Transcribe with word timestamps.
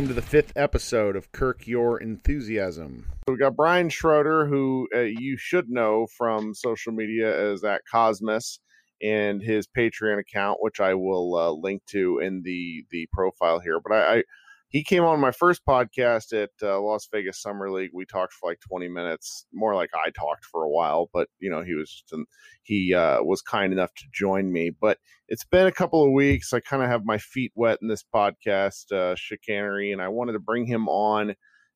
Welcome 0.00 0.16
to 0.16 0.20
the 0.22 0.26
fifth 0.26 0.54
episode 0.56 1.14
of 1.14 1.30
Kirk 1.30 1.66
Your 1.66 2.00
Enthusiasm. 2.00 3.04
We 3.28 3.36
got 3.36 3.54
Brian 3.54 3.90
Schroeder, 3.90 4.46
who 4.46 4.88
uh, 4.96 5.00
you 5.00 5.36
should 5.36 5.68
know 5.68 6.06
from 6.16 6.54
social 6.54 6.94
media 6.94 7.52
as 7.52 7.62
at 7.64 7.82
Cosmos 7.92 8.60
and 9.02 9.42
his 9.42 9.66
Patreon 9.66 10.18
account, 10.18 10.56
which 10.62 10.80
I 10.80 10.94
will 10.94 11.36
uh, 11.36 11.50
link 11.50 11.82
to 11.90 12.18
in 12.20 12.40
the 12.42 12.86
the 12.90 13.08
profile 13.12 13.60
here. 13.60 13.78
But 13.78 13.92
I, 13.92 14.14
I 14.16 14.22
he 14.70 14.84
came 14.84 15.02
on 15.02 15.18
my 15.18 15.32
first 15.32 15.62
podcast 15.68 16.32
at 16.32 16.50
uh, 16.62 16.80
Las 16.80 17.08
Vegas 17.12 17.42
Summer 17.42 17.72
League. 17.72 17.90
We 17.92 18.06
talked 18.06 18.32
for 18.32 18.48
like 18.48 18.60
20 18.60 18.88
minutes, 18.88 19.44
more 19.52 19.74
like 19.74 19.90
I 19.94 20.10
talked 20.10 20.44
for 20.44 20.62
a 20.62 20.70
while, 20.70 21.10
but 21.12 21.28
you 21.40 21.50
know, 21.50 21.62
he 21.62 21.74
was 21.74 21.90
just 21.90 22.12
an, 22.12 22.24
he 22.62 22.94
uh, 22.94 23.20
was 23.22 23.42
kind 23.42 23.72
enough 23.72 23.92
to 23.96 24.04
join 24.12 24.52
me. 24.52 24.70
But 24.70 24.98
it's 25.26 25.44
been 25.44 25.66
a 25.66 25.72
couple 25.72 26.04
of 26.04 26.12
weeks. 26.12 26.52
I 26.52 26.60
kind 26.60 26.84
of 26.84 26.88
have 26.88 27.04
my 27.04 27.18
feet 27.18 27.50
wet 27.56 27.78
in 27.82 27.88
this 27.88 28.04
podcast 28.14 28.92
uh, 28.92 29.16
chicanery, 29.16 29.90
and 29.90 30.00
I 30.00 30.06
wanted 30.06 30.32
to 30.32 30.38
bring 30.38 30.66
him 30.66 30.88
on 30.88 31.34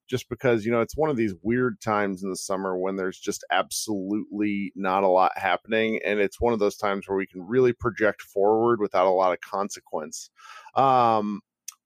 just 0.09 0.29
because 0.29 0.65
you 0.65 0.71
know 0.71 0.81
it's 0.81 0.97
one 0.97 1.11
of 1.11 1.17
these 1.17 1.35
weird 1.43 1.81
times 1.81 2.23
in 2.23 2.31
the 2.31 2.37
summer 2.37 2.79
when 2.79 2.95
there's 2.95 3.19
just 3.19 3.45
absolutely 3.51 4.71
not 4.77 5.03
a 5.03 5.09
lot 5.09 5.33
happening 5.35 5.99
and 6.05 6.21
it's 6.21 6.41
one 6.41 6.53
of 6.53 6.59
those 6.59 6.77
times 6.77 7.09
where 7.09 7.17
we 7.17 7.27
can 7.27 7.41
really 7.47 7.73
project 7.73 8.21
forward 8.21 8.81
without 8.81 9.07
a 9.07 9.11
lot 9.11 9.33
of 9.33 9.41
consequence 9.41 10.29
um 10.75 11.41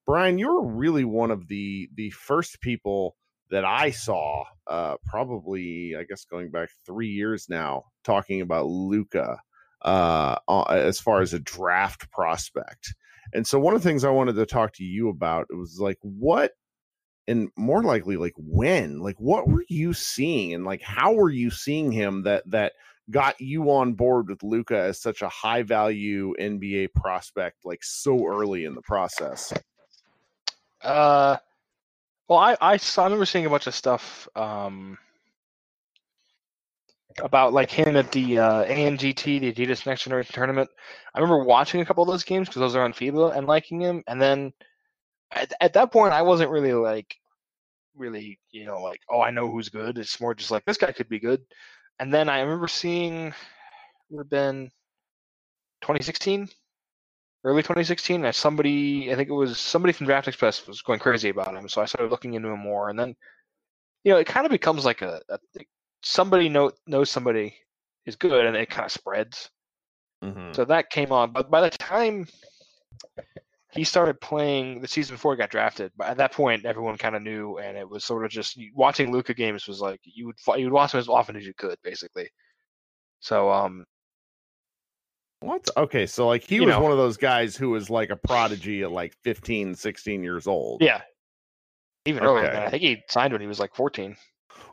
Brian, 0.08 0.38
you're 0.38 0.62
really 0.62 1.04
one 1.04 1.30
of 1.30 1.48
the 1.48 1.90
the 1.95 2.09
first 2.09 2.62
people 2.62 3.14
that 3.51 3.66
I 3.66 3.90
saw, 3.90 4.42
uh, 4.66 4.95
probably 5.04 5.95
I 5.96 6.04
guess 6.04 6.24
going 6.24 6.50
back 6.50 6.70
three 6.87 7.09
years 7.09 7.50
now, 7.50 7.84
talking 8.04 8.40
about 8.40 8.68
Luka 8.68 9.38
uh, 9.82 10.37
as 10.70 10.98
far 10.98 11.20
as 11.20 11.34
a 11.34 11.38
draft 11.38 12.10
prospect. 12.10 12.95
And 13.34 13.46
so 13.46 13.59
one 13.59 13.74
of 13.74 13.82
the 13.82 13.87
things 13.87 14.02
I 14.02 14.09
wanted 14.09 14.37
to 14.37 14.46
talk 14.46 14.73
to 14.76 14.82
you 14.82 15.10
about 15.10 15.46
was 15.50 15.78
like 15.78 15.98
what 16.00 16.52
and 17.26 17.50
more 17.59 17.82
likely 17.82 18.16
like 18.16 18.32
when 18.38 19.00
like 19.00 19.20
what 19.20 19.46
were 19.46 19.66
you 19.68 19.93
seeing 19.93 20.54
and 20.54 20.65
like 20.65 20.80
how 20.80 21.12
were 21.12 21.28
you 21.28 21.50
seeing 21.50 21.93
him 21.93 22.22
that 22.22 22.45
that 22.50 22.72
got 23.10 23.38
you 23.43 23.70
on 23.70 23.93
board 23.93 24.30
with 24.30 24.43
Luka 24.43 24.78
as 24.78 25.02
such 25.02 25.20
a 25.20 25.28
high 25.28 25.65
value 25.65 26.32
NBA 26.40 26.95
prospect 26.95 27.59
like 27.66 27.84
so 27.84 28.26
early 28.26 28.65
in 28.65 28.74
the 28.74 28.80
process? 28.80 29.52
Uh, 30.82 31.37
well, 32.29 32.38
I, 32.38 32.57
I 32.60 32.76
saw, 32.76 33.02
I 33.02 33.07
remember 33.07 33.26
seeing 33.26 33.46
a 33.46 33.51
bunch 33.51 33.66
of 33.66 33.74
stuff 33.74 34.29
um, 34.37 34.98
about 37.23 37.52
like 37.52 37.71
him 37.71 37.96
at 37.96 38.12
the 38.12 38.38
uh, 38.38 38.65
ANGT, 38.65 39.40
the 39.40 39.52
Adidas 39.52 39.87
Next 39.87 40.04
Generation 40.04 40.34
Tournament. 40.34 40.71
I 41.15 41.21
remember 41.21 41.45
watching 41.45 41.80
a 41.80 41.84
couple 41.84 42.02
of 42.02 42.09
those 42.09 42.24
games 42.24 42.49
because 42.49 42.60
those 42.60 42.76
are 42.76 42.82
on 42.84 42.93
FIBA 42.93 43.37
and 43.37 43.46
liking 43.46 43.80
him. 43.80 44.02
And 44.06 44.21
then 44.21 44.52
at, 45.32 45.52
at 45.60 45.73
that 45.74 45.93
point, 45.93 46.12
I 46.12 46.23
wasn't 46.23 46.51
really 46.51 46.73
like, 46.74 47.15
really, 47.96 48.38
you 48.51 48.66
know, 48.66 48.80
like, 48.82 49.01
oh, 49.10 49.21
I 49.21 49.30
know 49.30 49.51
who's 49.51 49.68
good. 49.68 49.99
It's 49.99 50.21
more 50.21 50.34
just 50.34 50.51
like 50.51 50.65
this 50.65 50.79
guy 50.79 50.93
could 50.93 51.09
be 51.09 51.21
good. 51.21 51.43
And 51.99 52.12
then 52.12 52.29
I 52.29 52.40
remember 52.40 52.68
seeing, 52.68 53.34
would 54.10 54.24
have 54.24 54.30
been 54.30 54.71
2016 55.82 56.49
early 57.49 57.63
2016. 57.63 58.24
And 58.24 58.35
somebody, 58.35 59.13
I 59.13 59.16
think 59.16 59.29
it 59.29 59.32
was 59.32 59.59
somebody 59.59 59.93
from 59.93 60.07
Draft 60.07 60.29
Express 60.29 60.66
was 60.66 60.82
going 60.82 60.99
crazy 60.99 61.30
about 61.30 61.55
him. 61.55 61.68
So 61.68 61.80
I 61.80 61.87
started 61.87 62.10
looking 62.10 62.35
into 62.35 62.49
him 62.49 62.60
more. 62.60 62.90
And 62.90 62.99
then, 62.99 63.15
you 64.05 64.12
know, 64.12 64.19
it 64.19 64.27
kind 64.27 64.47
of 64.47 64.53
becomes 64.53 64.84
like 64.84 65.03
a, 65.03 65.21
a 65.28 65.38
somebody 66.03 66.49
know, 66.49 66.71
knows 66.87 67.11
somebody 67.11 67.56
is 68.06 68.17
good 68.17 68.45
and 68.45 68.56
it 68.56 68.71
kind 68.71 68.87
of 68.87 68.93
spreads. 68.93 69.50
Mm-hmm. 70.22 70.53
So 70.53 70.65
that 70.67 70.91
came 70.91 71.12
on. 71.12 71.33
But 71.33 71.50
by 71.50 71.62
the 71.62 71.71
time 71.71 72.27
he 73.72 73.84
started 73.84 74.21
playing 74.21 74.81
the 74.81 74.89
season 74.89 75.15
before 75.15 75.33
he 75.33 75.39
got 75.39 75.51
drafted, 75.51 75.93
but 75.97 76.09
at 76.09 76.17
that 76.17 76.33
point, 76.33 76.65
everyone 76.65 76.99
kind 76.99 77.17
of 77.17 77.22
knew. 77.22 77.59
And 77.59 77.77
it 77.77 77.89
was 77.89 78.05
sort 78.05 78.25
of 78.25 78.31
just 78.31 78.59
watching 78.75 79.12
Luka 79.12 79.34
games 79.34 79.67
was 79.67 79.81
like 79.81 80.01
you 80.05 80.27
would, 80.27 80.59
you 80.59 80.65
would 80.65 80.72
watch 80.72 80.95
him 80.95 81.01
as 81.01 81.09
often 81.09 81.37
as 81.37 81.47
you 81.47 81.55
could, 81.56 81.77
basically. 81.83 82.28
So, 83.21 83.51
um, 83.51 83.84
what? 85.41 85.69
Okay, 85.76 86.06
so 86.06 86.26
like 86.26 86.44
he 86.44 86.56
you 86.56 86.65
was 86.65 86.71
know. 86.75 86.81
one 86.81 86.93
of 86.93 86.99
those 86.99 87.16
guys 87.16 87.56
who 87.56 87.71
was 87.71 87.91
like 87.91 88.10
a 88.10 88.16
prodigy 88.16 88.82
at 88.82 88.91
like 88.91 89.15
15, 89.22 89.75
16 89.75 90.22
years 90.22 90.47
old. 90.47 90.82
Yeah. 90.82 91.03
Even 92.04 92.25
okay. 92.25 92.47
earlier 92.47 92.65
I 92.66 92.71
think 92.71 92.82
he 92.82 93.03
signed 93.09 93.32
when 93.32 93.41
he 93.41 93.47
was 93.47 93.60
like 93.60 93.75
14. 93.75 94.16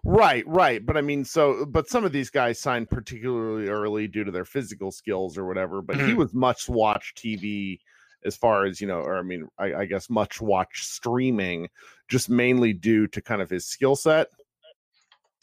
Right, 0.04 0.44
right. 0.48 0.84
But 0.84 0.98
I 0.98 1.02
mean, 1.02 1.24
so 1.24 1.66
but 1.66 1.88
some 1.88 2.06
of 2.06 2.12
these 2.12 2.30
guys 2.30 2.60
signed 2.60 2.90
particularly 2.90 3.68
early 3.68 4.08
due 4.08 4.24
to 4.24 4.32
their 4.32 4.46
physical 4.46 4.92
skills 4.92 5.38
or 5.38 5.46
whatever. 5.46 5.82
But 5.82 5.98
mm-hmm. 5.98 6.08
he 6.08 6.14
was 6.14 6.34
much 6.34 6.68
watched 6.70 7.18
TV 7.18 7.80
as 8.26 8.36
far 8.36 8.66
as 8.66 8.82
you 8.82 8.88
know, 8.88 9.00
or 9.00 9.18
I 9.18 9.22
mean, 9.22 9.48
I, 9.58 9.74
I 9.74 9.86
guess 9.86 10.10
much 10.10 10.42
watch 10.42 10.86
streaming, 10.86 11.70
just 12.08 12.30
mainly 12.30 12.74
due 12.74 13.08
to 13.08 13.22
kind 13.22 13.42
of 13.42 13.50
his 13.50 13.66
skill 13.66 13.96
set. 13.96 14.28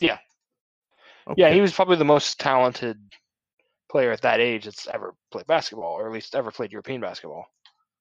Yeah, 0.01 0.19
okay. 1.29 1.41
yeah, 1.41 1.51
he 1.53 1.61
was 1.61 1.73
probably 1.73 1.97
the 1.97 2.05
most 2.05 2.41
talented 2.41 2.99
player 3.93 4.11
at 4.11 4.23
that 4.23 4.41
age 4.41 4.65
that's 4.65 4.89
ever 4.89 5.15
played 5.31 5.47
basketball, 5.47 5.93
or 5.93 6.07
at 6.07 6.13
least 6.13 6.35
ever 6.35 6.51
played 6.51 6.73
European 6.73 7.01
basketball. 7.01 7.47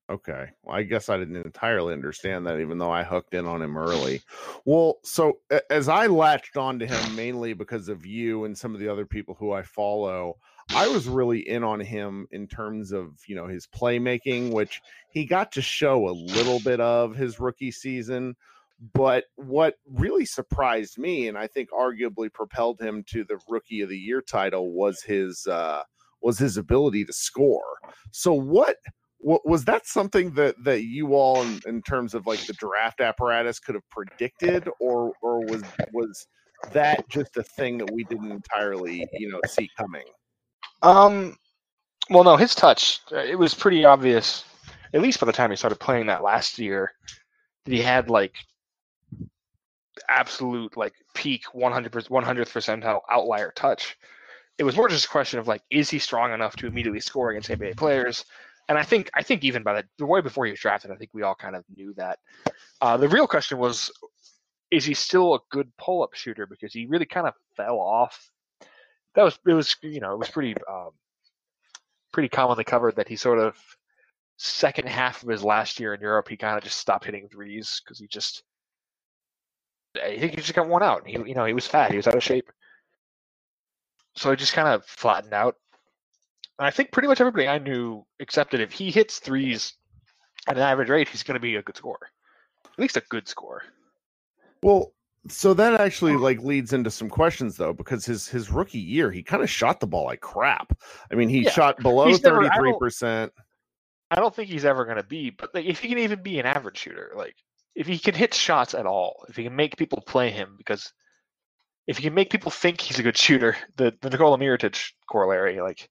Okay. 0.09 0.47
Well, 0.63 0.75
I 0.75 0.83
guess 0.83 1.09
I 1.09 1.17
didn't 1.17 1.37
entirely 1.37 1.93
understand 1.93 2.47
that, 2.47 2.59
even 2.59 2.77
though 2.77 2.91
I 2.91 3.03
hooked 3.03 3.33
in 3.33 3.45
on 3.45 3.61
him 3.61 3.77
early. 3.77 4.21
Well, 4.65 4.99
so 5.03 5.39
as 5.69 5.87
I 5.87 6.07
latched 6.07 6.57
onto 6.57 6.85
him 6.85 7.15
mainly 7.15 7.53
because 7.53 7.87
of 7.87 8.05
you 8.05 8.45
and 8.45 8.57
some 8.57 8.73
of 8.73 8.81
the 8.81 8.89
other 8.89 9.05
people 9.05 9.35
who 9.35 9.51
I 9.51 9.63
follow, 9.63 10.37
I 10.73 10.87
was 10.87 11.07
really 11.07 11.47
in 11.47 11.63
on 11.63 11.79
him 11.79 12.27
in 12.31 12.47
terms 12.47 12.91
of, 12.91 13.19
you 13.27 13.35
know, 13.35 13.47
his 13.47 13.67
playmaking, 13.67 14.51
which 14.51 14.81
he 15.09 15.25
got 15.25 15.51
to 15.53 15.61
show 15.61 16.09
a 16.09 16.11
little 16.11 16.59
bit 16.59 16.79
of 16.79 17.15
his 17.15 17.39
rookie 17.39 17.71
season. 17.71 18.35
But 18.93 19.25
what 19.35 19.75
really 19.85 20.25
surprised 20.25 20.97
me, 20.97 21.27
and 21.27 21.37
I 21.37 21.47
think 21.47 21.69
arguably 21.69 22.33
propelled 22.33 22.81
him 22.81 23.03
to 23.09 23.23
the 23.23 23.39
Rookie 23.47 23.81
of 23.81 23.89
the 23.89 23.97
Year 23.97 24.21
title, 24.21 24.73
was 24.73 25.01
his 25.03 25.45
uh, 25.45 25.83
was 26.21 26.39
his 26.39 26.57
ability 26.57 27.05
to 27.05 27.13
score. 27.13 27.77
So 28.11 28.33
what? 28.33 28.77
Was 29.23 29.65
that 29.65 29.85
something 29.85 30.33
that 30.33 30.55
that 30.63 30.83
you 30.83 31.13
all 31.13 31.43
in, 31.43 31.61
in, 31.67 31.83
terms 31.83 32.15
of 32.15 32.25
like 32.25 32.43
the 32.47 32.53
draft 32.53 33.01
apparatus 33.01 33.59
could 33.59 33.75
have 33.75 33.87
predicted 33.91 34.67
or 34.79 35.13
or 35.21 35.45
was 35.45 35.61
was 35.93 36.25
that 36.71 37.07
just 37.07 37.37
a 37.37 37.43
thing 37.43 37.77
that 37.77 37.91
we 37.91 38.03
didn't 38.05 38.31
entirely 38.31 39.07
you 39.13 39.29
know 39.29 39.39
see 39.47 39.69
coming 39.77 40.05
um 40.81 41.35
well 42.09 42.23
no 42.23 42.35
his 42.35 42.55
touch 42.55 42.99
uh, 43.11 43.17
it 43.17 43.37
was 43.37 43.53
pretty 43.53 43.83
obvious 43.85 44.43
at 44.93 45.01
least 45.01 45.19
by 45.19 45.25
the 45.25 45.33
time 45.33 45.49
he 45.49 45.55
started 45.55 45.79
playing 45.79 46.05
that 46.05 46.23
last 46.23 46.59
year 46.59 46.91
that 47.65 47.73
he 47.73 47.81
had 47.81 48.09
like 48.09 48.35
absolute 50.11 50.75
like 50.77 50.93
peak 51.13 51.45
100 51.53 51.91
100th 51.91 52.51
percentile 52.51 53.01
outlier 53.09 53.51
touch. 53.55 53.97
It 54.57 54.63
was 54.63 54.75
more 54.75 54.89
just 54.89 55.05
a 55.05 55.09
question 55.09 55.39
of 55.39 55.47
like, 55.47 55.63
is 55.71 55.89
he 55.89 55.99
strong 55.99 56.33
enough 56.33 56.55
to 56.57 56.67
immediately 56.67 56.99
score 56.99 57.31
against 57.31 57.49
NBA 57.49 57.77
players? 57.77 58.25
And 58.69 58.77
I 58.77 58.83
think 58.83 59.09
I 59.13 59.23
think 59.23 59.43
even 59.43 59.63
by 59.63 59.83
the, 59.97 60.05
way 60.05 60.21
before 60.21 60.45
he 60.45 60.51
was 60.51 60.59
drafted, 60.59 60.91
I 60.91 60.95
think 60.95 61.11
we 61.13 61.23
all 61.23 61.35
kind 61.35 61.55
of 61.55 61.63
knew 61.75 61.93
that. 61.95 62.19
Uh, 62.79 62.97
the 62.97 63.09
real 63.09 63.27
question 63.27 63.57
was, 63.57 63.91
is 64.69 64.85
he 64.85 64.93
still 64.93 65.35
a 65.35 65.39
good 65.49 65.71
pull 65.77 66.03
up 66.03 66.13
shooter? 66.13 66.45
Because 66.45 66.73
he 66.73 66.85
really 66.85 67.05
kind 67.05 67.27
of 67.27 67.33
fell 67.57 67.79
off. 67.79 68.31
That 69.15 69.23
was 69.23 69.39
it 69.45 69.53
was 69.53 69.75
you 69.81 69.99
know 69.99 70.13
it 70.13 70.19
was 70.19 70.29
pretty 70.29 70.55
um, 70.69 70.91
pretty 72.13 72.29
commonly 72.29 72.63
covered 72.63 72.95
that 72.97 73.07
he 73.07 73.15
sort 73.15 73.39
of 73.39 73.57
second 74.37 74.87
half 74.87 75.21
of 75.21 75.29
his 75.29 75.43
last 75.43 75.79
year 75.79 75.93
in 75.93 76.01
Europe 76.01 76.27
he 76.27 76.35
kind 76.35 76.57
of 76.57 76.63
just 76.63 76.77
stopped 76.77 77.05
hitting 77.05 77.29
threes 77.29 77.79
because 77.83 77.99
he 77.99 78.07
just 78.07 78.43
I 79.95 80.17
think 80.17 80.31
he 80.31 80.37
just 80.37 80.53
got 80.53 80.67
worn 80.67 80.83
out. 80.83 81.07
He, 81.07 81.13
you 81.13 81.35
know, 81.35 81.45
he 81.45 81.53
was 81.53 81.67
fat. 81.67 81.91
He 81.91 81.97
was 81.97 82.07
out 82.07 82.15
of 82.15 82.23
shape. 82.23 82.51
So 84.15 84.29
he 84.29 84.35
just 84.35 84.53
kind 84.53 84.67
of 84.67 84.85
flattened 84.85 85.33
out. 85.33 85.55
And 86.59 86.67
I 86.67 86.71
think 86.71 86.91
pretty 86.91 87.07
much 87.07 87.21
everybody 87.21 87.47
I 87.47 87.57
knew 87.57 88.05
accepted 88.19 88.61
if 88.61 88.71
he 88.71 88.91
hits 88.91 89.19
threes 89.19 89.73
at 90.47 90.57
an 90.57 90.63
average 90.63 90.89
rate, 90.89 91.09
he's 91.09 91.23
going 91.23 91.35
to 91.35 91.41
be 91.41 91.55
a 91.55 91.61
good 91.61 91.77
scorer. 91.77 92.09
At 92.65 92.79
least 92.79 92.97
a 92.97 93.03
good 93.09 93.27
scorer. 93.27 93.63
Well, 94.63 94.93
so 95.27 95.53
that 95.53 95.79
actually 95.79 96.15
like 96.15 96.39
leads 96.41 96.73
into 96.73 96.89
some 96.89 97.09
questions 97.09 97.57
though, 97.57 97.73
because 97.73 98.05
his 98.05 98.27
his 98.27 98.49
rookie 98.49 98.79
year, 98.79 99.11
he 99.11 99.21
kind 99.21 99.43
of 99.43 99.49
shot 99.49 99.79
the 99.79 99.87
ball 99.87 100.05
like 100.05 100.21
crap. 100.21 100.77
I 101.11 101.15
mean, 101.15 101.29
he 101.29 101.41
yeah. 101.41 101.51
shot 101.51 101.79
below 101.81 102.15
thirty 102.15 102.49
three 102.57 102.75
percent. 102.79 103.31
I 104.09 104.15
don't 104.15 104.35
think 104.35 104.49
he's 104.49 104.65
ever 104.65 104.83
going 104.83 104.97
to 104.97 105.03
be, 105.03 105.29
but 105.29 105.53
like, 105.53 105.65
if 105.65 105.79
he 105.79 105.87
can 105.89 105.99
even 105.99 106.21
be 106.21 106.39
an 106.39 106.45
average 106.45 106.77
shooter, 106.77 107.13
like 107.15 107.35
if 107.75 107.87
he 107.87 107.97
can 107.97 108.15
hit 108.15 108.33
shots 108.33 108.73
at 108.73 108.85
all, 108.85 109.25
if 109.29 109.35
he 109.35 109.43
can 109.43 109.55
make 109.55 109.77
people 109.77 110.01
play 110.01 110.29
him, 110.29 110.55
because 110.57 110.91
if 111.87 111.97
he 111.97 112.03
can 112.03 112.13
make 112.13 112.29
people 112.29 112.51
think 112.51 112.81
he's 112.81 112.99
a 112.99 113.03
good 113.03 113.17
shooter, 113.17 113.55
the 113.77 113.93
the 114.01 114.09
Nikola 114.09 114.37
Mirotic 114.37 114.91
corollary, 115.09 115.61
like 115.61 115.89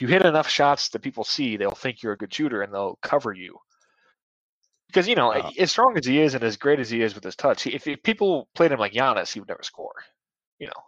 you 0.00 0.08
hit 0.08 0.24
enough 0.24 0.48
shots 0.48 0.88
that 0.90 1.02
people 1.02 1.24
see, 1.24 1.56
they'll 1.56 1.70
think 1.70 2.02
you're 2.02 2.12
a 2.12 2.18
good 2.18 2.32
shooter 2.32 2.62
and 2.62 2.72
they'll 2.72 2.98
cover 3.02 3.32
you. 3.32 3.58
Because 4.88 5.08
you 5.08 5.14
know, 5.14 5.32
uh, 5.32 5.50
as 5.58 5.70
strong 5.70 5.96
as 5.96 6.06
he 6.06 6.20
is 6.20 6.34
and 6.34 6.44
as 6.44 6.56
great 6.56 6.80
as 6.80 6.90
he 6.90 7.02
is 7.02 7.14
with 7.14 7.24
his 7.24 7.36
touch, 7.36 7.66
if, 7.66 7.86
if 7.86 8.02
people 8.02 8.48
played 8.54 8.70
him 8.72 8.78
like 8.78 8.92
Giannis, 8.92 9.32
he 9.32 9.40
would 9.40 9.48
never 9.48 9.62
score. 9.62 9.94
You 10.58 10.68
know. 10.68 10.82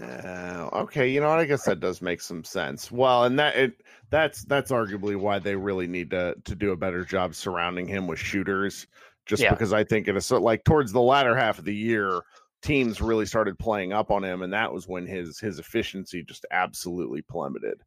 Uh, 0.00 0.68
okay, 0.72 1.08
you 1.08 1.20
know 1.20 1.28
what? 1.28 1.38
I 1.38 1.44
guess 1.44 1.64
that 1.64 1.80
does 1.80 2.00
make 2.02 2.20
some 2.20 2.44
sense. 2.44 2.90
Well, 2.90 3.24
and 3.24 3.38
that 3.38 3.56
it 3.56 3.82
that's 4.10 4.44
that's 4.44 4.70
arguably 4.70 5.16
why 5.16 5.38
they 5.38 5.56
really 5.56 5.86
need 5.86 6.10
to 6.10 6.34
to 6.44 6.54
do 6.54 6.72
a 6.72 6.76
better 6.76 7.04
job 7.04 7.34
surrounding 7.34 7.86
him 7.86 8.06
with 8.06 8.18
shooters. 8.18 8.86
Just 9.26 9.42
Yeah. 9.42 9.50
because 9.50 9.72
I 9.72 9.84
think 9.84 10.08
it 10.08 10.16
is 10.16 10.26
so 10.26 10.38
like 10.40 10.64
towards 10.64 10.92
the 10.92 11.00
latter 11.00 11.36
half 11.36 11.58
of 11.58 11.64
the 11.64 11.74
year, 11.74 12.22
teams 12.62 13.00
really 13.00 13.26
started 13.26 13.58
playing 13.58 13.92
up 13.92 14.10
on 14.10 14.24
him, 14.24 14.42
and 14.42 14.52
that 14.52 14.72
was 14.72 14.86
when 14.88 15.06
his 15.06 15.38
his 15.38 15.58
efficiency 15.58 16.22
just 16.22 16.46
absolutely 16.50 17.22
plummeted. 17.22 17.80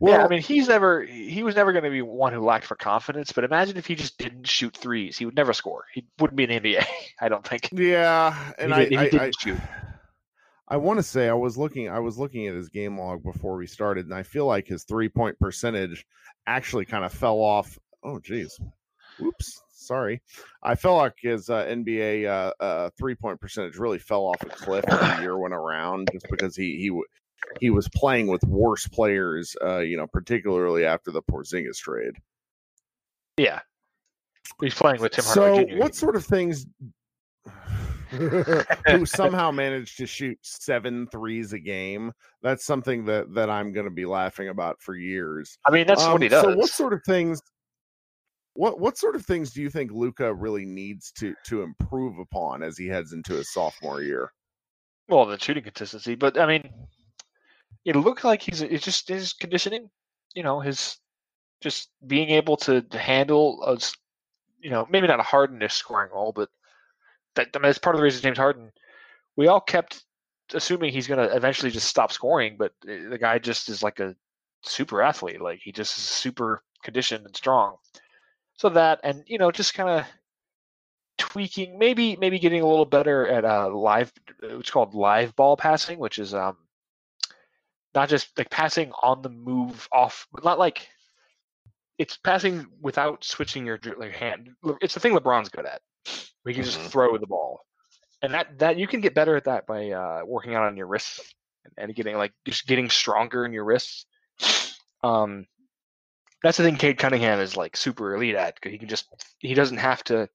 yeah, 0.00 0.24
I 0.24 0.28
mean, 0.28 0.42
he's 0.42 0.68
never 0.68 1.02
he 1.04 1.42
was 1.42 1.56
never 1.56 1.72
going 1.72 1.84
to 1.84 1.90
be 1.90 2.02
one 2.02 2.32
who 2.32 2.40
lacked 2.44 2.66
for 2.66 2.74
confidence. 2.76 3.32
But 3.32 3.44
imagine 3.44 3.76
if 3.78 3.86
he 3.86 3.94
just 3.94 4.18
didn't 4.18 4.46
shoot 4.46 4.76
threes, 4.76 5.16
he 5.16 5.24
would 5.24 5.36
never 5.36 5.52
score. 5.54 5.84
He 5.94 6.04
wouldn't 6.18 6.36
be 6.36 6.44
an 6.44 6.50
NBA. 6.62 6.84
I 7.20 7.28
don't 7.28 7.46
think. 7.46 7.70
Yeah, 7.72 8.52
and 8.58 8.72
He 8.74 8.74
I, 8.74 8.82
did- 8.84 8.92
he 8.92 8.98
I, 8.98 9.04
didn't 9.04 9.20
I, 9.20 9.30
shoot. 9.40 9.58
I 10.68 10.76
want 10.76 10.98
to 10.98 11.02
say 11.02 11.28
I 11.28 11.34
was 11.34 11.56
looking 11.56 11.88
I 11.88 12.00
was 12.00 12.18
looking 12.18 12.46
at 12.48 12.54
his 12.54 12.68
game 12.68 12.98
log 12.98 13.22
before 13.22 13.56
we 13.56 13.66
started, 13.66 14.06
and 14.06 14.14
I 14.14 14.22
feel 14.22 14.46
like 14.46 14.66
his 14.66 14.84
three 14.84 15.08
point 15.08 15.38
percentage 15.38 16.04
actually 16.46 16.84
kind 16.84 17.04
of 17.04 17.12
fell 17.12 17.38
off. 17.38 17.78
Oh, 18.02 18.18
geez, 18.18 18.58
whoops, 19.18 19.62
sorry. 19.70 20.22
I 20.62 20.74
felt 20.74 20.98
like 20.98 21.14
his 21.18 21.48
uh, 21.48 21.64
NBA 21.66 22.26
uh, 22.26 22.52
uh, 22.62 22.90
three 22.98 23.14
point 23.14 23.40
percentage 23.40 23.76
really 23.76 23.98
fell 23.98 24.22
off 24.22 24.42
a 24.42 24.46
cliff 24.46 24.84
as 24.88 25.16
the 25.16 25.22
year 25.22 25.38
went 25.38 25.54
around, 25.54 26.08
just 26.12 26.26
because 26.30 26.56
he 26.56 26.76
he 26.78 27.02
he 27.60 27.70
was 27.70 27.88
playing 27.94 28.26
with 28.26 28.42
worse 28.44 28.88
players, 28.88 29.54
uh, 29.62 29.78
you 29.78 29.96
know, 29.96 30.06
particularly 30.06 30.84
after 30.84 31.12
the 31.12 31.22
Porzingis 31.22 31.78
trade. 31.78 32.14
Yeah, 33.38 33.60
he's 34.60 34.74
playing 34.74 35.00
with 35.00 35.12
Tim 35.12 35.24
so, 35.24 35.40
Hardaway 35.42 35.72
Jr. 35.72 35.78
what 35.78 35.94
sort 35.94 36.16
of 36.16 36.24
things? 36.24 36.66
who 38.86 39.06
somehow 39.06 39.50
managed 39.50 39.96
to 39.98 40.06
shoot 40.06 40.38
seven 40.42 41.06
threes 41.08 41.52
a 41.52 41.58
game. 41.58 42.12
That's 42.42 42.64
something 42.64 43.04
that 43.06 43.34
that 43.34 43.50
I'm 43.50 43.72
going 43.72 43.86
to 43.86 43.90
be 43.90 44.06
laughing 44.06 44.48
about 44.48 44.80
for 44.80 44.94
years. 44.96 45.58
I 45.66 45.72
mean, 45.72 45.86
that's 45.86 46.06
what 46.06 46.22
he 46.22 46.28
Um, 46.28 46.30
does. 46.30 46.42
So, 46.42 46.56
what 46.56 46.70
sort 46.70 46.92
of 46.92 47.00
things? 47.06 47.40
What 48.54 48.80
what 48.80 48.96
sort 48.96 49.16
of 49.16 49.26
things 49.26 49.52
do 49.52 49.60
you 49.60 49.70
think 49.70 49.90
Luka 49.92 50.32
really 50.32 50.64
needs 50.64 51.12
to 51.18 51.34
to 51.46 51.62
improve 51.62 52.18
upon 52.18 52.62
as 52.62 52.78
he 52.78 52.86
heads 52.86 53.12
into 53.12 53.34
his 53.34 53.52
sophomore 53.52 54.02
year? 54.02 54.30
well, 55.08 55.26
the 55.26 55.38
shooting 55.38 55.62
consistency, 55.62 56.14
but 56.14 56.38
I 56.38 56.46
mean, 56.46 56.68
it 57.84 57.96
looked 57.96 58.24
like 58.24 58.42
he's 58.42 58.62
it's 58.62 58.84
just 58.84 59.08
his 59.08 59.32
conditioning. 59.32 59.88
You 60.34 60.42
know, 60.42 60.60
his 60.60 60.98
just 61.60 61.90
being 62.06 62.30
able 62.30 62.56
to, 62.58 62.84
handle 62.92 63.62
a, 63.64 63.78
you 64.60 64.70
know, 64.70 64.86
maybe 64.90 65.06
not 65.06 65.20
a 65.20 65.24
Harden-ish 65.24 65.72
scoring 65.72 66.10
role, 66.12 66.32
but 66.32 66.50
that 67.36 67.48
I 67.54 67.58
mean, 67.58 67.64
that's 67.64 67.78
part 67.78 67.94
of 67.94 67.98
the 67.98 68.04
reason 68.04 68.22
James 68.22 68.38
Harden. 68.38 68.72
We 69.36 69.48
all 69.48 69.60
kept 69.60 70.04
assuming 70.54 70.92
he's 70.92 71.06
going 71.06 71.26
to 71.26 71.34
eventually 71.34 71.70
just 71.70 71.88
stop 71.88 72.12
scoring, 72.12 72.56
but 72.58 72.72
uh, 72.88 73.08
the 73.10 73.18
guy 73.18 73.38
just 73.38 73.68
is 73.68 73.82
like 73.82 74.00
a 74.00 74.14
super 74.62 75.02
athlete. 75.02 75.40
Like 75.40 75.60
he 75.62 75.72
just 75.72 75.96
is 75.98 76.04
super 76.04 76.62
conditioned 76.82 77.26
and 77.26 77.36
strong. 77.36 77.76
So 78.54 78.68
that 78.70 79.00
and 79.04 79.22
you 79.26 79.38
know 79.38 79.50
just 79.50 79.74
kind 79.74 79.88
of 79.88 80.06
tweaking, 81.18 81.78
maybe 81.78 82.16
maybe 82.16 82.38
getting 82.38 82.62
a 82.62 82.68
little 82.68 82.84
better 82.84 83.26
at 83.26 83.44
uh, 83.44 83.70
live, 83.70 84.12
it's 84.42 84.70
called 84.70 84.94
live 84.94 85.34
ball 85.36 85.56
passing, 85.56 85.98
which 85.98 86.18
is 86.18 86.34
um 86.34 86.56
not 87.94 88.08
just 88.08 88.36
like 88.38 88.50
passing 88.50 88.92
on 89.02 89.22
the 89.22 89.30
move 89.30 89.88
off, 89.92 90.26
not 90.44 90.58
like 90.58 90.88
it's 91.98 92.16
passing 92.18 92.66
without 92.80 93.24
switching 93.24 93.66
your 93.66 93.78
like 93.98 94.12
hand. 94.12 94.50
It's 94.80 94.94
the 94.94 95.00
thing 95.00 95.14
LeBron's 95.14 95.48
good 95.48 95.66
at. 95.66 95.80
We 96.44 96.54
can 96.54 96.62
just 96.62 96.78
Mhm. 96.78 96.90
throw 96.90 97.18
the 97.18 97.26
ball, 97.26 97.64
and 98.22 98.34
that 98.34 98.58
that 98.58 98.76
you 98.78 98.86
can 98.86 99.00
get 99.00 99.14
better 99.14 99.36
at 99.36 99.44
that 99.44 99.66
by 99.66 99.90
uh, 99.90 100.22
working 100.24 100.54
out 100.54 100.64
on 100.64 100.76
your 100.76 100.86
wrists 100.86 101.34
and, 101.64 101.72
and 101.76 101.94
getting 101.94 102.16
like 102.16 102.32
just 102.44 102.66
getting 102.66 102.88
stronger 102.88 103.44
in 103.44 103.52
your 103.52 103.64
wrists. 103.64 104.06
Um, 105.02 105.46
that's 106.42 106.58
the 106.58 106.64
thing. 106.64 106.76
Cade 106.76 106.98
Cunningham 106.98 107.40
is 107.40 107.56
like 107.56 107.76
super 107.76 108.14
elite 108.14 108.36
at 108.36 108.54
because 108.54 108.72
he 108.72 108.78
can 108.78 108.88
just 108.88 109.06
he 109.38 109.54
doesn't 109.54 109.78
have 109.78 110.04
to 110.04 110.28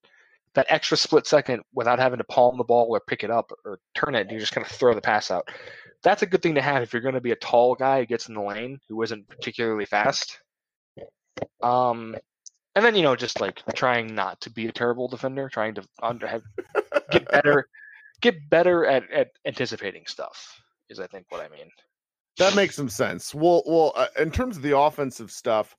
that 0.54 0.66
extra 0.70 0.98
split 0.98 1.26
second 1.26 1.64
without 1.74 2.00
having 2.00 2.18
to 2.18 2.24
palm 2.26 2.58
the 2.58 2.64
ball 2.64 2.88
or 2.90 3.00
pick 3.00 3.24
it 3.24 3.32
up 3.32 3.52
or 3.64 3.80
turn 3.96 4.16
it. 4.16 4.30
You 4.30 4.38
just 4.40 4.52
kind 4.52 4.66
of 4.66 4.72
throw 4.72 4.94
the 4.94 5.02
pass 5.02 5.32
out. 5.32 5.48
That's 6.04 6.24
a 6.24 6.26
good 6.26 6.42
thing 6.42 6.56
to 6.56 6.62
have 6.62 6.84
if 6.84 6.92
you're 6.92 7.02
going 7.02 7.16
to 7.16 7.22
be 7.22 7.32
a 7.32 7.38
tall 7.38 7.76
guy 7.76 8.00
who 8.00 8.06
gets 8.06 8.28
in 8.28 8.36
the 8.36 8.42
lane 8.42 8.80
who 8.90 9.02
isn't 9.02 9.30
particularly 9.30 9.86
fast. 9.86 10.40
Um, 11.64 12.18
and 12.76 12.86
then 12.86 12.96
you 12.96 13.04
know 13.04 13.16
just 13.16 13.42
like 13.42 13.62
trying 13.76 14.14
not 14.14 14.40
to 14.42 14.50
be 14.50 14.68
a 14.68 14.72
terrible 14.72 15.08
defender, 15.08 15.50
trying 15.50 15.76
to 15.76 15.84
under 16.02 16.28
have 16.28 16.44
get 17.12 17.30
better, 17.30 17.68
get 18.22 18.50
better 18.50 18.86
at 18.86 19.10
at 19.12 19.30
anticipating 19.46 20.04
stuff 20.08 20.62
is 20.90 21.00
I 21.00 21.08
think 21.08 21.26
what 21.30 21.42
I 21.42 21.50
mean. 21.50 21.70
That 22.38 22.56
makes 22.56 22.76
some 22.76 22.90
sense. 22.90 23.36
Well, 23.36 23.64
well, 23.66 23.94
uh, 23.96 24.08
in 24.20 24.32
terms 24.32 24.58
of 24.58 24.64
the 24.64 24.78
offensive 24.78 25.32
stuff, 25.32 25.76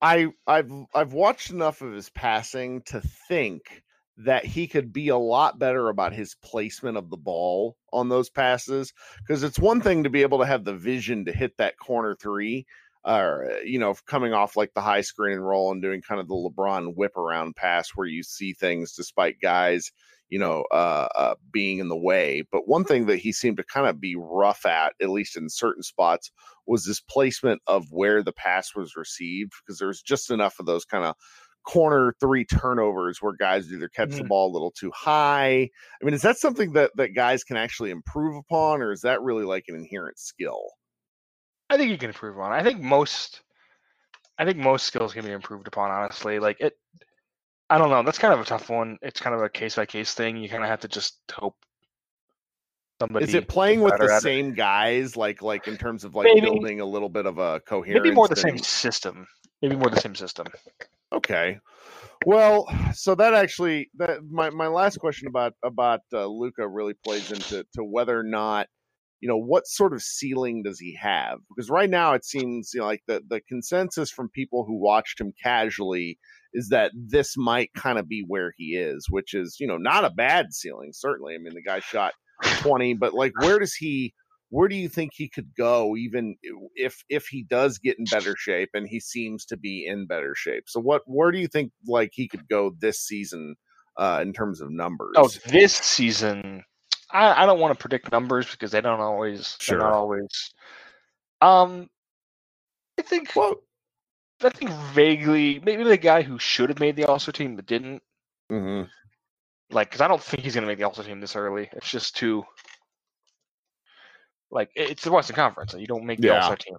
I 0.00 0.28
I've 0.46 0.70
I've 0.94 1.12
watched 1.12 1.50
enough 1.50 1.82
of 1.82 1.92
his 1.92 2.10
passing 2.10 2.82
to 2.86 3.00
think 3.28 3.82
that 4.18 4.44
he 4.46 4.66
could 4.66 4.92
be 4.92 5.08
a 5.08 5.16
lot 5.16 5.58
better 5.58 5.88
about 5.88 6.14
his 6.14 6.34
placement 6.42 6.96
of 6.96 7.10
the 7.10 7.18
ball 7.18 7.76
on 7.92 8.08
those 8.08 8.30
passes 8.30 8.92
because 9.18 9.42
it's 9.42 9.58
one 9.58 9.80
thing 9.80 10.04
to 10.04 10.10
be 10.10 10.22
able 10.22 10.38
to 10.38 10.46
have 10.46 10.64
the 10.64 10.74
vision 10.74 11.26
to 11.26 11.32
hit 11.32 11.54
that 11.58 11.78
corner 11.78 12.16
three 12.18 12.64
or 13.06 13.50
uh, 13.50 13.60
you 13.64 13.78
know 13.78 13.94
coming 14.06 14.32
off 14.32 14.56
like 14.56 14.72
the 14.74 14.80
high 14.80 15.00
screen 15.00 15.34
and 15.34 15.46
roll 15.46 15.72
and 15.72 15.82
doing 15.82 16.02
kind 16.02 16.20
of 16.20 16.28
the 16.28 16.34
LeBron 16.34 16.94
whip 16.96 17.16
around 17.16 17.56
pass 17.56 17.90
where 17.94 18.06
you 18.06 18.22
see 18.22 18.52
things 18.52 18.92
despite 18.94 19.40
guys 19.40 19.90
you 20.28 20.38
know 20.38 20.64
uh, 20.72 21.08
uh 21.14 21.34
being 21.52 21.78
in 21.78 21.88
the 21.88 21.96
way 21.96 22.42
but 22.50 22.68
one 22.68 22.84
thing 22.84 23.06
that 23.06 23.18
he 23.18 23.32
seemed 23.32 23.56
to 23.56 23.64
kind 23.64 23.86
of 23.86 24.00
be 24.00 24.16
rough 24.18 24.66
at 24.66 24.92
at 25.00 25.10
least 25.10 25.36
in 25.36 25.48
certain 25.48 25.82
spots 25.82 26.30
was 26.66 26.84
this 26.84 27.00
placement 27.00 27.62
of 27.68 27.86
where 27.90 28.22
the 28.22 28.32
pass 28.32 28.74
was 28.74 28.96
received 28.96 29.52
because 29.64 29.78
there's 29.78 30.02
just 30.02 30.30
enough 30.30 30.58
of 30.58 30.66
those 30.66 30.84
kind 30.84 31.04
of 31.04 31.14
corner 31.64 32.14
three 32.20 32.44
turnovers 32.44 33.18
where 33.20 33.34
guys 33.34 33.72
either 33.72 33.88
catch 33.88 34.16
the 34.18 34.24
Mhm. 34.24 34.28
ball 34.28 34.50
a 34.50 34.54
little 34.54 34.70
too 34.70 34.90
high. 34.94 35.68
I 36.00 36.04
mean, 36.04 36.14
is 36.14 36.22
that 36.22 36.38
something 36.38 36.72
that 36.72 36.92
that 36.96 37.08
guys 37.14 37.42
can 37.44 37.56
actually 37.56 37.90
improve 37.90 38.36
upon, 38.36 38.82
or 38.82 38.92
is 38.92 39.00
that 39.02 39.20
really 39.22 39.44
like 39.44 39.64
an 39.68 39.74
inherent 39.74 40.18
skill? 40.18 40.75
I 41.68 41.76
think 41.76 41.90
you 41.90 41.98
can 41.98 42.10
improve 42.10 42.38
on. 42.38 42.52
I 42.52 42.62
think 42.62 42.80
most, 42.80 43.42
I 44.38 44.44
think 44.44 44.56
most 44.56 44.86
skills 44.86 45.12
can 45.12 45.24
be 45.24 45.32
improved 45.32 45.66
upon. 45.66 45.90
Honestly, 45.90 46.38
like 46.38 46.60
it. 46.60 46.74
I 47.68 47.78
don't 47.78 47.90
know. 47.90 48.02
That's 48.04 48.18
kind 48.18 48.32
of 48.32 48.40
a 48.40 48.44
tough 48.44 48.70
one. 48.70 48.96
It's 49.02 49.20
kind 49.20 49.34
of 49.34 49.42
a 49.42 49.48
case 49.48 49.74
by 49.74 49.86
case 49.86 50.14
thing. 50.14 50.36
You 50.36 50.48
kind 50.48 50.62
of 50.62 50.70
have 50.70 50.80
to 50.80 50.88
just 50.88 51.18
hope 51.32 51.56
somebody. 53.00 53.24
Is 53.24 53.34
it 53.34 53.48
playing 53.48 53.80
with 53.80 53.94
the 53.98 54.04
at 54.04 54.18
it. 54.18 54.22
same 54.22 54.54
guys, 54.54 55.16
like 55.16 55.42
like 55.42 55.66
in 55.66 55.76
terms 55.76 56.04
of 56.04 56.14
like 56.14 56.26
Maybe. 56.26 56.42
building 56.42 56.80
a 56.80 56.84
little 56.84 57.08
bit 57.08 57.26
of 57.26 57.38
a 57.38 57.60
coherence? 57.60 58.04
maybe 58.04 58.14
more 58.14 58.28
the 58.28 58.36
than- 58.36 58.50
same 58.50 58.58
system? 58.58 59.26
Maybe 59.62 59.74
more 59.74 59.88
the 59.88 60.00
same 60.00 60.14
system. 60.14 60.46
Okay. 61.12 61.58
Well, 62.24 62.66
so 62.94 63.14
that 63.14 63.34
actually 63.34 63.90
that 63.96 64.20
my, 64.30 64.50
my 64.50 64.66
last 64.66 64.98
question 64.98 65.28
about 65.28 65.54
about 65.64 66.00
uh, 66.12 66.26
Luka 66.26 66.66
really 66.66 66.94
plays 66.94 67.30
into 67.30 67.64
to 67.74 67.84
whether 67.84 68.18
or 68.18 68.22
not 68.22 68.68
you 69.20 69.28
know 69.28 69.38
what 69.38 69.66
sort 69.66 69.92
of 69.92 70.02
ceiling 70.02 70.62
does 70.62 70.78
he 70.78 70.96
have? 71.00 71.38
Because 71.48 71.70
right 71.70 71.90
now 71.90 72.12
it 72.14 72.24
seems 72.24 72.72
you 72.74 72.80
know 72.80 72.86
like 72.86 73.02
the 73.06 73.22
the 73.28 73.40
consensus 73.48 74.10
from 74.10 74.28
people 74.28 74.64
who 74.66 74.80
watched 74.80 75.20
him 75.20 75.32
casually 75.42 76.18
is 76.52 76.68
that 76.68 76.92
this 76.94 77.34
might 77.36 77.70
kind 77.74 77.98
of 77.98 78.08
be 78.08 78.24
where 78.26 78.52
he 78.56 78.76
is 78.76 79.06
which 79.10 79.34
is 79.34 79.56
you 79.58 79.66
know 79.66 79.76
not 79.76 80.04
a 80.04 80.10
bad 80.10 80.52
ceiling 80.52 80.90
certainly. 80.92 81.34
I 81.34 81.38
mean 81.38 81.54
the 81.54 81.62
guy 81.62 81.80
shot 81.80 82.12
20 82.42 82.94
but 82.94 83.14
like 83.14 83.32
where 83.40 83.58
does 83.58 83.74
he 83.74 84.12
where 84.50 84.68
do 84.68 84.76
you 84.76 84.88
think 84.88 85.12
he 85.14 85.28
could 85.28 85.54
go 85.56 85.96
even 85.96 86.36
if 86.74 87.02
if 87.08 87.26
he 87.26 87.44
does 87.48 87.78
get 87.78 87.98
in 87.98 88.04
better 88.10 88.36
shape 88.36 88.70
and 88.74 88.86
he 88.88 89.00
seems 89.00 89.44
to 89.46 89.56
be 89.56 89.84
in 89.86 90.06
better 90.06 90.34
shape? 90.34 90.64
So 90.66 90.80
what 90.80 91.02
where 91.06 91.32
do 91.32 91.38
you 91.38 91.48
think 91.48 91.72
like 91.86 92.10
he 92.12 92.28
could 92.28 92.48
go 92.48 92.72
this 92.78 93.00
season 93.00 93.56
uh 93.98 94.20
in 94.22 94.32
terms 94.32 94.60
of 94.60 94.70
numbers? 94.70 95.14
Oh, 95.16 95.28
this 95.46 95.74
season, 95.74 96.62
I, 97.10 97.42
I 97.42 97.46
don't 97.46 97.60
want 97.60 97.72
to 97.76 97.80
predict 97.80 98.10
numbers 98.12 98.50
because 98.50 98.70
they 98.72 98.80
don't 98.80 99.00
always. 99.00 99.56
They're 99.58 99.78
Sure. 99.78 99.78
not 99.78 99.92
always. 99.92 100.52
Um, 101.40 101.88
I 102.98 103.02
think 103.02 103.32
well 103.36 103.56
I 104.42 104.48
think 104.50 104.70
vaguely 104.92 105.60
maybe 105.64 105.84
the 105.84 105.96
guy 105.96 106.22
who 106.22 106.38
should 106.38 106.68
have 106.70 106.80
made 106.80 106.96
the 106.96 107.04
All 107.04 107.18
Star 107.18 107.32
team 107.32 107.56
but 107.56 107.66
didn't. 107.66 108.02
Mm-hmm. 108.50 108.88
Like, 109.70 109.88
because 109.90 110.00
I 110.00 110.08
don't 110.08 110.22
think 110.22 110.42
he's 110.44 110.54
going 110.54 110.62
to 110.62 110.68
make 110.68 110.78
the 110.78 110.84
All 110.84 110.92
Star 110.94 111.04
team 111.04 111.20
this 111.20 111.36
early. 111.36 111.68
It's 111.72 111.90
just 111.90 112.16
too. 112.16 112.44
Like 114.50 114.70
it's 114.74 115.02
the 115.04 115.10
Western 115.12 115.36
Conference, 115.36 115.72
and 115.72 115.80
you 115.80 115.86
don't 115.86 116.04
make 116.04 116.20
the 116.20 116.28
Yeah. 116.28 116.36
All 116.36 116.42
Star 116.42 116.56
team. 116.56 116.76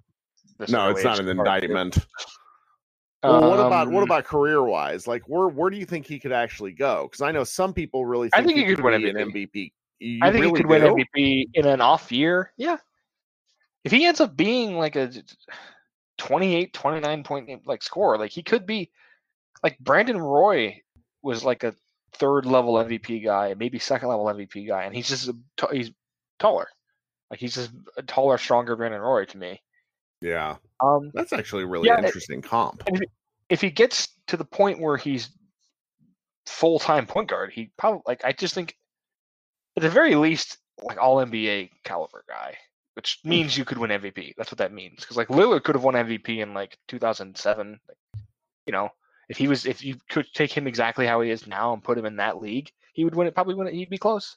This 0.58 0.70
no 0.70 0.90
it's 0.90 1.04
not 1.04 1.20
an 1.20 1.26
just 1.26 1.36
hard 1.36 1.60
to 1.62 1.68
do. 1.68 1.74
indictment 1.76 2.06
well, 3.22 3.48
what 3.50 3.60
about 3.60 3.88
what 3.88 3.98
Um, 3.98 4.02
about 4.04 4.24
career 4.24 4.60
wise 4.62 5.06
like 5.06 5.22
where 5.28 5.46
where 5.48 5.70
do 5.70 5.76
you 5.76 5.84
think 5.84 6.04
he 6.06 6.18
could 6.18 6.32
actually 6.32 6.72
go 6.72 7.04
because 7.04 7.20
i 7.20 7.30
know 7.30 7.44
some 7.44 7.72
people 7.72 8.04
really 8.04 8.28
I 8.32 8.38
think, 8.42 8.56
think 8.56 8.68
he 8.68 8.74
could 8.74 8.82
win 8.84 9.00
be 9.02 9.10
an 9.10 9.16
MVP. 9.16 9.50
mvp 9.52 9.72
I 10.00 10.30
think 10.30 10.44
really 10.44 10.46
he 10.48 10.52
could 10.54 10.66
win? 10.66 10.82
MVP 10.82 11.48
in 11.54 11.66
an 11.66 11.80
off 11.80 12.12
year. 12.12 12.52
Yeah. 12.56 12.76
If 13.84 13.92
he 13.92 14.04
ends 14.04 14.20
up 14.20 14.36
being 14.36 14.76
like 14.76 14.96
a 14.96 15.10
28, 16.18 16.72
29 16.72 17.22
point 17.24 17.66
like 17.66 17.82
score, 17.82 18.18
like 18.18 18.30
he 18.30 18.42
could 18.42 18.66
be 18.66 18.90
like 19.62 19.78
Brandon 19.78 20.18
Roy 20.18 20.80
was 21.22 21.44
like 21.44 21.64
a 21.64 21.74
third 22.14 22.46
level 22.46 22.74
MVP 22.74 23.24
guy, 23.24 23.54
maybe 23.54 23.78
second 23.78 24.08
level 24.08 24.26
MVP 24.26 24.66
guy, 24.68 24.84
and 24.84 24.94
he's 24.94 25.08
just 25.08 25.30
t- 25.56 25.66
he's 25.76 25.90
taller. 26.38 26.68
Like 27.30 27.40
he's 27.40 27.54
just 27.54 27.70
a 27.96 28.02
taller, 28.02 28.38
stronger 28.38 28.76
Brandon 28.76 29.00
Roy 29.00 29.24
to 29.26 29.38
me. 29.38 29.60
Yeah, 30.20 30.56
Um, 30.80 31.10
that's 31.14 31.32
actually 31.32 31.62
a 31.62 31.66
really 31.66 31.88
Yeah, 31.88 31.98
it- 31.98 32.04
interesting 32.06 32.42
comp. 32.42 32.82
if 33.48 33.60
he 33.60 33.70
gets 33.70 34.08
to 34.28 34.36
the 34.36 34.44
point 34.44 34.80
where 34.80 34.96
he's 34.96 35.30
full 36.46 36.78
time 36.78 37.06
point 37.06 37.28
guard, 37.30 37.52
he 37.52 37.70
probably 37.76 38.02
like 38.06 38.24
I 38.24 38.32
just 38.32 38.54
think 38.54 38.76
at 39.78 39.82
the 39.82 39.90
very 39.90 40.16
least 40.16 40.58
like 40.82 40.98
all 40.98 41.16
NBA 41.16 41.70
caliber 41.84 42.24
guy, 42.28 42.56
which 42.94 43.20
mm. 43.24 43.30
means 43.30 43.56
you 43.56 43.64
could 43.64 43.78
win 43.78 43.90
MVP. 43.90 44.34
That's 44.36 44.50
what 44.50 44.58
that 44.58 44.72
means. 44.72 45.00
Because 45.00 45.16
like 45.16 45.28
Lillard 45.28 45.62
could 45.62 45.76
have 45.76 45.84
won 45.84 45.94
MVP 45.94 46.38
in 46.38 46.52
like 46.52 46.76
2007. 46.88 47.80
Like, 47.88 47.96
you 48.66 48.72
know, 48.72 48.90
if 49.28 49.36
he 49.36 49.46
was 49.46 49.66
if 49.66 49.84
you 49.84 49.96
could 50.08 50.26
take 50.34 50.52
him 50.52 50.66
exactly 50.66 51.06
how 51.06 51.20
he 51.20 51.30
is 51.30 51.46
now 51.46 51.72
and 51.72 51.82
put 51.82 51.96
him 51.96 52.06
in 52.06 52.16
that 52.16 52.42
league, 52.42 52.70
he 52.92 53.04
would 53.04 53.14
win 53.14 53.28
it. 53.28 53.34
Probably 53.34 53.54
win 53.54 53.68
it. 53.68 53.74
He'd 53.74 53.90
be 53.90 53.98
close. 53.98 54.36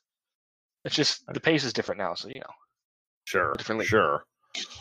It's 0.85 0.95
just 0.95 1.25
the 1.27 1.39
pace 1.39 1.63
is 1.63 1.73
different 1.73 1.99
now, 1.99 2.13
so 2.13 2.27
you 2.27 2.39
know. 2.39 2.53
Sure, 3.25 3.53
different 3.53 3.79
league. 3.79 3.89
sure. 3.89 4.25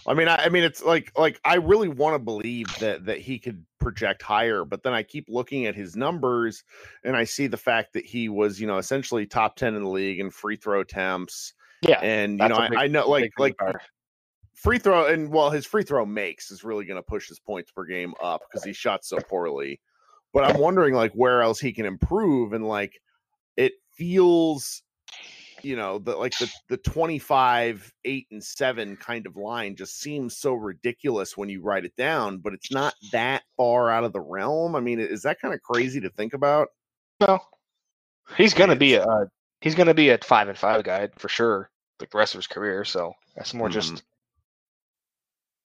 I 0.06 0.14
mean, 0.14 0.28
I, 0.28 0.36
I 0.36 0.48
mean, 0.48 0.64
it's 0.64 0.82
like 0.82 1.12
like 1.16 1.40
I 1.44 1.56
really 1.56 1.88
want 1.88 2.14
to 2.14 2.18
believe 2.18 2.66
that 2.80 3.04
that 3.06 3.18
he 3.18 3.38
could 3.38 3.64
project 3.78 4.22
higher, 4.22 4.64
but 4.64 4.82
then 4.82 4.92
I 4.92 5.02
keep 5.02 5.26
looking 5.28 5.66
at 5.66 5.74
his 5.74 5.96
numbers 5.96 6.64
and 7.04 7.16
I 7.16 7.24
see 7.24 7.46
the 7.46 7.56
fact 7.56 7.92
that 7.92 8.04
he 8.04 8.28
was, 8.28 8.60
you 8.60 8.66
know, 8.66 8.78
essentially 8.78 9.26
top 9.26 9.56
ten 9.56 9.74
in 9.74 9.82
the 9.82 9.88
league 9.88 10.20
in 10.20 10.30
free 10.30 10.56
throw 10.56 10.80
attempts, 10.80 11.54
Yeah, 11.82 12.00
and 12.00 12.38
you 12.38 12.48
know, 12.48 12.56
I, 12.56 12.68
big- 12.68 12.78
I 12.78 12.86
know 12.86 13.08
like 13.08 13.32
like 13.38 13.56
free 14.54 14.78
throw 14.78 15.06
and 15.06 15.30
well, 15.30 15.50
his 15.50 15.66
free 15.66 15.82
throw 15.82 16.04
makes 16.04 16.50
is 16.50 16.64
really 16.64 16.84
going 16.84 16.98
to 16.98 17.02
push 17.02 17.28
his 17.28 17.38
points 17.38 17.70
per 17.70 17.84
game 17.84 18.14
up 18.22 18.42
because 18.50 18.64
he 18.64 18.72
shot 18.72 19.04
so 19.04 19.18
poorly. 19.18 19.80
But 20.32 20.44
I'm 20.44 20.60
wondering 20.60 20.94
like 20.94 21.12
where 21.12 21.42
else 21.42 21.60
he 21.60 21.72
can 21.72 21.86
improve, 21.86 22.52
and 22.52 22.66
like 22.66 23.00
it 23.56 23.72
feels 23.92 24.82
you 25.64 25.76
know 25.76 25.98
the 25.98 26.16
like 26.16 26.36
the 26.38 26.50
the 26.68 26.76
25 26.76 27.92
8 28.04 28.26
and 28.30 28.42
7 28.44 28.96
kind 28.96 29.26
of 29.26 29.36
line 29.36 29.76
just 29.76 30.00
seems 30.00 30.36
so 30.36 30.54
ridiculous 30.54 31.36
when 31.36 31.48
you 31.48 31.60
write 31.62 31.84
it 31.84 31.94
down 31.96 32.38
but 32.38 32.52
it's 32.52 32.70
not 32.72 32.94
that 33.12 33.42
far 33.56 33.90
out 33.90 34.04
of 34.04 34.12
the 34.12 34.20
realm 34.20 34.74
i 34.76 34.80
mean 34.80 34.98
is 35.00 35.22
that 35.22 35.40
kind 35.40 35.54
of 35.54 35.60
crazy 35.62 36.00
to 36.00 36.10
think 36.10 36.34
about 36.34 36.68
No, 37.20 37.38
he's 38.36 38.54
gonna 38.54 38.76
be 38.76 38.94
a 38.94 39.04
uh, 39.04 39.24
he's 39.60 39.74
gonna 39.74 39.94
be 39.94 40.10
a 40.10 40.18
five 40.18 40.48
and 40.48 40.58
five 40.58 40.84
guy 40.84 41.08
for 41.18 41.28
sure, 41.28 41.70
like 42.00 42.10
the 42.10 42.18
rest 42.18 42.34
of 42.34 42.38
his 42.38 42.46
career. 42.46 42.84
So 42.84 43.12
that's 43.36 43.54
more 43.54 43.68
Mhm. 43.68 43.72
just 43.72 44.02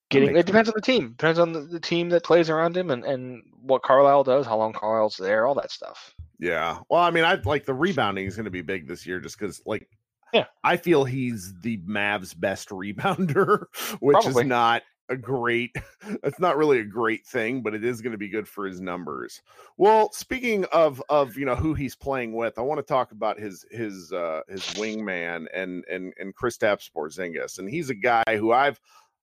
getting. 0.09 0.35
It 0.35 0.45
depends 0.45 0.69
on 0.69 0.73
the 0.75 0.81
team. 0.81 1.09
Depends 1.11 1.39
on 1.39 1.53
the, 1.53 1.61
the 1.61 1.79
team 1.79 2.09
that 2.09 2.23
plays 2.23 2.49
around 2.49 2.75
him 2.75 2.91
and 2.91 3.03
and 3.05 3.43
what 3.61 3.83
Carlisle 3.83 4.25
does, 4.25 4.45
how 4.45 4.57
long 4.57 4.73
Carlisle's 4.73 5.17
there, 5.17 5.45
all 5.45 5.55
that 5.55 5.71
stuff. 5.71 6.13
Yeah 6.39 6.79
well 6.89 7.01
i 7.01 7.09
mean 7.11 7.23
i 7.23 7.35
like 7.45 7.65
the 7.65 7.73
rebounding 7.73 8.25
is 8.25 8.35
going 8.35 8.45
to 8.45 8.51
be 8.51 8.61
big 8.61 8.87
this 8.87 9.05
year 9.05 9.19
just 9.19 9.37
because 9.39 9.61
like 9.65 9.87
Yeah. 10.33 10.45
i 10.63 10.77
feel 10.77 11.03
he's 11.03 11.53
the 11.61 11.77
mavs 11.79 12.37
best 12.39 12.69
rebounder 12.69 13.65
which 13.99 14.15
Probably. 14.15 14.43
is 14.43 14.47
not 14.47 14.83
a 15.09 15.15
great 15.15 15.75
it's 16.23 16.39
not 16.39 16.57
really 16.57 16.79
a 16.79 16.83
great 16.83 17.25
thing 17.27 17.61
but 17.61 17.75
it 17.75 17.85
is 17.85 18.01
going 18.01 18.11
to 18.11 18.17
be 18.17 18.27
good 18.27 18.47
for 18.47 18.65
his 18.65 18.81
numbers 18.81 19.41
well 19.77 20.11
speaking 20.11 20.65
of 20.71 21.01
of 21.09 21.37
you 21.37 21.45
know 21.45 21.55
who 21.55 21.73
he's 21.75 21.95
playing 21.95 22.33
with 22.33 22.57
i 22.57 22.61
want 22.61 22.79
to 22.79 22.83
talk 22.83 23.11
about 23.11 23.39
his 23.39 23.63
his 23.71 24.11
uh 24.11 24.41
his 24.49 24.61
wingman 24.73 25.45
and 25.53 25.83
and 25.89 26.11
and 26.19 26.35
Kristaps 26.35 26.89
Porzingis 26.91 27.59
and 27.59 27.69
he's 27.69 27.89
a 27.91 27.95
guy 27.95 28.23
who 28.29 28.51
i've 28.51 28.79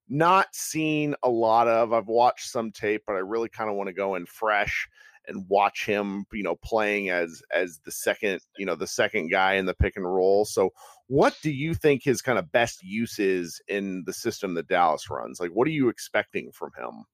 not 0.09 0.55
seen 0.55 1.15
a 1.25 1.29
lot 1.29 1.67
of 1.67 1.93
i've 1.93 2.07
watched 2.09 2.49
some 2.49 2.71
tape 2.71 3.03
but 3.07 3.15
i 3.17 3.19
really 3.19 3.49
kind 3.49 3.69
of 3.69 3.75
want 3.77 3.89
to 3.89 3.93
go 3.93 4.15
in 4.15 4.25
fresh 4.25 4.89
and 5.29 5.47
watch 5.49 5.87
him 5.87 6.25
you 6.33 6.43
know 6.43 6.57
playing 6.57 7.11
as 7.11 7.43
as 7.55 7.81
the 7.85 7.93
second 7.93 8.41
you 8.59 8.67
know 8.67 8.75
the 8.75 8.87
second 8.87 9.31
guy 9.31 9.55
in 9.55 9.67
the 9.67 9.75
pick 9.75 9.97
and 9.97 10.05
roll 10.05 10.45
so 10.45 10.71
what 11.09 11.37
do 11.43 11.51
you 11.51 11.75
think 11.75 12.03
his 12.03 12.23
kind 12.23 12.39
of 12.39 12.51
best 12.53 12.83
use 12.83 13.19
is 13.19 13.61
in 13.69 14.03
the 14.07 14.15
system 14.15 14.55
that 14.55 14.69
Dallas 14.69 15.11
runs? 15.11 15.41
Like, 15.41 15.51
what 15.51 15.69
are 15.69 15.73
you 15.73 15.91
expecting 15.91 16.51
from 16.53 16.71
him? 16.79 17.05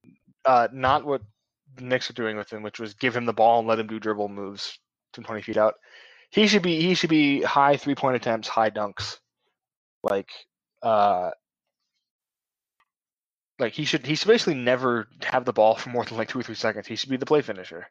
Uh, 0.44 0.68
not 0.72 1.04
what 1.04 1.22
the 1.74 1.84
Knicks 1.84 2.08
are 2.08 2.14
doing 2.14 2.36
with 2.36 2.52
him, 2.52 2.62
which 2.62 2.78
was 2.78 2.94
give 2.94 3.16
him 3.16 3.26
the 3.26 3.32
ball 3.32 3.58
and 3.58 3.66
let 3.66 3.80
him 3.80 3.88
do 3.88 3.98
dribble 3.98 4.28
moves 4.28 4.78
from 5.12 5.24
twenty 5.24 5.42
feet 5.42 5.56
out. 5.56 5.74
He 6.30 6.46
should 6.46 6.62
be 6.62 6.80
he 6.80 6.94
should 6.94 7.10
be 7.10 7.42
high 7.42 7.76
three 7.76 7.96
point 7.96 8.14
attempts, 8.16 8.46
high 8.48 8.70
dunks, 8.70 9.18
like 10.04 10.30
uh. 10.82 11.30
Like 13.58 13.72
he 13.72 13.84
should, 13.84 14.06
he 14.06 14.14
should 14.14 14.28
basically 14.28 14.54
never 14.54 15.08
have 15.24 15.44
the 15.44 15.52
ball 15.52 15.74
for 15.74 15.90
more 15.90 16.04
than 16.04 16.16
like 16.16 16.28
two 16.28 16.38
or 16.40 16.42
three 16.42 16.54
seconds. 16.54 16.86
He 16.86 16.96
should 16.96 17.10
be 17.10 17.16
the 17.16 17.26
play 17.26 17.42
finisher. 17.42 17.86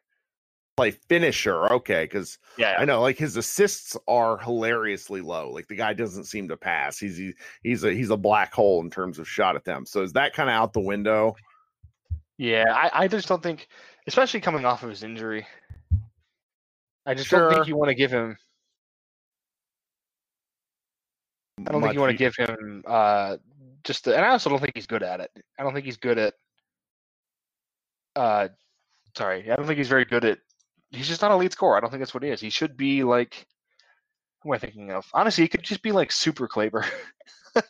Play 0.76 0.92
finisher, 0.92 1.72
okay? 1.72 2.04
Because 2.04 2.38
Yeah, 2.56 2.76
I 2.78 2.84
know, 2.84 3.00
like 3.00 3.18
his 3.18 3.36
assists 3.36 3.96
are 4.06 4.38
hilariously 4.38 5.20
low. 5.20 5.50
Like 5.50 5.68
the 5.68 5.76
guy 5.76 5.92
doesn't 5.92 6.24
seem 6.24 6.48
to 6.48 6.56
pass. 6.56 6.98
He's 6.98 7.16
he, 7.16 7.34
he's 7.62 7.84
a 7.84 7.92
he's 7.92 8.10
a 8.10 8.16
black 8.16 8.52
hole 8.52 8.80
in 8.80 8.90
terms 8.90 9.18
of 9.18 9.28
shot 9.28 9.56
attempts. 9.56 9.90
So 9.90 10.02
is 10.02 10.12
that 10.14 10.34
kind 10.34 10.48
of 10.48 10.54
out 10.54 10.72
the 10.72 10.80
window? 10.80 11.34
Yeah, 12.38 12.66
I, 12.72 13.04
I 13.04 13.08
just 13.08 13.26
don't 13.26 13.42
think, 13.42 13.66
especially 14.06 14.40
coming 14.40 14.64
off 14.64 14.84
of 14.84 14.90
his 14.90 15.02
injury, 15.02 15.44
I 17.04 17.14
just 17.14 17.30
don't 17.30 17.52
think 17.52 17.66
you 17.66 17.76
want 17.76 17.88
to 17.88 17.94
give 17.94 18.12
him. 18.12 18.36
I 21.66 21.72
don't 21.72 21.82
think 21.82 21.94
you 21.94 22.00
want 22.00 22.12
to 22.12 22.16
give 22.16 22.36
him 22.36 22.84
uh, 22.86 23.38
just, 23.84 24.04
the, 24.04 24.14
and 24.16 24.24
I 24.24 24.30
also 24.30 24.50
don't 24.50 24.58
think 24.60 24.72
he's 24.74 24.86
good 24.86 25.02
at 25.02 25.20
it. 25.20 25.30
I 25.58 25.62
don't 25.62 25.72
think 25.74 25.86
he's 25.86 25.96
good 25.96 26.18
at. 26.18 26.34
Uh, 28.16 28.48
sorry, 29.16 29.50
I 29.50 29.56
don't 29.56 29.66
think 29.66 29.78
he's 29.78 29.88
very 29.88 30.04
good 30.04 30.24
at. 30.24 30.38
He's 30.90 31.08
just 31.08 31.22
not 31.22 31.30
a 31.30 31.36
lead 31.36 31.52
scorer. 31.52 31.76
I 31.76 31.80
don't 31.80 31.90
think 31.90 32.00
that's 32.00 32.14
what 32.14 32.22
he 32.22 32.30
is. 32.30 32.40
He 32.40 32.50
should 32.50 32.76
be 32.76 33.04
like. 33.04 33.46
Who 34.42 34.50
am 34.50 34.54
I 34.54 34.58
thinking 34.58 34.92
of? 34.92 35.04
Honestly, 35.12 35.42
he 35.44 35.48
could 35.48 35.64
just 35.64 35.82
be 35.82 35.90
like 35.92 36.12
Super 36.12 36.46
Kleber. 36.46 36.84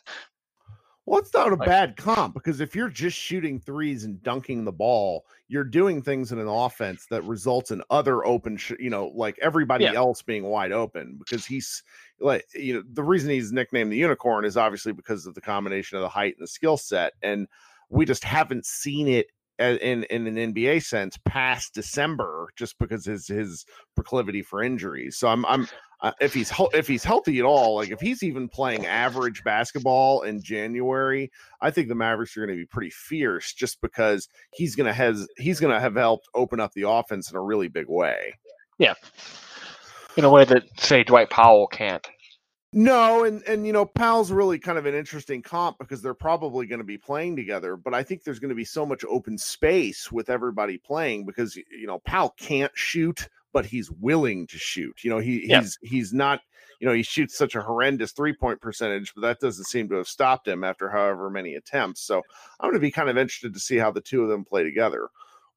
Well, 1.05 1.19
it's 1.19 1.33
not 1.33 1.51
a 1.51 1.55
Like- 1.55 1.67
bad 1.67 1.97
comp 1.97 2.35
because 2.35 2.61
if 2.61 2.75
you're 2.75 2.87
just 2.89 3.17
shooting 3.17 3.59
threes 3.59 4.03
and 4.03 4.21
dunking 4.21 4.63
the 4.63 4.71
ball, 4.71 5.25
you're 5.47 5.63
doing 5.63 6.03
things 6.03 6.31
in 6.31 6.37
an 6.37 6.47
offense 6.47 7.07
that 7.09 7.23
results 7.23 7.71
in 7.71 7.81
other 7.89 8.23
open, 8.27 8.57
sh- 8.57 8.73
you 8.79 8.91
know, 8.91 9.07
like 9.15 9.35
everybody 9.41 9.85
Yeah. 9.85 9.93
else 9.93 10.21
being 10.21 10.43
wide 10.43 10.71
open. 10.71 11.15
Because 11.17 11.47
he's 11.47 11.81
like, 12.21 12.45
you 12.53 12.73
know, 12.73 12.83
the 12.93 13.03
reason 13.03 13.29
he's 13.29 13.51
nicknamed 13.51 13.91
the 13.91 13.97
unicorn 13.97 14.45
is 14.45 14.57
obviously 14.57 14.91
because 14.91 15.25
of 15.25 15.35
the 15.35 15.41
combination 15.41 15.97
of 15.97 16.01
the 16.01 16.09
height 16.09 16.35
and 16.37 16.43
the 16.43 16.47
skill 16.47 16.77
set, 16.77 17.13
and 17.21 17.47
we 17.89 18.05
just 18.05 18.23
haven't 18.23 18.65
seen 18.65 19.07
it 19.07 19.27
in 19.59 20.03
in 20.05 20.25
an 20.25 20.53
NBA 20.53 20.83
sense 20.83 21.17
past 21.25 21.73
December, 21.73 22.49
just 22.55 22.77
because 22.79 23.05
his 23.05 23.27
his 23.27 23.65
proclivity 23.95 24.41
for 24.41 24.63
injuries. 24.63 25.17
So 25.17 25.27
I'm 25.27 25.45
I'm 25.45 25.67
uh, 26.01 26.13
if 26.21 26.33
he's 26.33 26.51
if 26.73 26.87
he's 26.87 27.03
healthy 27.03 27.39
at 27.39 27.45
all, 27.45 27.75
like 27.75 27.89
if 27.89 27.99
he's 27.99 28.23
even 28.23 28.47
playing 28.47 28.85
average 28.85 29.43
basketball 29.43 30.21
in 30.21 30.41
January, 30.41 31.29
I 31.61 31.71
think 31.71 31.89
the 31.89 31.95
Mavericks 31.95 32.37
are 32.37 32.45
going 32.45 32.57
to 32.57 32.61
be 32.61 32.65
pretty 32.65 32.91
fierce, 32.91 33.53
just 33.53 33.81
because 33.81 34.29
he's 34.53 34.75
going 34.75 34.87
to 34.87 34.93
has 34.93 35.27
he's 35.37 35.59
going 35.59 35.73
to 35.73 35.79
have 35.79 35.95
helped 35.95 36.29
open 36.33 36.61
up 36.61 36.73
the 36.73 36.87
offense 36.87 37.29
in 37.29 37.35
a 37.35 37.41
really 37.41 37.67
big 37.67 37.87
way. 37.89 38.33
In 40.19 40.25
a 40.25 40.29
way 40.29 40.45
that 40.45 40.63
say 40.79 41.03
Dwight 41.03 41.29
Powell 41.29 41.67
can't. 41.67 42.05
No, 42.71 43.23
and 43.23 43.41
and 43.47 43.65
you 43.65 43.73
know, 43.73 43.85
Powell's 43.85 44.31
really 44.31 44.59
kind 44.59 44.77
of 44.77 44.85
an 44.85 44.93
interesting 44.93 45.41
comp 45.41 45.79
because 45.79 46.03
they're 46.03 46.13
probably 46.13 46.67
going 46.67 46.79
to 46.79 46.85
be 46.85 46.99
playing 46.99 47.35
together, 47.35 47.75
but 47.75 47.95
I 47.95 48.03
think 48.03 48.23
there's 48.23 48.37
going 48.37 48.49
to 48.49 48.55
be 48.55 48.65
so 48.65 48.85
much 48.85 49.03
open 49.09 49.39
space 49.39 50.11
with 50.11 50.29
everybody 50.29 50.77
playing 50.77 51.25
because 51.25 51.55
you 51.55 51.87
know, 51.87 51.97
Powell 51.99 52.35
can't 52.37 52.71
shoot, 52.75 53.27
but 53.53 53.65
he's 53.65 53.89
willing 53.89 54.45
to 54.47 54.59
shoot. 54.59 55.03
You 55.03 55.09
know, 55.09 55.17
he 55.17 55.47
Yeah. 55.47 55.61
he's 55.61 55.79
he's 55.81 56.13
not, 56.13 56.41
you 56.79 56.87
know, 56.87 56.93
he 56.93 57.01
shoots 57.01 57.35
such 57.35 57.55
a 57.55 57.61
horrendous 57.61 58.11
three-point 58.11 58.61
percentage, 58.61 59.15
but 59.15 59.21
that 59.21 59.39
doesn't 59.39 59.65
seem 59.65 59.89
to 59.89 59.95
have 59.95 60.07
stopped 60.07 60.47
him 60.47 60.63
after 60.63 60.89
however 60.91 61.31
many 61.31 61.55
attempts. 61.55 62.01
So, 62.01 62.21
I'm 62.59 62.69
going 62.69 62.73
to 62.75 62.79
be 62.79 62.91
kind 62.91 63.09
of 63.09 63.17
interested 63.17 63.55
to 63.55 63.59
see 63.59 63.77
how 63.77 63.89
the 63.89 64.01
two 64.01 64.21
of 64.21 64.29
them 64.29 64.45
play 64.45 64.63
together. 64.63 65.09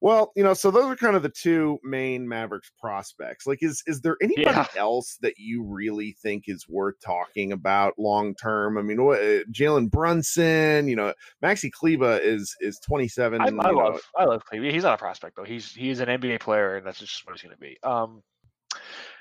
Well, 0.02 0.32
you 0.34 0.42
know, 0.42 0.52
so 0.52 0.72
those 0.72 0.86
are 0.86 0.96
kind 0.96 1.14
of 1.14 1.22
the 1.22 1.28
two 1.28 1.78
main 1.84 2.28
Mavericks 2.28 2.72
prospects. 2.76 3.46
Like, 3.46 3.62
is 3.62 3.84
is 3.86 4.00
there 4.00 4.16
anybody 4.20 4.42
Yeah. 4.50 4.66
else 4.76 5.16
that 5.22 5.34
you 5.38 5.62
really 5.62 6.16
think 6.20 6.48
is 6.48 6.66
worth 6.68 6.96
talking 7.00 7.52
about 7.52 7.96
long 8.00 8.34
term? 8.34 8.78
I 8.78 8.82
mean, 8.82 9.04
what, 9.04 9.20
uh, 9.20 9.44
Jalen 9.52 9.92
Brunson, 9.92 10.88
you 10.88 10.96
know, 10.96 11.14
Maxi 11.40 11.70
Kleber 11.70 12.18
is 12.18 12.52
is 12.60 12.80
twenty 12.80 13.06
seven. 13.06 13.40
I, 13.42 13.46
I 13.46 13.70
love 13.70 14.00
I 14.18 14.24
love 14.24 14.44
Cleveland. 14.44 14.74
He's 14.74 14.82
not 14.82 14.94
a 14.94 14.98
prospect 14.98 15.36
though. 15.36 15.44
He's 15.44 15.72
he's 15.72 16.00
an 16.00 16.08
NBA 16.08 16.40
player, 16.40 16.78
and 16.78 16.84
that's 16.84 16.98
just 16.98 17.24
what 17.24 17.36
he's 17.36 17.42
going 17.42 17.54
to 17.54 17.60
be. 17.60 17.78
Um, 17.84 18.24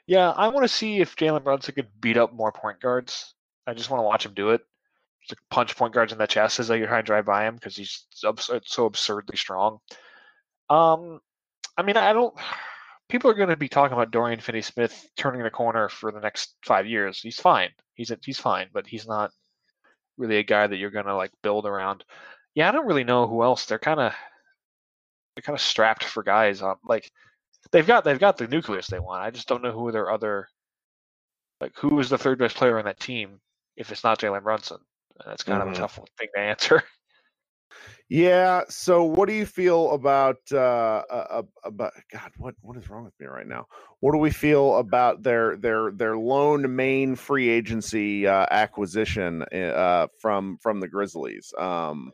yeah, 0.08 0.32
I 0.32 0.48
want 0.48 0.64
to 0.64 0.68
see 0.68 1.00
if 1.00 1.16
Jalen 1.16 1.44
Brunson 1.44 1.76
could 1.76 1.90
beat 2.02 2.18
up 2.18 2.34
more 2.34 2.52
point 2.52 2.80
guards. 2.82 3.36
I 3.68 3.76
just 3.76 3.92
want 3.92 4.00
to 4.00 4.06
watch 4.06 4.26
him 4.26 4.34
do 4.34 4.50
it. 4.50 4.62
Just 5.30 5.40
punch 5.52 5.76
point 5.76 5.94
guards 5.94 6.12
in 6.12 6.18
the 6.18 6.26
chest 6.26 6.60
as 6.60 6.70
they 6.70 6.80
try 6.80 7.02
to 7.02 7.04
drive 7.06 7.26
by 7.26 7.46
him 7.48 7.54
because 7.54 7.76
he's 7.76 8.08
so 8.10 8.34
absurdly 8.88 9.38
strong. 9.38 9.78
Um, 10.70 11.20
I 11.78 11.84
mean, 11.84 11.98
I 11.98 12.14
don't. 12.14 12.34
People 13.10 13.30
are 13.30 13.34
going 13.36 13.50
to 13.50 13.58
be 13.58 13.68
talking 13.68 13.94
about 13.94 14.12
Dorian 14.12 14.40
Finney-Smith 14.40 15.10
turning 15.18 15.44
the 15.44 15.50
corner 15.50 15.90
for 15.90 16.12
the 16.12 16.22
next 16.22 16.56
five 16.66 16.88
years. 16.88 17.20
He's 17.20 17.40
fine. 17.40 17.70
He's 17.94 18.10
a, 18.12 18.18
he's 18.24 18.40
fine, 18.40 18.68
but 18.74 18.88
he's 18.88 19.06
not 19.06 19.32
really 20.18 20.38
a 20.38 20.44
guy 20.44 20.66
that 20.68 20.78
you're 20.78 20.92
going 20.92 21.06
to 21.08 21.16
like 21.16 21.32
build 21.44 21.66
around. 21.66 22.06
Yeah, 22.56 22.70
I 22.70 22.72
don't 22.72 22.86
really 22.88 23.04
know 23.04 23.28
who 23.28 23.44
else. 23.44 23.66
They're 23.66 23.80
kind 23.80 24.00
of 24.00 24.14
they're 25.36 25.42
kind 25.44 25.56
of 25.58 25.62
strapped 25.62 26.04
for 26.04 26.24
guys 26.24 26.62
on 26.62 26.76
like 26.88 27.12
they've 27.72 27.88
got 27.88 28.04
they've 28.04 28.20
got 28.20 28.38
the 28.38 28.48
nucleus 28.48 28.88
they 28.88 29.00
want. 29.00 29.24
I 29.24 29.30
just 29.32 29.48
don't 29.48 29.62
know 29.62 29.72
who 29.72 29.92
their 29.92 30.12
other 30.12 30.48
like 31.60 31.74
who 31.78 32.00
is 32.00 32.10
the 32.10 32.18
third 32.18 32.40
best 32.40 32.56
player 32.56 32.78
on 32.80 32.86
that 32.86 33.00
team 33.00 33.40
if 33.78 33.92
it's 33.92 34.04
not 34.04 34.20
Jalen 34.20 34.44
Brunson. 34.44 34.78
That's 35.26 35.44
kind 35.44 35.62
Mhm. 35.62 35.68
of 35.68 35.74
a 35.74 35.76
tough 35.78 36.00
thing 36.18 36.28
to 36.36 36.40
answer. 36.40 36.84
Yeah. 38.12 38.64
So, 38.68 39.06
what 39.06 39.30
do 39.30 39.34
you 39.34 39.46
feel 39.46 39.92
about 39.92 40.36
uh, 40.52 41.44
about 41.64 41.94
God? 42.12 42.32
What 42.36 42.56
what 42.60 42.76
is 42.76 42.90
wrong 42.90 43.06
with 43.06 43.18
me 43.22 43.28
right 43.28 43.48
now? 43.48 43.68
What 44.02 44.12
do 44.12 44.18
we 44.18 44.32
feel 44.32 44.76
about 44.80 45.24
their 45.24 45.56
their 45.56 45.92
their 45.92 46.18
lone 46.18 46.76
main 46.76 47.16
free 47.16 47.48
agency 47.48 48.28
uh, 48.28 48.48
acquisition 48.52 49.44
uh, 49.44 50.08
from 50.20 50.58
from 50.58 50.82
the 50.82 50.90
Grizzlies? 50.90 51.54
Um, 51.58 52.12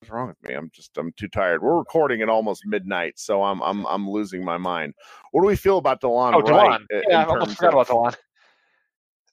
what's 0.00 0.10
wrong 0.10 0.28
with 0.28 0.42
me? 0.44 0.54
I'm 0.54 0.70
just 0.72 0.96
I'm 0.96 1.12
too 1.18 1.28
tired. 1.28 1.60
We're 1.62 1.76
recording 1.76 2.22
at 2.22 2.30
almost 2.30 2.62
midnight, 2.64 3.18
so 3.18 3.42
I'm 3.42 3.60
I'm 3.60 3.84
I'm 3.88 4.08
losing 4.08 4.42
my 4.42 4.56
mind. 4.56 4.94
What 5.32 5.42
do 5.42 5.46
we 5.46 5.56
feel 5.56 5.76
about 5.76 6.00
Delon? 6.00 6.32
Oh, 6.34 6.40
Delon. 6.40 6.86
Yeah, 6.90 7.20
I 7.20 7.24
almost 7.26 7.58
forgot 7.58 7.74
of- 7.74 7.90
about 7.90 8.14
Delon. 8.14 8.16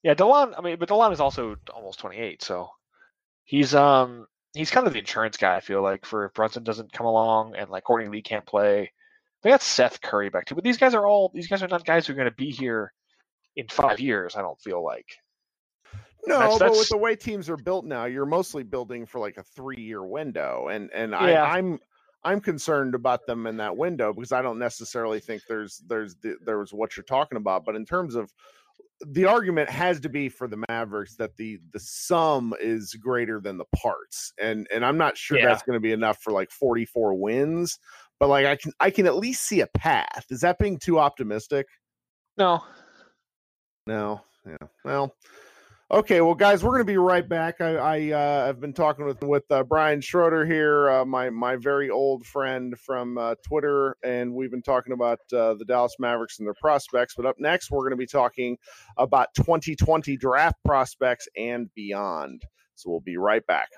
Yeah, 0.03 0.13
Delon. 0.13 0.55
I 0.57 0.62
mean, 0.62 0.75
but 0.77 0.89
Delon 0.89 1.13
is 1.13 1.21
also 1.21 1.55
almost 1.74 2.00
28, 2.00 2.43
so 2.43 2.69
he's 3.45 3.74
um 3.74 4.27
he's 4.53 4.71
kind 4.71 4.87
of 4.87 4.93
the 4.93 4.99
insurance 4.99 5.37
guy. 5.37 5.55
I 5.55 5.59
feel 5.59 5.81
like 5.81 6.05
for 6.05 6.25
if 6.25 6.33
Brunson 6.33 6.63
doesn't 6.63 6.93
come 6.93 7.05
along 7.05 7.55
and 7.55 7.69
like 7.69 7.83
Courtney 7.83 8.09
Lee 8.09 8.21
can't 8.21 8.45
play. 8.45 8.91
They 9.41 9.51
got 9.51 9.61
Seth 9.61 10.01
Curry 10.01 10.29
back 10.29 10.45
too, 10.45 10.55
but 10.55 10.63
these 10.65 10.77
guys 10.77 10.93
are 10.93 11.05
all 11.07 11.31
these 11.33 11.47
guys 11.47 11.63
are 11.63 11.67
not 11.67 11.85
guys 11.85 12.05
who 12.07 12.13
are 12.13 12.15
going 12.17 12.29
to 12.29 12.35
be 12.35 12.51
here 12.51 12.91
in 13.55 13.67
five 13.69 13.99
years. 13.99 14.35
I 14.35 14.41
don't 14.41 14.59
feel 14.59 14.83
like. 14.83 15.05
No, 16.27 16.39
That's- 16.39 16.53
but 16.55 16.59
that's- 16.59 16.79
with 16.79 16.89
the 16.89 16.97
way 16.97 17.15
teams 17.15 17.49
are 17.49 17.55
built 17.57 17.85
now, 17.85 18.05
you're 18.05 18.25
mostly 18.25 18.63
building 18.63 19.05
for 19.05 19.19
like 19.19 19.37
a 19.37 19.43
three 19.43 19.81
year 19.81 20.03
window, 20.03 20.67
and 20.69 20.89
and 20.93 21.11
Yeah. 21.11 21.17
I, 21.43 21.57
I'm 21.57 21.79
I'm 22.25 22.41
concerned 22.41 22.95
about 22.95 23.25
them 23.25 23.47
in 23.47 23.55
that 23.57 23.77
window 23.77 24.11
because 24.13 24.33
I 24.33 24.41
don't 24.41 24.59
necessarily 24.59 25.21
think 25.21 25.43
there's 25.47 25.81
there's 25.87 26.15
the, 26.15 26.35
there 26.43 26.59
was 26.59 26.73
what 26.73 26.97
you're 26.97 27.05
talking 27.05 27.37
about, 27.37 27.63
but 27.63 27.75
in 27.77 27.85
terms 27.85 28.15
of 28.15 28.29
the 29.07 29.25
argument 29.25 29.69
has 29.69 29.99
to 30.01 30.09
be 30.09 30.27
for 30.29 30.47
the 30.47 30.63
Mavericks 30.69 31.15
that 31.17 31.35
the 31.37 31.59
the 31.73 31.79
sum 31.79 32.53
is 32.59 32.93
greater 32.95 33.39
than 33.39 33.57
the 33.57 33.65
parts, 33.75 34.33
and 34.41 34.67
and 34.73 34.85
I'm 34.85 34.97
not 34.97 35.17
sure 35.17 35.37
Yeah. 35.37 35.47
that's 35.47 35.63
going 35.63 35.77
to 35.77 35.81
be 35.81 35.91
enough 35.93 36.19
for 36.21 36.31
like 36.33 36.51
44 36.51 37.13
wins, 37.15 37.79
but 38.19 38.27
like 38.27 38.45
I 38.45 38.55
can 38.55 38.71
I 38.79 38.89
can 38.91 39.05
at 39.05 39.15
least 39.15 39.43
see 39.43 39.61
a 39.61 39.67
path. 39.67 40.25
Is 40.29 40.41
that 40.41 40.59
being 40.59 40.77
too 40.77 40.99
optimistic? 40.99 41.65
No, 42.37 42.63
No. 43.87 44.21
Yeah. 44.47 44.67
Well. 44.85 45.15
Okay. 45.91 46.22
Well, 46.22 46.36
guys, 46.36 46.63
we're 46.63 46.69
going 46.69 46.81
to 46.81 46.86
be 46.86 46.98
right 46.98 47.27
back. 47.27 47.62
I, 47.62 47.75
I 47.75 48.12
uh, 48.12 48.46
have 48.46 48.60
been 48.60 48.74
talking 48.74 49.05
with 49.05 49.24
with 49.24 49.50
uh, 49.50 49.63
Brian 49.63 50.01
Schroeder 50.01 50.46
here, 50.46 50.88
uh, 50.88 51.03
my 51.03 51.31
my 51.31 51.55
very 51.55 51.89
old 51.89 52.27
friend 52.27 52.77
from 52.79 53.17
uh, 53.17 53.34
Twitter, 53.43 53.98
and 54.03 54.36
we've 54.36 54.51
been 54.51 54.62
talking 54.62 54.93
about 54.93 55.17
uh, 55.34 55.55
the 55.55 55.65
Dallas 55.67 55.96
Mavericks 55.98 56.38
and 56.38 56.48
their 56.48 56.53
prospects. 56.62 57.15
But 57.17 57.25
up 57.25 57.38
next, 57.39 57.72
we're 57.72 57.79
going 57.79 57.89
to 57.89 57.98
be 57.98 58.05
talking 58.05 58.55
about 58.98 59.29
2020 59.34 60.15
draft 60.15 60.58
prospects 60.63 61.27
and 61.36 61.74
beyond. 61.74 62.43
So 62.75 62.91
we'll 62.91 63.00
be 63.00 63.17
right 63.17 63.46
back. 63.48 63.69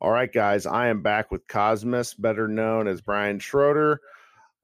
All 0.00 0.10
right, 0.10 0.32
guys, 0.32 0.66
I 0.66 0.88
am 0.88 1.02
back 1.02 1.30
with 1.30 1.46
Cosmos, 1.46 2.14
better 2.14 2.48
known 2.48 2.88
as 2.88 3.00
Brian 3.00 3.38
Schroeder, 3.38 4.00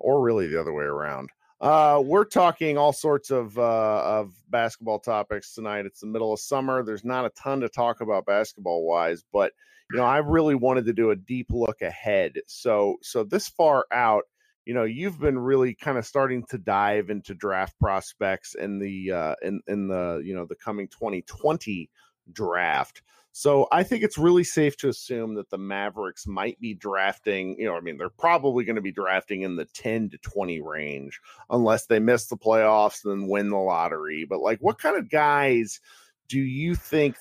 or 0.01 0.21
really 0.23 0.49
the 0.49 0.61
other 0.61 0.73
way 0.73 0.85
around. 0.85 1.31
Uh, 1.61 2.03
we're 2.05 2.25
talking 2.25 2.77
all 2.77 2.93
sorts 2.93 3.31
of 3.31 3.57
uh, 3.59 4.03
of 4.05 4.33
basketball 4.51 4.99
topics 4.99 5.55
tonight. 5.55 5.87
It's 5.87 6.01
the 6.01 6.07
middle 6.07 6.33
of 6.33 6.41
summer. 6.41 6.83
There's 6.83 7.05
not 7.05 7.25
a 7.25 7.31
ton 7.31 7.61
to 7.61 7.69
talk 7.69 8.01
about 8.01 8.27
basketball 8.27 8.85
wise, 8.85 9.25
but 9.33 9.53
you 9.91 9.99
know, 9.99 10.05
I 10.05 10.19
really 10.19 10.55
wanted 10.55 10.87
to 10.87 10.93
do 10.93 11.11
a 11.11 11.17
deep 11.17 11.47
look 11.51 11.81
ahead. 11.81 12.33
So 12.49 12.97
so 13.03 13.25
this 13.25 13.49
far 13.49 13.87
out, 13.93 14.25
you 14.65 14.75
know, 14.75 14.85
you've 14.85 15.21
been 15.21 15.39
really 15.39 15.75
kind 15.75 15.97
of 15.97 16.05
starting 16.05 16.45
to 16.51 16.59
dive 16.59 17.11
into 17.11 17.35
draft 17.35 17.79
prospects 17.79 18.55
in 18.55 18.79
the 18.79 19.13
uh, 19.13 19.35
in 19.43 19.61
in 19.67 19.89
the 19.89 20.23
you 20.25 20.35
know 20.35 20.47
the 20.47 20.57
coming 20.57 20.89
2020 20.89 21.89
draft. 22.33 23.03
So 23.37 23.67
I 23.73 23.83
think 23.83 24.05
it's 24.05 24.17
really 24.17 24.45
safe 24.45 24.77
to 24.77 24.89
assume 24.89 25.35
that 25.35 25.51
the 25.51 25.59
Mavericks 25.59 26.25
might 26.25 26.61
be 26.61 26.73
drafting, 26.73 27.57
you 27.59 27.67
know, 27.67 27.75
I 27.75 27.81
mean, 27.81 27.99
they're 27.99 28.09
probably 28.09 28.65
going 28.65 28.77
to 28.77 28.81
be 28.81 28.93
drafting 28.93 29.43
in 29.43 29.57
the 29.57 29.65
10 29.65 30.11
to 30.11 30.19
20 30.19 30.61
range 30.61 31.21
unless 31.51 31.87
they 31.87 31.99
miss 31.99 32.27
the 32.29 32.37
playoffs 32.37 33.05
and 33.05 33.23
then 33.23 33.29
win 33.29 33.51
the 33.51 33.57
lottery. 33.57 34.25
But 34.25 34.39
like 34.39 34.61
what 34.61 34.79
kind 34.79 34.97
of 34.97 35.11
guys 35.11 35.81
do 36.29 36.39
you 36.39 36.77
think 36.77 37.17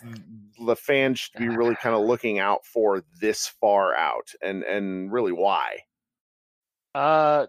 the 0.64 0.76
fans 0.76 1.18
should 1.18 1.40
be 1.40 1.50
really 1.50 1.76
kind 1.76 1.96
of 1.96 2.02
looking 2.08 2.38
out 2.38 2.64
for 2.64 3.04
this 3.20 3.48
far 3.48 3.96
out 3.96 4.30
and 4.40 4.62
and 4.62 5.12
really 5.12 5.32
why? 5.32 5.80
Uh, 6.94 7.48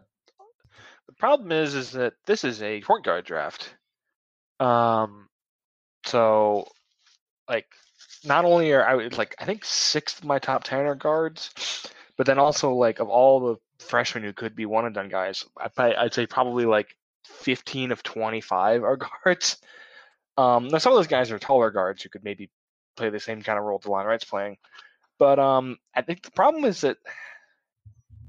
the 1.07 1.13
problem 1.19 1.53
is, 1.53 1.75
is 1.75 1.91
that 1.93 2.15
this 2.25 2.45
is 2.45 2.63
a 2.63 2.81
point 2.81 3.05
guard 3.05 3.27
draft. 3.27 3.77
Um, 4.59 5.29
so 6.07 6.67
like, 7.47 7.67
not 8.25 8.45
only 8.45 8.73
are 8.73 8.85
I 8.87 9.09
like 9.17 9.35
I 9.39 9.45
think 9.45 9.65
six 9.65 10.19
of 10.19 10.25
my 10.25 10.39
top 10.39 10.65
ten 10.65 10.81
are 10.87 10.95
guards, 10.95 11.87
but 12.17 12.27
then 12.27 12.39
also 12.39 12.73
like 12.75 12.99
of 13.01 13.09
all 13.09 13.41
the 13.41 13.85
freshmen 13.85 14.25
who 14.25 14.33
could 14.33 14.55
be 14.57 14.67
one 14.67 14.87
and 14.87 14.95
done 14.95 15.09
guys, 15.09 15.45
I 15.59 15.95
I'd 15.95 16.15
say 16.15 16.27
probably 16.27 16.65
like 16.65 16.97
fifteen 17.25 17.93
of 17.93 18.03
twenty 18.03 18.41
five 18.41 18.83
are 18.85 18.97
guards. 19.25 19.59
Um, 20.37 20.69
now 20.69 20.79
some 20.79 20.93
of 20.93 20.99
those 20.99 21.07
guys 21.07 21.31
are 21.31 21.39
taller 21.39 21.71
guards 21.71 22.03
who 22.03 22.09
could 22.09 22.25
maybe 22.25 22.51
play 22.97 23.11
the 23.11 23.21
same 23.21 23.43
kind 23.43 23.59
of 23.59 23.65
role 23.65 23.79
Delon 23.81 24.05
Wright's 24.05 24.25
playing, 24.25 24.57
but 25.19 25.39
um, 25.39 25.77
I 25.95 26.03
think 26.03 26.23
the 26.23 26.31
problem 26.33 26.65
is 26.65 26.81
that 26.83 26.97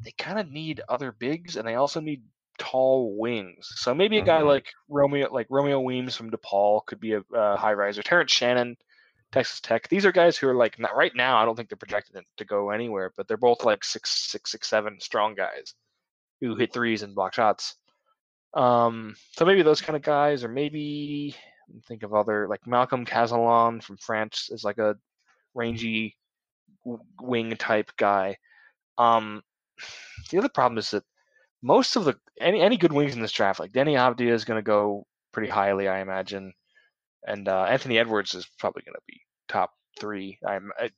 they 0.04 0.12
kind 0.12 0.40
of 0.40 0.50
need 0.52 0.82
other 0.88 1.12
bigs 1.12 1.56
and 1.56 1.68
they 1.68 1.76
also 1.76 2.00
need 2.00 2.22
tall 2.58 3.18
wings. 3.18 3.68
So 3.76 3.94
maybe 3.94 4.18
a 4.20 4.24
guy 4.24 4.42
Mhm. 4.42 4.48
like 4.48 4.68
Romeo, 4.88 5.34
like 5.34 5.48
Romeo 5.50 5.80
Weems 5.80 6.16
from 6.16 6.32
DePaul, 6.32 6.86
could 6.86 7.00
be 7.00 7.14
a 7.14 7.24
uh, 7.34 7.58
high 7.58 7.74
riser. 7.74 8.04
Terrence 8.04 8.32
Shannon, 8.32 8.78
Texas 9.36 9.60
Tech. 9.60 9.90
These 9.90 10.06
are 10.06 10.14
guys 10.14 10.38
who 10.38 10.48
are 10.48 10.56
like 10.56 10.80
not 10.80 10.96
right 10.96 11.14
now. 11.14 11.36
I 11.38 11.44
don't 11.44 11.58
think 11.58 11.68
they're 11.68 11.76
projected 11.76 12.24
to 12.38 12.46
go 12.46 12.70
anywhere, 12.70 13.12
but 13.18 13.28
they're 13.28 13.36
both 13.36 13.66
like 13.66 13.84
six, 13.84 14.10
six, 14.32 14.50
six, 14.50 14.70
seven 14.70 14.98
strong 15.02 15.36
guys 15.36 15.74
who 16.40 16.56
hit 16.56 16.72
threes 16.72 17.04
and 17.04 17.14
block 17.14 17.34
shots. 17.34 17.76
Um, 18.54 19.14
so 19.34 19.44
maybe 19.44 19.62
those 19.62 19.82
kind 19.82 19.98
of 19.98 20.04
guys, 20.04 20.46
or 20.46 20.48
maybe 20.48 21.36
think 21.86 22.04
of 22.04 22.14
other 22.14 22.48
like 22.48 22.66
Malcolm 22.66 23.06
Cazalon 23.06 23.84
from 23.84 23.98
France 23.98 24.48
is 24.52 24.64
like 24.64 24.78
a 24.78 24.96
rangy 25.54 26.16
wing 27.20 27.58
type 27.58 27.92
guy. 27.98 28.38
Um, 28.98 29.42
the 30.32 30.38
other 30.38 30.48
problem 30.48 30.78
is 30.78 30.92
that 30.92 31.04
most 31.62 31.98
of 31.98 32.06
the 32.06 32.16
any 32.40 32.62
any 32.62 32.78
good 32.78 32.94
wings 32.94 33.16
in 33.16 33.22
this 33.22 33.34
draft, 33.34 33.60
like 33.60 33.74
Deni 33.74 33.98
Avdija 33.98 34.32
is 34.32 34.46
going 34.46 34.60
to 34.60 34.66
go 34.66 35.06
pretty 35.34 35.50
highly, 35.50 35.90
I 35.90 36.00
imagine, 36.00 36.54
and 37.28 37.50
uh, 37.50 37.64
Anthony 37.64 38.00
Edwards 38.00 38.34
is 38.34 38.48
probably 38.58 38.84
going 38.84 38.96
to 38.96 39.02
be 39.06 39.25
top 39.48 39.72
three. 40.00 40.40
I'm 40.46 40.72
at, 40.80 40.92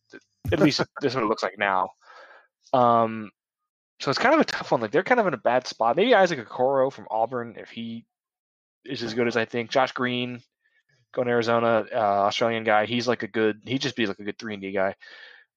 at 0.52 0.60
least 0.60 0.82
this 1.02 1.12
is 1.12 1.16
what 1.16 1.24
it 1.24 1.28
looks 1.28 1.44
like 1.44 1.58
now. 1.58 1.90
Um, 2.74 3.32
so 4.00 4.10
it's 4.10 4.20
kind 4.20 4.36
of 4.36 4.42
a 4.42 4.46
tough 4.46 4.72
one. 4.72 4.82
Like 4.82 4.92
they're 4.92 5.04
kind 5.04 5.20
of 5.20 5.28
in 5.28 5.34
a 5.34 5.38
bad 5.38 5.68
spot. 5.68 5.96
Maybe 5.96 6.14
Isaac 6.14 6.48
Okoro 6.48 6.92
from 6.92 7.08
Auburn, 7.10 7.56
if 7.58 7.70
he 7.70 8.06
is 8.86 9.04
as 9.04 9.14
good 9.14 9.28
as 9.28 9.38
I 9.38 9.46
think. 9.46 9.70
Josh 9.70 9.92
Green, 9.92 10.42
going 11.14 11.28
to 11.28 11.32
Arizona, 11.32 11.86
uh, 11.92 11.98
Australian 11.98 12.64
guy. 12.64 12.86
He's 12.86 13.08
like 13.08 13.24
a 13.24 13.28
good. 13.28 13.62
He'd 13.66 13.82
just 13.82 13.96
be 13.96 14.06
like 14.06 14.20
a 14.20 14.24
good 14.24 14.38
three 14.38 14.54
and 14.54 14.62
D 14.62 14.72
guy. 14.72 14.96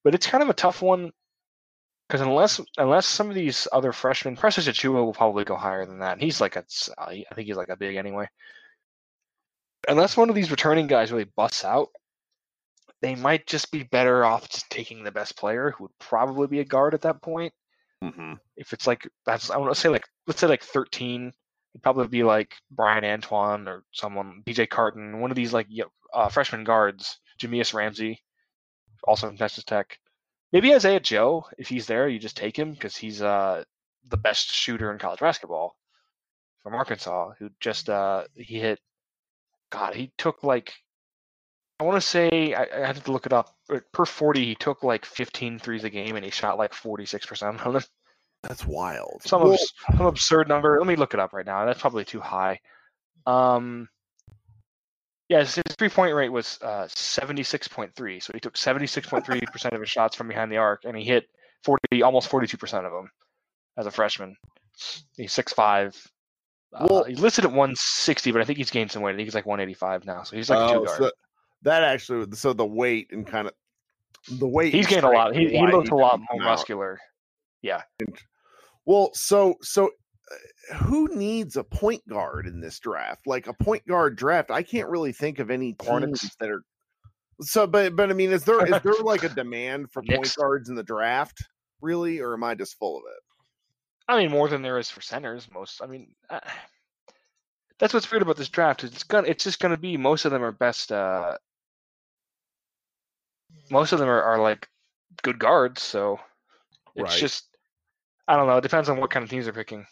But 0.04 0.14
it's 0.14 0.26
kind 0.26 0.42
of 0.42 0.48
a 0.48 0.54
tough 0.54 0.80
one 0.80 1.12
because 2.08 2.22
unless 2.22 2.60
unless 2.78 3.06
some 3.06 3.28
of 3.28 3.34
these 3.34 3.68
other 3.72 3.92
freshmen, 3.92 4.36
Precious 4.36 4.66
Achiuwa 4.66 5.04
will 5.04 5.12
probably 5.12 5.44
go 5.44 5.56
higher 5.56 5.86
than 5.86 6.00
that. 6.00 6.14
And 6.14 6.22
he's 6.22 6.40
like 6.40 6.56
a, 6.56 6.64
I 6.98 7.24
think 7.34 7.46
he's 7.46 7.56
like 7.56 7.68
a 7.68 7.76
big 7.76 7.96
anyway. 7.96 8.28
Unless 9.88 10.16
one 10.16 10.28
of 10.28 10.34
these 10.34 10.50
returning 10.50 10.86
guys 10.86 11.12
really 11.12 11.30
busts 11.36 11.64
out, 11.64 11.88
they 13.02 13.14
might 13.14 13.46
just 13.46 13.70
be 13.70 13.82
better 13.84 14.24
off 14.24 14.48
just 14.48 14.70
taking 14.70 15.02
the 15.02 15.10
best 15.10 15.36
player, 15.36 15.70
who 15.70 15.84
would 15.84 15.98
probably 15.98 16.46
be 16.46 16.60
a 16.60 16.64
guard 16.64 16.94
at 16.94 17.02
that 17.02 17.22
point. 17.22 17.52
Mm-hmm. 18.02 18.34
If 18.56 18.72
it's 18.72 18.86
like 18.86 19.08
that's 19.26 19.50
I 19.50 19.58
want 19.58 19.72
to 19.74 19.80
say 19.80 19.88
like 19.88 20.06
let's 20.26 20.40
say 20.40 20.46
like 20.46 20.62
thirteen, 20.62 21.32
it'd 21.74 21.82
probably 21.82 22.08
be 22.08 22.22
like 22.22 22.54
Bryan 22.70 23.04
Antoine 23.04 23.68
or 23.68 23.84
someone, 23.92 24.42
DJ 24.46 24.68
Carton, 24.68 25.20
one 25.20 25.30
of 25.30 25.36
these 25.36 25.52
like 25.52 25.66
uh, 26.14 26.28
freshman 26.28 26.64
guards, 26.64 27.18
Jahmi'us 27.40 27.74
Ramsey, 27.74 28.22
also 29.04 29.28
from 29.28 29.36
Texas 29.36 29.64
Tech. 29.64 29.98
Maybe 30.52 30.74
Isaiah 30.74 31.00
Joe, 31.00 31.46
if 31.58 31.68
he's 31.68 31.86
there, 31.86 32.08
you 32.08 32.18
just 32.18 32.36
take 32.36 32.58
him 32.58 32.72
because 32.72 32.96
he's 32.96 33.22
uh, 33.22 33.64
the 34.08 34.16
best 34.16 34.52
shooter 34.52 34.90
in 34.90 34.98
college 34.98 35.20
basketball 35.20 35.76
from 36.62 36.74
Arkansas. 36.74 37.32
Who 37.38 37.50
just 37.60 37.88
uh, 37.88 38.24
he 38.34 38.58
hit, 38.58 38.80
God, 39.70 39.94
he 39.94 40.12
took 40.18 40.42
like 40.42 40.72
I 41.80 41.82
want 41.82 42.00
to 42.00 42.06
say 42.06 42.52
I, 42.54 42.66
I 42.82 42.86
have 42.86 43.02
to 43.02 43.12
look 43.12 43.24
it 43.24 43.32
up. 43.32 43.56
Per 43.92 44.04
forty, 44.04 44.44
he 44.44 44.54
took 44.54 44.82
like 44.82 45.06
15 45.06 45.58
threes 45.58 45.82
a 45.84 45.90
game, 45.90 46.14
and 46.16 46.24
he 46.24 46.30
shot 46.30 46.58
like 46.58 46.74
46 46.74 47.24
percent 47.24 47.60
of 47.66 47.72
them. 47.72 47.82
That's 48.42 48.66
wild. 48.66 49.22
Some 49.24 49.50
abs- 49.50 49.72
some 49.96 50.06
absurd 50.06 50.48
number. 50.48 50.78
Let 50.78 50.86
me 50.86 50.96
look 50.96 51.14
it 51.14 51.20
up 51.20 51.32
right 51.32 51.46
now. 51.46 51.64
That's 51.64 51.80
probably 51.80 52.04
too 52.04 52.20
high. 52.20 52.60
Um, 53.26 53.88
yes, 55.28 55.54
his 55.54 55.74
three 55.78 55.88
point 55.88 56.14
rate 56.14 56.30
was 56.30 56.58
uh, 56.62 56.86
76.3. 56.88 58.22
So 58.22 58.32
he 58.34 58.40
took 58.40 58.54
76.3% 58.54 59.72
of 59.72 59.80
his 59.80 59.90
shots 59.90 60.16
from 60.16 60.28
behind 60.28 60.50
the 60.52 60.56
arc, 60.58 60.84
and 60.84 60.96
he 60.96 61.04
hit 61.04 61.26
40, 61.64 62.02
almost 62.02 62.30
42% 62.30 62.84
of 62.84 62.92
them 62.92 63.10
as 63.78 63.86
a 63.86 63.90
freshman. 63.90 64.36
He's 65.16 65.34
6'5. 65.34 65.96
Uh, 66.74 66.86
Well- 66.88 67.04
he's 67.04 67.20
listed 67.20 67.44
at 67.44 67.50
160, 67.50 68.32
but 68.32 68.40
I 68.40 68.44
think 68.44 68.58
he's 68.58 68.70
gained 68.70 68.90
some 68.90 69.02
weight. 69.02 69.12
I 69.12 69.16
think 69.16 69.26
he's 69.26 69.34
like 69.34 69.46
185 69.46 70.06
now. 70.06 70.22
So 70.22 70.36
he's 70.36 70.48
like 70.50 70.58
a 70.58 70.74
oh, 70.74 70.78
two 70.80 70.86
guard. 70.86 70.98
so 70.98 71.10
that 71.62 71.82
actually, 71.82 72.26
so 72.32 72.52
the 72.52 72.66
weight 72.66 73.08
and 73.12 73.26
kind 73.26 73.46
of 73.46 73.54
the 74.38 74.46
weight 74.46 74.74
He's 74.74 74.86
gained 74.86 75.04
a 75.04 75.10
lot. 75.10 75.34
He, 75.34 75.48
he 75.48 75.66
looked 75.66 75.90
a 75.90 75.96
lot 75.96 76.20
more 76.30 76.42
muscular. 76.42 77.00
Yeah. 77.62 77.82
Well, 78.86 79.10
so 79.14 79.56
so 79.62 79.90
uh, 80.30 80.76
who 80.76 81.08
needs 81.14 81.56
a 81.56 81.64
point 81.64 82.06
guard 82.08 82.46
in 82.46 82.60
this 82.60 82.78
draft? 82.78 83.26
Like 83.26 83.46
a 83.46 83.54
point 83.54 83.86
guard 83.86 84.16
draft, 84.16 84.50
I 84.50 84.62
can't 84.62 84.88
really 84.88 85.12
think 85.12 85.38
of 85.38 85.50
any 85.50 85.72
teams 85.74 85.88
Hornets. 85.88 86.36
that 86.40 86.50
are. 86.50 86.62
So, 87.42 87.66
but 87.66 87.96
but 87.96 88.10
I 88.10 88.12
mean, 88.12 88.30
is 88.30 88.44
there 88.44 88.64
is 88.64 88.82
there 88.82 88.92
like 89.02 89.24
a 89.24 89.28
demand 89.28 89.90
for 89.90 90.02
point 90.02 90.34
guards 90.36 90.68
in 90.68 90.74
the 90.74 90.82
draft, 90.82 91.38
really, 91.80 92.20
or 92.20 92.34
am 92.34 92.44
I 92.44 92.54
just 92.54 92.78
full 92.78 92.98
of 92.98 93.04
it? 93.06 93.22
I 94.08 94.18
mean, 94.18 94.30
more 94.30 94.48
than 94.48 94.62
there 94.62 94.78
is 94.78 94.90
for 94.90 95.00
centers. 95.00 95.48
Most. 95.52 95.80
I 95.82 95.86
mean, 95.86 96.08
uh, 96.28 96.40
that's 97.78 97.94
what's 97.94 98.10
weird 98.10 98.22
about 98.22 98.36
this 98.36 98.48
draft. 98.48 98.84
It's 98.84 99.04
gonna. 99.04 99.28
It's 99.28 99.44
just 99.44 99.60
gonna 99.60 99.78
be 99.78 99.96
most 99.96 100.24
of 100.24 100.32
them 100.32 100.42
are 100.42 100.52
best. 100.52 100.92
uh 100.92 101.36
Most 103.70 103.92
of 103.92 103.98
them 103.98 104.08
are, 104.08 104.22
are 104.22 104.38
like 104.38 104.68
good 105.22 105.38
guards. 105.38 105.82
So 105.82 106.18
it's 106.94 107.10
Right. 107.10 107.20
just. 107.20 107.46
I 108.28 108.36
don't 108.36 108.46
know. 108.46 108.58
It 108.58 108.62
depends 108.62 108.88
on 108.88 109.00
what 109.00 109.10
kind 109.10 109.24
of 109.24 109.30
teams 109.30 109.44
they're 109.46 109.52
picking. 109.52 109.84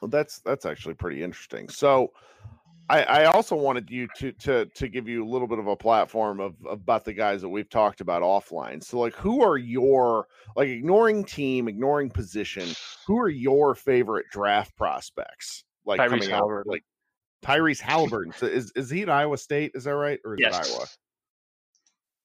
Well, 0.00 0.08
that's 0.08 0.40
that's 0.40 0.66
actually 0.66 0.94
pretty 0.94 1.22
interesting. 1.22 1.68
So, 1.68 2.12
I, 2.88 3.02
I 3.02 3.24
also 3.24 3.56
wanted 3.56 3.90
you 3.90 4.06
to 4.16 4.30
to 4.32 4.66
to 4.66 4.88
give 4.88 5.08
you 5.08 5.24
a 5.24 5.28
little 5.28 5.48
bit 5.48 5.58
of 5.58 5.66
a 5.66 5.76
platform 5.76 6.38
of 6.38 6.54
about 6.68 7.04
the 7.04 7.12
guys 7.12 7.42
that 7.42 7.48
we've 7.48 7.68
talked 7.68 8.00
about 8.00 8.22
offline. 8.22 8.82
So, 8.82 9.00
like, 9.00 9.14
who 9.14 9.42
are 9.42 9.56
your 9.56 10.28
like 10.54 10.68
ignoring 10.68 11.24
team, 11.24 11.66
ignoring 11.66 12.10
position? 12.10 12.68
Who 13.06 13.18
are 13.18 13.28
your 13.28 13.74
favorite 13.74 14.26
draft 14.30 14.76
prospects? 14.76 15.64
Like 15.84 16.00
Tyrese 16.00 16.10
coming 16.10 16.32
out, 16.32 16.44
Haliburton. 16.44 16.66
like 16.66 16.84
Tyrese 17.42 17.80
Haliburton. 17.80 18.34
So 18.36 18.46
is 18.46 18.70
is 18.76 18.90
he 18.90 19.02
at 19.02 19.10
Iowa 19.10 19.38
State? 19.38 19.72
Is 19.74 19.84
that 19.84 19.94
right, 19.94 20.20
or 20.24 20.34
is 20.34 20.40
it 20.40 20.52
Iowa? 20.52 20.86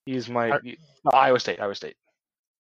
He's 0.05 0.29
my 0.29 0.49
y- 0.63 0.77
no, 1.05 1.11
Iowa 1.11 1.39
State. 1.39 1.59
Iowa 1.59 1.75
State. 1.75 1.95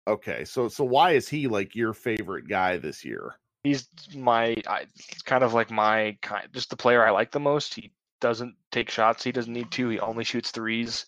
Okay, 0.08 0.46
so 0.46 0.68
so 0.68 0.84
why 0.84 1.12
is 1.12 1.28
he 1.28 1.48
like 1.48 1.76
your 1.76 1.94
favorite 1.94 2.48
guy 2.48 2.78
this 2.78 3.04
year? 3.04 3.36
He's 3.64 3.90
my. 4.16 4.56
I, 4.68 4.86
kind 5.26 5.44
of 5.44 5.54
like 5.54 5.72
my 5.72 6.18
kind. 6.22 6.48
Just 6.54 6.70
the 6.70 6.78
player 6.78 7.06
I 7.06 7.10
like 7.12 7.32
the 7.32 7.40
most. 7.40 7.74
He 7.74 7.92
doesn't 8.22 8.56
take 8.72 8.90
shots. 8.90 9.24
He 9.24 9.32
doesn't 9.32 9.52
need 9.52 9.72
to. 9.72 9.90
He 9.90 10.00
only 10.00 10.24
shoots 10.24 10.52
threes. 10.52 11.08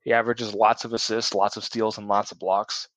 He 0.00 0.12
averages 0.12 0.54
lots 0.54 0.84
of 0.84 0.94
assists, 0.94 1.34
lots 1.34 1.56
of 1.56 1.64
steals, 1.64 1.98
and 1.98 2.08
lots 2.08 2.32
of 2.32 2.38
blocks. 2.38 2.88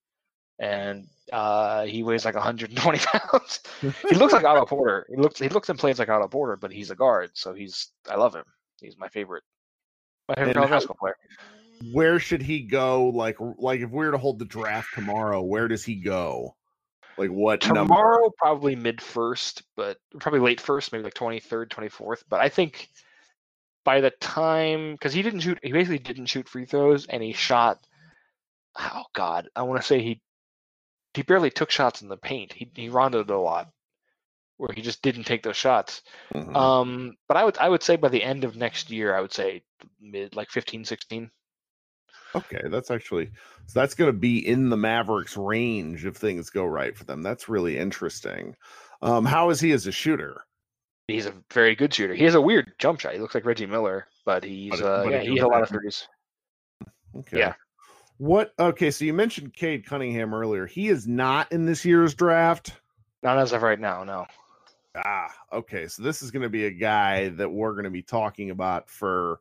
And 0.60 1.08
uh, 1.34 1.84
he 1.86 2.04
weighs 2.04 2.24
like 2.24 2.36
120 2.36 3.00
pounds. 3.00 3.60
he 3.82 4.16
looks 4.16 4.32
like 4.32 4.46
Otto 4.46 4.66
Porter. 4.66 5.06
He 5.10 5.18
looks 5.18 5.40
he 5.40 5.50
looks 5.50 5.68
and 5.70 5.78
plays 5.78 6.00
like 6.00 6.10
Otto 6.10 6.28
Porter, 6.28 6.56
but 6.56 6.72
he's 6.72 6.92
a 6.92 6.96
guard, 6.96 7.32
so 7.34 7.54
he's 7.54 7.90
I 8.10 8.16
love 8.16 8.34
him. 8.34 8.46
He's 8.80 8.98
my 8.98 9.10
favorite. 9.10 9.44
My 10.30 10.36
favorite 10.36 10.54
college 10.54 10.70
basketball 10.70 10.98
player. 10.98 11.16
Where 11.94 12.20
should 12.20 12.42
he 12.42 12.62
go 12.62 13.06
like 13.08 13.38
like 13.58 13.82
if 13.82 13.90
we 13.90 14.06
were 14.06 14.12
to 14.12 14.18
hold 14.18 14.40
the 14.40 14.46
draft 14.46 14.88
tomorrow 14.94 15.42
where 15.42 15.68
does 15.68 15.84
he 15.84 15.96
go 15.96 16.56
like 17.18 17.30
what 17.30 17.66
number 17.68 17.82
Tomorrow, 17.82 18.32
probably 18.38 18.76
mid 18.76 19.02
first, 19.02 19.64
but 19.76 19.98
probably 20.20 20.40
late 20.40 20.62
first, 20.62 20.92
maybe 20.92 21.04
like 21.04 21.14
23rd, 21.14 21.70
24th. 21.70 22.24
But 22.30 22.40
I 22.40 22.50
think 22.50 22.90
by 23.84 24.02
the 24.02 24.12
time, 24.12 24.94
because 24.94 25.14
he 25.14 25.22
didn't 25.22 25.42
shoot, 25.42 25.60
he 25.62 25.72
basically 25.72 26.00
didn't 26.00 26.28
shoot 26.28 26.48
free 26.50 26.66
throws 26.66 27.06
and 27.08 27.22
he 27.22 27.34
shot, 27.34 27.80
oh 28.80 29.04
God, 29.14 29.50
I 29.56 29.64
want 29.64 29.82
to 29.82 29.88
say 29.88 30.02
he 30.02 30.22
he 31.14 31.24
barely 31.24 31.50
took 31.50 31.70
shots 31.70 32.02
in 32.02 32.08
the 32.08 32.18
paint. 32.18 32.54
He, 32.54 32.72
he 32.74 32.88
ronded 32.88 33.30
a 33.30 33.38
lot 33.38 33.70
where 34.56 34.74
he 34.74 34.82
just 34.82 35.02
didn't 35.02 35.26
take 35.26 35.44
those 35.44 35.58
shots. 35.58 36.04
Mhm. 36.34 36.56
Um, 36.56 37.18
but 37.28 37.36
I 37.36 37.44
would 37.44 37.58
I 37.58 37.68
would 37.68 37.84
say 37.84 37.98
by 37.98 38.10
the 38.10 38.24
end 38.24 38.46
of 38.46 38.56
next 38.56 38.90
year, 38.90 39.16
I 39.16 39.22
would 39.22 39.34
say 39.34 39.64
mid 40.00 40.36
like 40.36 40.50
15, 40.50 40.86
16. 40.86 41.30
Okay 42.36 42.62
that's 42.70 42.92
actually 42.92 43.30
so 43.66 43.80
that's 43.80 43.94
going 43.94 44.10
to 44.10 44.18
be 44.18 44.46
in 44.46 44.70
the 44.70 44.78
mavericks 44.78 45.36
range 45.38 46.06
if 46.06 46.16
things 46.16 46.50
go 46.50 46.66
right 46.66 46.98
for 46.98 47.04
them 47.06 47.22
that's 47.22 47.50
really 47.50 47.78
interesting 47.78 48.56
um 49.02 49.26
how 49.26 49.50
is 49.50 49.60
he 49.60 49.72
as 49.72 49.88
a 49.88 49.92
shooter 49.92 50.44
He's 51.08 51.26
a 51.26 51.34
very 51.52 51.76
good 51.76 51.94
shooter. 51.94 52.14
He 52.14 52.24
has 52.24 52.36
a 52.36 52.42
weird 52.42 52.72
jump 52.80 53.02
shot. 53.02 53.12
He 53.12 53.20
looks 53.20 53.36
like 53.36 53.44
Reggie 53.44 53.66
Miller, 53.66 54.08
but 54.24 54.46
he's 54.46 54.70
But 54.70 54.86
uh, 54.86 55.04
but 55.04 55.12
yeah, 55.12 55.20
he 55.20 55.36
hit 55.36 55.44
a 55.44 55.48
lot 55.48 55.62
of 55.62 55.68
threes. 55.68 56.08
okay 57.18 57.38
Yeah. 57.38 57.54
what 58.18 58.54
okay 58.58 58.92
so 58.92 59.04
you 59.04 59.14
mentioned 59.14 59.54
cade 59.54 59.86
cunningham 59.86 60.34
earlier 60.34 60.66
he 60.66 60.88
is 60.88 61.08
not 61.08 61.52
in 61.52 61.66
this 61.66 61.84
year's 61.84 62.14
draft 62.14 62.80
Not 63.24 63.38
as 63.38 63.52
of 63.52 63.62
right 63.62 63.80
now, 63.80 64.04
no. 64.04 64.26
Ah, 64.96 65.34
okay. 65.54 65.88
So 65.88 66.04
this 66.04 66.22
is 66.22 66.32
going 66.32 66.44
to 66.44 66.50
be 66.50 66.66
a 66.66 66.72
guy 66.72 67.30
that 67.30 67.50
we're 67.50 67.74
going 67.74 67.86
to 67.86 67.90
be 67.90 68.02
talking 68.02 68.50
about 68.50 68.90
for, 68.90 69.40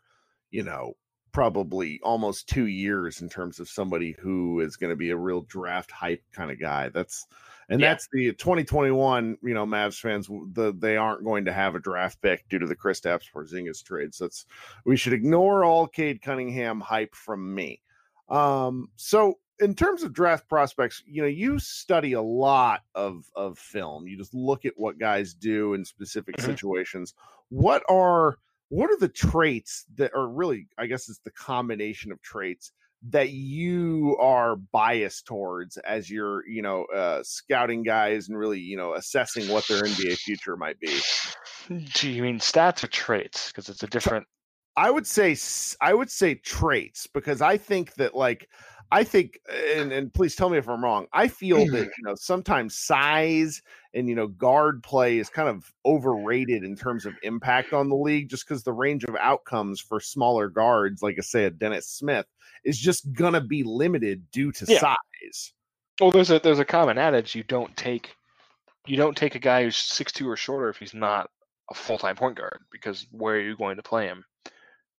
you 0.50 0.62
know, 0.62 0.96
probably 1.32 2.00
almost 2.02 2.48
two 2.48 2.66
years 2.66 3.20
in 3.20 3.28
terms 3.28 3.60
of 3.60 3.68
somebody 3.68 4.16
who 4.18 4.60
is 4.60 4.76
going 4.76 4.90
to 4.90 4.96
be 4.96 5.10
a 5.10 5.16
real 5.16 5.42
draft 5.42 5.90
hype 5.90 6.22
kind 6.32 6.50
of 6.50 6.58
guy. 6.60 6.88
That's 6.88 7.26
and 7.68 7.80
Yeah. 7.80 7.90
that's 7.90 8.08
the 8.12 8.32
2021. 8.32 9.38
You 9.42 9.54
know, 9.54 9.64
Mavs 9.66 10.00
fans, 10.00 10.26
the 10.28 10.74
they 10.76 10.96
aren't 10.96 11.24
going 11.24 11.44
to 11.44 11.52
have 11.52 11.74
a 11.74 11.80
draft 11.80 12.20
pick 12.20 12.48
due 12.48 12.58
to 12.58 12.66
the 12.66 12.76
Kristaps 12.76 13.30
Porzingis 13.32 13.84
trade. 13.84 14.14
So 14.14 14.24
that's 14.24 14.46
we 14.84 14.96
should 14.96 15.12
ignore 15.12 15.64
all 15.64 15.86
Cade 15.86 16.20
Cunningham 16.22 16.80
hype 16.80 17.14
from 17.14 17.54
me. 17.54 17.80
Um, 18.28 18.90
so 18.96 19.38
in 19.60 19.74
terms 19.74 20.02
of 20.02 20.12
draft 20.12 20.48
prospects, 20.48 21.02
you 21.06 21.20
know, 21.22 21.28
you 21.28 21.58
study 21.58 22.14
a 22.14 22.22
lot 22.22 22.82
of 22.94 23.30
of 23.36 23.58
film. 23.58 24.06
You 24.08 24.16
just 24.16 24.34
look 24.34 24.64
at 24.64 24.72
what 24.76 24.98
guys 24.98 25.34
do 25.34 25.74
in 25.74 25.84
specific 25.84 26.36
Mhm. 26.36 26.46
situations. 26.46 27.14
What 27.50 27.82
are 27.88 28.38
what 28.70 28.88
are 28.88 28.96
the 28.96 29.08
traits 29.08 29.84
that 29.96 30.12
are 30.14 30.28
really, 30.28 30.68
I 30.78 30.86
guess 30.86 31.08
it's 31.08 31.20
the 31.24 31.32
combination 31.32 32.12
of 32.12 32.22
traits 32.22 32.72
that 33.08 33.30
you 33.30 34.16
are 34.20 34.56
biased 34.56 35.26
towards 35.26 35.76
as 35.78 36.08
you're, 36.08 36.46
you 36.46 36.62
know, 36.62 36.84
uh, 36.84 37.20
scouting 37.24 37.82
guys 37.82 38.28
and 38.28 38.38
really, 38.38 38.60
you 38.60 38.76
know, 38.76 38.94
assessing 38.94 39.48
what 39.48 39.66
their 39.66 39.82
NBA 39.82 40.16
future 40.18 40.56
might 40.56 40.78
be. 40.78 41.00
Do 41.94 42.08
you 42.08 42.22
mean 42.22 42.38
stats 42.38 42.84
or 42.84 42.88
traits? 42.88 43.48
Because 43.48 43.68
it's 43.68 43.82
a 43.82 43.86
different. 43.86 44.26
I 44.76 44.90
would 44.90 45.06
say 45.06 45.36
i 45.80 45.92
would 45.92 46.10
say 46.10 46.36
traits 46.36 47.06
because 47.08 47.42
I 47.42 47.56
think 47.56 47.94
that 47.94 48.14
like 48.14 48.48
I 48.92 49.04
think 49.04 49.38
and 49.76 49.92
and 49.92 50.12
please 50.12 50.34
tell 50.34 50.50
me 50.50 50.58
if 50.58 50.68
I'm 50.68 50.82
wrong. 50.82 51.06
I 51.12 51.28
feel 51.28 51.58
that 51.58 51.64
you 51.98 52.04
know 52.04 52.14
sometimes 52.16 52.76
size 52.76 53.62
and 53.94 54.08
you 54.08 54.14
know 54.14 54.26
guard 54.26 54.82
play 54.82 55.18
is 55.18 55.28
kind 55.28 55.48
of 55.48 55.72
overrated 55.86 56.64
in 56.64 56.76
terms 56.76 57.06
of 57.06 57.14
impact 57.22 57.72
on 57.72 57.88
the 57.88 57.96
league 57.96 58.28
just 58.28 58.46
because 58.46 58.62
the 58.62 58.72
range 58.72 59.04
of 59.04 59.14
outcomes 59.16 59.80
for 59.80 60.00
smaller 60.00 60.48
guards 60.48 61.02
like 61.02 61.16
I 61.18 61.22
say 61.22 61.44
a 61.44 61.50
Dennis 61.50 61.88
Smith 61.88 62.26
is 62.64 62.78
just 62.78 63.12
gonna 63.12 63.40
be 63.40 63.62
limited 63.62 64.28
due 64.32 64.52
to 64.52 64.64
Yeah. 64.68 64.78
size. 64.80 65.52
Well, 66.00 66.10
there's 66.10 66.30
a 66.30 66.38
there's 66.40 66.58
a 66.58 66.64
common 66.64 66.98
adage: 66.98 67.34
you 67.34 67.44
don't 67.44 67.76
take 67.76 68.16
you 68.86 68.96
don't 68.96 69.16
take 69.16 69.34
a 69.34 69.40
guy 69.40 69.62
who's 69.62 69.76
six 69.76 70.10
two 70.12 70.28
or 70.28 70.36
shorter 70.36 70.68
if 70.68 70.78
he's 70.78 70.94
not 70.94 71.30
a 71.70 71.74
full 71.74 71.98
time 71.98 72.16
point 72.16 72.36
guard 72.36 72.58
because 72.72 73.06
where 73.12 73.36
are 73.36 73.40
you 73.40 73.56
going 73.56 73.76
to 73.76 73.82
play 73.82 74.06
him? 74.06 74.24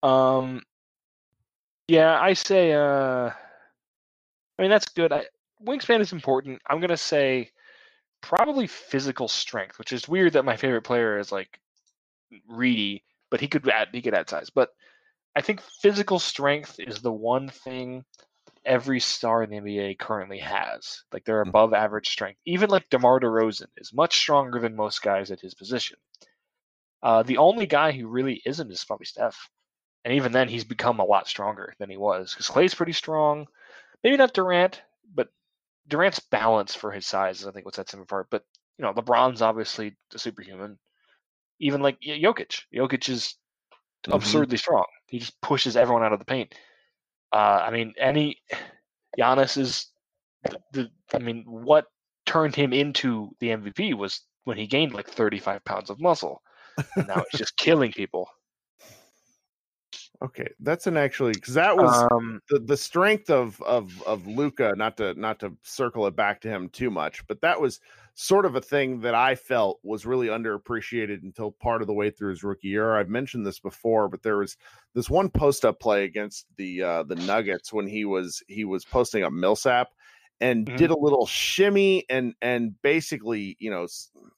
Um, 0.04 0.62
yeah, 1.88 2.19
I 2.19 2.34
say. 2.34 2.73
Uh, 2.73 3.32
I 4.62 4.63
mean 4.63 4.69
that's 4.69 4.89
good. 4.89 5.12
I, 5.12 5.26
wingspan 5.65 6.02
is 6.02 6.13
important. 6.13 6.62
I'm 6.69 6.80
gonna 6.82 6.95
say 6.95 7.50
probably 8.21 8.67
physical 8.67 9.28
strength, 9.28 9.80
which 9.80 9.91
is 9.91 10.08
weird 10.08 10.34
that 10.34 10.45
my 10.45 10.56
favorite 10.56 10.84
player 10.84 11.17
is 11.17 11.32
like 11.32 11.60
Reedy, 12.47 13.04
but 13.32 13.41
he 13.41 13.47
could 13.47 13.67
add 13.67 13.88
he 13.91 14.04
could 14.04 14.13
add 14.13 14.30
size. 14.30 14.52
But 14.52 14.69
I 15.36 15.41
think 15.41 15.62
physical 15.62 16.19
strength 16.19 16.76
is 16.80 17.02
the 17.02 17.12
one 17.12 17.50
thing 17.50 18.06
every 18.63 19.00
star 19.00 19.41
in 19.41 19.50
the 19.50 19.58
NBA 19.58 19.97
currently 19.97 20.38
has. 20.38 21.06
Like 21.12 21.26
they're 21.26 21.43
Mhm. 21.43 21.50
above 21.50 21.74
average 21.74 22.10
strength. 22.10 22.39
Even 22.45 22.69
like 22.69 22.88
DeMar 22.91 23.19
DeRozan 23.19 23.69
is 23.78 23.91
much 23.91 24.15
stronger 24.15 24.60
than 24.60 24.76
most 24.76 25.02
guys 25.02 25.32
at 25.32 25.39
his 25.39 25.56
position. 25.56 25.97
Uh, 27.02 27.24
the 27.24 27.38
only 27.39 27.65
guy 27.65 27.93
who 27.93 28.08
really 28.08 28.43
isn't 28.45 28.71
is 28.71 28.86
probably 28.86 29.08
Steph. 29.08 29.50
And 30.06 30.13
even 30.13 30.32
then, 30.32 30.50
he's 30.50 30.63
become 30.63 31.00
a 31.00 31.04
lot 31.06 31.28
stronger 31.28 31.74
than 31.80 31.89
he 31.89 31.97
was 31.97 32.32
because 32.32 32.47
Klay's 32.47 32.76
pretty 32.76 32.93
strong. 32.93 33.47
Maybe 34.04 34.18
not 34.18 34.34
Durant, 34.34 34.82
but 35.14 35.30
Durant's 35.88 36.20
balance 36.20 36.76
for 36.76 36.92
his 36.92 37.06
size 37.06 37.42
is, 37.42 37.48
I 37.48 37.52
think, 37.52 37.66
what 37.66 37.76
sets 37.76 37.94
him 37.94 38.02
apart. 38.02 38.28
But, 38.32 38.44
you 38.78 38.84
know, 38.84 38.94
LeBron's 38.94 39.42
obviously 39.42 39.96
a 40.14 40.20
superhuman. 40.20 40.80
Even 41.60 41.82
like 41.82 42.00
Jokic. 42.02 42.64
Jokic 42.74 43.08
is 43.10 43.36
Mhm. 44.08 44.16
absurdly 44.16 44.58
strong. 44.58 44.86
He 45.08 45.20
just 45.20 45.40
pushes 45.42 45.78
everyone 45.78 46.04
out 46.04 46.14
of 46.14 46.20
the 46.20 46.26
paint. 46.26 46.56
Uh, 47.32 47.62
I 47.64 47.70
mean, 47.70 47.94
any 47.98 48.42
Giannis 49.18 49.58
is 49.58 49.88
the, 50.44 50.58
the. 50.72 50.92
I 51.14 51.20
mean, 51.20 51.44
what 51.46 51.86
turned 52.26 52.56
him 52.56 52.74
into 52.74 53.36
the 53.40 53.50
MVP 53.50 53.94
was 53.94 54.22
when 54.44 54.58
he 54.58 54.66
gained 54.68 54.94
like 54.94 55.08
35 55.08 55.64
pounds 55.66 55.90
of 55.90 56.00
muscle. 56.00 56.42
And 56.98 57.08
now 57.08 57.24
he's 57.32 57.40
just 57.40 57.58
killing 57.58 57.92
people. 57.92 58.28
Okay, 60.22 60.48
that's 60.60 60.86
an 60.86 60.98
actually 60.98 61.36
because 61.36 61.56
that 61.56 61.78
was 61.78 62.08
Um, 62.12 62.42
the, 62.50 62.60
the 62.60 62.78
strength 62.78 63.30
of 63.32 63.60
of 63.64 64.02
of 64.04 64.28
Luka. 64.28 64.74
Not 64.76 64.96
to 64.98 65.16
not 65.16 65.40
to 65.40 65.58
circle 65.64 66.06
it 66.06 66.16
back 66.16 66.42
to 66.42 66.50
him 66.50 66.70
too 66.70 66.92
much, 66.92 67.26
but 67.28 67.42
that 67.42 67.60
was 67.60 67.80
sort 68.14 68.46
of 68.46 68.56
a 68.56 68.62
thing 68.62 69.00
that 69.02 69.16
I 69.16 69.34
felt 69.36 69.80
was 69.84 70.06
really 70.06 70.28
underappreciated 70.28 71.24
until 71.24 71.52
part 71.52 71.82
of 71.82 71.88
the 71.88 71.94
way 71.94 72.12
through 72.12 72.30
his 72.32 72.44
rookie 72.44 72.68
year. 72.68 72.96
I've 72.98 73.10
mentioned 73.10 73.48
this 73.48 73.60
before, 73.60 74.10
but 74.10 74.22
there 74.22 74.38
was 74.38 74.58
this 74.94 75.10
one 75.10 75.30
post 75.32 75.66
up 75.66 75.80
play 75.80 76.04
against 76.04 76.46
the 76.56 76.84
uh, 76.84 77.04
the 77.04 77.16
Nuggets 77.16 77.74
when 77.74 77.88
he 77.88 78.06
was 78.06 78.44
he 78.48 78.64
was 78.64 78.86
posting 78.86 79.24
up 79.24 79.34
Millsap 79.34 79.90
and 80.40 80.68
Mhm. 80.68 80.76
did 80.76 80.92
a 80.92 80.98
little 80.98 81.26
shimmy 81.26 82.06
and 82.12 82.36
and 82.44 82.80
basically 82.84 83.56
you 83.60 83.72
know 83.72 83.88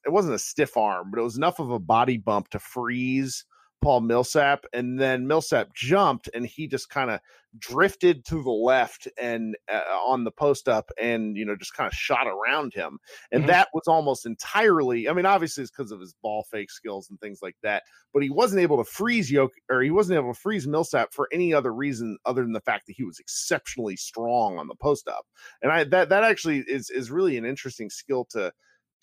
it 0.06 0.10
wasn't 0.10 0.34
a 0.34 0.38
stiff 0.38 0.76
arm, 0.76 1.10
but 1.10 1.20
it 1.20 1.24
was 1.24 1.36
enough 1.36 1.58
of 1.58 1.70
a 1.70 1.78
body 1.78 2.16
bump 2.16 2.48
to 2.50 2.58
freeze 2.58 3.44
Paul 3.84 4.00
Millsap, 4.00 4.64
and 4.72 4.98
then 4.98 5.26
Millsap 5.26 5.74
jumped 5.74 6.28
and 6.34 6.46
he 6.46 6.66
just 6.66 6.88
kind 6.88 7.10
of 7.10 7.20
drifted 7.58 8.24
to 8.24 8.42
the 8.42 8.50
left 8.50 9.06
and 9.20 9.56
uh, 9.72 9.80
on 10.04 10.24
the 10.24 10.30
post 10.30 10.68
up 10.68 10.90
and 11.00 11.36
you 11.36 11.44
know 11.44 11.54
just 11.54 11.74
kind 11.74 11.86
of 11.86 11.94
shot 11.94 12.26
around 12.26 12.74
him 12.74 12.98
and 13.30 13.44
Mhm. 13.44 13.46
that 13.46 13.68
was 13.72 13.86
almost 13.86 14.26
entirely 14.26 15.08
i 15.08 15.12
mean 15.12 15.24
obviously 15.24 15.62
it's 15.62 15.70
because 15.70 15.92
of 15.92 16.00
his 16.00 16.14
ball 16.20 16.44
fake 16.50 16.70
skills 16.70 17.10
and 17.10 17.20
things 17.20 17.38
like 17.42 17.54
that 17.62 17.84
but 18.12 18.24
he 18.24 18.30
wasn't 18.30 18.60
able 18.60 18.76
to 18.76 18.82
freeze 18.90 19.30
yoke 19.30 19.52
or 19.70 19.82
he 19.82 19.92
wasn't 19.92 20.16
able 20.16 20.34
to 20.34 20.40
freeze 20.40 20.66
millsap 20.66 21.12
for 21.12 21.28
any 21.32 21.54
other 21.54 21.72
reason 21.72 22.18
other 22.24 22.42
than 22.42 22.52
the 22.52 22.60
fact 22.60 22.86
that 22.88 22.96
he 22.96 23.04
was 23.04 23.20
exceptionally 23.20 23.94
strong 23.94 24.58
on 24.58 24.66
the 24.66 24.74
post 24.74 25.06
up 25.06 25.24
and 25.62 25.70
i 25.70 25.84
that 25.84 26.08
that 26.08 26.24
actually 26.24 26.58
is 26.66 26.90
is 26.90 27.08
really 27.10 27.36
an 27.36 27.44
interesting 27.44 27.88
skill 27.88 28.24
to 28.24 28.52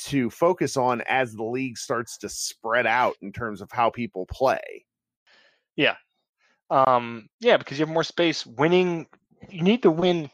to 0.05 0.29
focus 0.29 0.77
on 0.77 1.01
as 1.07 1.33
the 1.33 1.43
league 1.43 1.77
starts 1.77 2.17
to 2.19 2.29
spread 2.29 2.87
out 2.87 3.15
in 3.21 3.31
terms 3.31 3.61
of 3.61 3.71
how 3.71 3.89
people 3.89 4.25
play 4.27 4.85
Yeah. 5.75 5.95
Um, 6.69 7.27
yeah, 7.39 7.57
because 7.57 7.77
you 7.77 7.85
have 7.85 7.93
more 7.93 8.03
space. 8.03 8.45
Winning, 8.45 9.07
you 9.49 9.61
need 9.61 9.83
to 9.83 9.91
win 9.91 10.29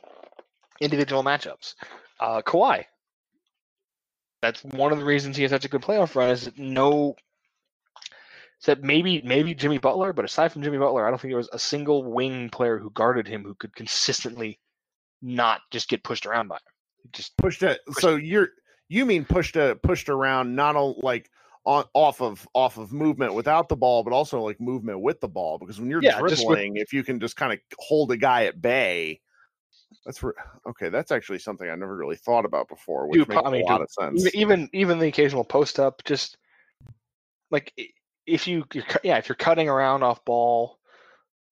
individual 0.79 1.23
matchups. 1.23 1.73
Uh, 2.19 2.41
Kawhi. 2.41 2.85
That's 4.41 4.63
one 4.63 4.91
of 4.91 4.99
the 4.99 5.05
reasons 5.05 5.35
he 5.35 5.43
has 5.43 5.51
such 5.51 5.65
a 5.65 5.69
good 5.69 5.81
playoff 5.81 6.15
run. 6.15 6.29
Is 6.29 6.45
that 6.45 6.57
no. 6.57 7.15
That 8.65 8.83
maybe 8.83 9.21
maybe 9.23 9.53
Jimmy 9.53 9.77
Butler, 9.77 10.13
but 10.13 10.25
aside 10.25 10.51
from 10.51 10.63
Jimmy 10.63 10.77
Butler, 10.79 11.05
I 11.05 11.09
don't 11.09 11.21
think 11.21 11.31
there 11.31 11.37
was 11.37 11.49
a 11.53 11.59
single 11.59 12.03
wing 12.03 12.49
player 12.49 12.77
who 12.79 12.89
guarded 12.91 13.27
him 13.27 13.43
who 13.43 13.53
could 13.55 13.75
consistently 13.75 14.59
not 15.21 15.61
just 15.71 15.89
get 15.89 16.03
pushed 16.03 16.25
around 16.25 16.47
by 16.47 16.55
him. 16.55 17.11
Just 17.13 17.37
pushed 17.37 17.63
it 17.63 17.79
so 17.99 18.15
you're 18.15 18.49
you 18.89 19.05
mean 19.05 19.25
pushed 19.25 19.55
a 19.55 19.77
pushed 19.83 20.09
around 20.09 20.55
not 20.55 20.75
only 20.75 20.99
like 21.01 21.29
on 21.65 21.83
off 21.93 22.21
of 22.21 22.47
off 22.53 22.77
of 22.77 22.93
movement 22.93 23.33
without 23.33 23.67
the 23.69 23.75
ball 23.75 24.03
but 24.03 24.13
also 24.13 24.41
like 24.41 24.59
movement 24.61 25.01
with 25.01 25.19
the 25.19 25.27
ball 25.27 25.57
because 25.57 25.79
when 25.79 25.89
you're 25.89 26.01
Yeah, 26.01 26.11
just 26.11 26.21
with- 26.23 26.35
dribbling 26.37 26.77
if 26.77 26.93
you 26.93 27.03
can 27.03 27.19
just 27.19 27.35
kind 27.35 27.51
of 27.53 27.59
hold 27.77 28.11
a 28.11 28.17
guy 28.17 28.45
at 28.45 28.61
bay 28.61 29.19
that's 30.05 30.23
re- 30.23 30.33
okay 30.67 30.89
that's 30.89 31.11
actually 31.11 31.39
something 31.39 31.69
i 31.69 31.75
never 31.75 31.95
really 31.95 32.15
thought 32.15 32.45
about 32.45 32.67
before 32.69 33.07
which 33.07 33.19
Dude, 33.19 33.27
makes 33.29 33.41
I 33.45 33.49
mean, 33.51 33.61
a 33.63 33.65
lot 33.65 33.77
dude, 33.79 33.83
of 33.83 33.91
sense 33.91 34.35
even 34.35 34.69
even 34.73 34.99
the 34.99 35.07
occasional 35.07 35.43
post 35.43 35.79
up 35.79 36.01
just 36.05 36.37
like 37.51 37.73
if 38.25 38.47
you 38.47 38.63
you're, 38.73 38.83
yeah 39.03 39.17
if 39.17 39.27
you're 39.29 39.35
cutting 39.35 39.67
around 39.69 40.03
off 40.03 40.23
ball 40.25 40.77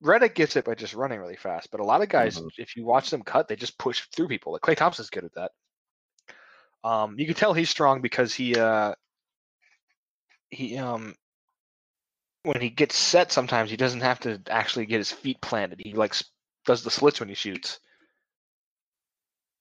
Redick 0.03 0.35
gets 0.35 0.55
it 0.55 0.65
by 0.65 0.75
just 0.75 0.93
running 0.93 1.19
really 1.19 1.35
fast 1.37 1.69
but 1.71 1.79
a 1.79 1.83
lot 1.83 2.01
of 2.01 2.09
guys 2.09 2.37
Mhm. 2.39 2.49
if 2.57 2.75
you 2.75 2.85
watch 2.85 3.09
them 3.09 3.21
cut 3.23 3.47
they 3.47 3.55
just 3.55 3.77
push 3.77 4.03
through 4.15 4.27
people 4.27 4.53
like 4.53 4.61
Klay 4.61 4.75
Thompson's 4.77 5.09
good 5.09 5.23
at 5.25 5.33
that 5.35 5.51
um 6.85 7.19
you 7.19 7.25
can 7.25 7.35
tell 7.35 7.53
he's 7.53 7.69
strong 7.69 8.01
because 8.01 8.33
he 8.33 8.55
uh 8.55 8.93
he 10.51 10.77
um 10.77 11.15
when 12.43 12.61
he 12.61 12.69
gets 12.69 12.95
set 12.95 13.31
sometimes 13.31 13.71
he 13.71 13.75
doesn't 13.77 14.01
have 14.01 14.19
to 14.19 14.39
actually 14.47 14.85
get 14.85 14.99
his 14.99 15.11
feet 15.11 15.41
planted 15.41 15.81
he 15.83 15.93
like 15.93 16.13
does 16.65 16.83
the 16.83 16.91
slits 16.91 17.19
when 17.19 17.27
he 17.27 17.35
shoots 17.35 17.79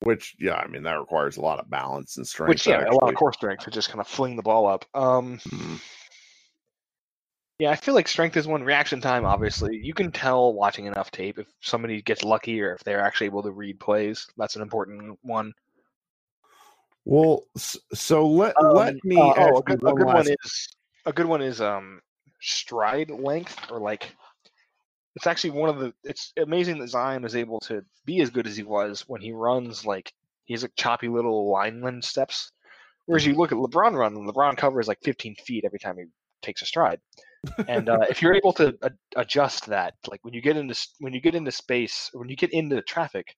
which 0.00 0.36
yeah 0.38 0.56
i 0.56 0.66
mean 0.66 0.82
that 0.82 1.00
requires 1.00 1.38
a 1.38 1.40
lot 1.40 1.58
of 1.58 1.70
balance 1.70 2.18
and 2.18 2.26
strength 2.26 2.50
which 2.50 2.66
yeah 2.66 2.80
a 2.80 2.92
lot 2.92 2.94
of 3.04 3.08
actually. 3.08 3.14
core 3.14 3.32
strength 3.32 3.64
to 3.64 3.70
just 3.70 3.88
kind 3.88 4.00
of 4.00 4.06
fling 4.06 4.36
the 4.36 4.42
ball 4.42 4.66
up 4.66 4.84
um 4.94 5.38
Mhm. 5.48 5.80
Yeah, 7.60 7.70
I 7.70 7.76
feel 7.76 7.94
like 7.94 8.08
strength 8.08 8.36
is 8.36 8.48
one. 8.48 8.64
Reaction 8.64 9.00
time, 9.00 9.24
obviously, 9.24 9.76
you 9.76 9.94
can 9.94 10.10
tell 10.10 10.52
watching 10.52 10.86
enough 10.86 11.12
tape 11.12 11.38
if 11.38 11.46
somebody 11.60 12.02
gets 12.02 12.24
lucky 12.24 12.60
or 12.60 12.74
if 12.74 12.82
they're 12.82 13.00
actually 13.00 13.26
able 13.28 13.44
to 13.44 13.52
read 13.52 13.78
plays. 13.78 14.26
That's 14.36 14.56
an 14.56 14.62
important 14.62 15.16
one. 15.22 15.52
Well 17.04 17.44
so 17.92 18.26
let 18.26 18.54
let 18.74 18.94
Um, 18.94 19.00
me 19.04 19.20
uh, 19.20 19.26
ask 19.26 19.38
oh, 19.38 19.58
a 19.58 19.62
good, 19.62 19.82
a 19.82 19.84
one 19.84 19.96
good 19.96 20.06
one 20.06 20.28
is 20.28 20.68
a 21.06 21.12
good 21.12 21.26
one 21.26 21.42
is 21.42 21.60
um 21.60 22.00
stride 22.40 23.10
length 23.10 23.58
or 23.70 23.78
like 23.78 24.14
it's 25.16 25.26
actually 25.26 25.50
one 25.50 25.68
of 25.68 25.78
the. 25.78 25.92
It's 26.02 26.32
amazing 26.36 26.78
that 26.78 26.88
Zion 26.88 27.24
is 27.24 27.36
able 27.36 27.60
to 27.60 27.84
be 28.04 28.20
as 28.20 28.30
good 28.30 28.46
as 28.46 28.56
he 28.56 28.62
was 28.62 29.04
when 29.06 29.20
he 29.20 29.32
runs 29.32 29.86
like 29.86 30.12
he 30.44 30.54
has 30.54 30.62
like 30.62 30.72
choppy 30.76 31.08
little 31.08 31.50
lineman 31.50 32.02
steps. 32.02 32.50
Whereas 33.06 33.26
you 33.26 33.34
look 33.34 33.52
at 33.52 33.58
LeBron 33.58 33.94
run, 33.96 34.14
LeBron 34.14 34.56
covers 34.56 34.88
like 34.88 34.98
15 35.04 35.36
feet 35.36 35.64
every 35.64 35.78
time 35.78 35.98
he 35.98 36.04
takes 36.42 36.62
a 36.62 36.66
stride. 36.66 37.00
and 37.68 37.88
uh, 37.88 37.98
if 38.08 38.22
you're 38.22 38.34
able 38.34 38.52
to 38.54 38.74
a- 38.82 38.90
adjust 39.16 39.66
that, 39.66 39.94
like 40.08 40.24
when 40.24 40.34
you 40.34 40.40
get 40.40 40.56
into 40.56 40.74
when 40.98 41.12
you 41.12 41.20
get 41.20 41.34
into 41.34 41.52
space, 41.52 42.10
when 42.14 42.28
you 42.28 42.36
get 42.36 42.52
into 42.52 42.80
traffic, 42.82 43.36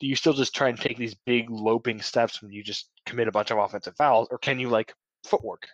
do 0.00 0.06
you 0.06 0.16
still 0.16 0.32
just 0.32 0.54
try 0.54 0.68
and 0.68 0.78
take 0.78 0.96
these 0.96 1.14
big 1.14 1.50
loping 1.50 2.00
steps 2.00 2.40
when 2.40 2.52
you 2.52 2.62
just 2.62 2.90
commit 3.06 3.28
a 3.28 3.32
bunch 3.32 3.50
of 3.50 3.58
offensive 3.58 3.96
fouls, 3.96 4.28
or 4.30 4.38
can 4.38 4.58
you 4.60 4.68
like 4.68 4.94
footwork? 5.24 5.66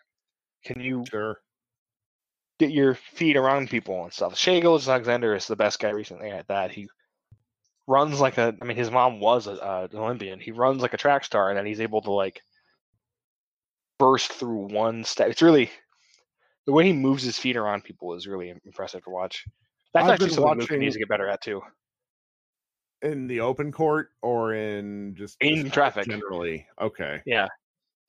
Can 0.64 0.80
you 0.80 1.04
sure 1.10 1.40
get 2.58 2.70
your 2.70 2.94
feet 2.94 3.37
around 3.37 3.68
people 3.68 4.02
and 4.04 4.12
stuff? 4.12 4.37
Shai 4.38 4.60
Alexander 4.60 5.34
is 5.34 5.46
the 5.46 5.56
best 5.56 5.78
guy 5.78 5.90
recently 5.90 6.30
at 6.30 6.48
that. 6.48 6.70
He 6.70 6.88
runs 7.87 8.20
like 8.20 8.38
a. 8.38 8.54
I 8.60 8.64
mean, 8.64 8.76
his 8.76 8.90
mom 8.90 9.20
was 9.20 9.46
a, 9.46 9.52
uh, 9.52 9.88
an 9.90 9.98
Olympian. 9.98 10.40
He 10.40 10.52
runs 10.52 10.80
like 10.80 10.94
a 10.94 10.98
track 10.98 11.24
star, 11.24 11.50
and 11.50 11.58
then 11.58 11.66
he's 11.66 11.80
able 11.80 12.00
to 12.02 12.10
like 12.10 12.40
burst 13.98 14.32
through 14.32 14.72
one 14.72 15.04
step. 15.04 15.28
It's 15.28 15.42
really 15.42 15.70
the 16.66 16.72
way 16.72 16.87
he 16.87 16.92
moves 16.92 17.22
his 17.22 17.38
feet 17.38 17.56
around 17.56 17.84
people 17.84 18.14
is 18.14 18.26
really 18.26 18.54
impressive 18.64 19.04
to 19.04 19.10
watch. 19.10 19.44
That's 19.92 20.06
I've 20.06 20.12
actually 20.12 20.30
something 20.30 20.58
watching- 20.58 20.80
needs 20.80 20.94
to 20.94 20.98
get 21.00 21.08
better 21.08 21.28
at 21.28 21.42
too. 21.42 21.60
In 23.05 23.27
the 23.29 23.40
open 23.40 23.71
court 23.71 24.11
or 24.23 24.55
in 24.55 25.14
just 25.14 25.37
In 25.40 25.71
traffic. 25.71 26.07
generally 26.09 26.67
okay 26.81 27.21
Yeah. 27.27 27.47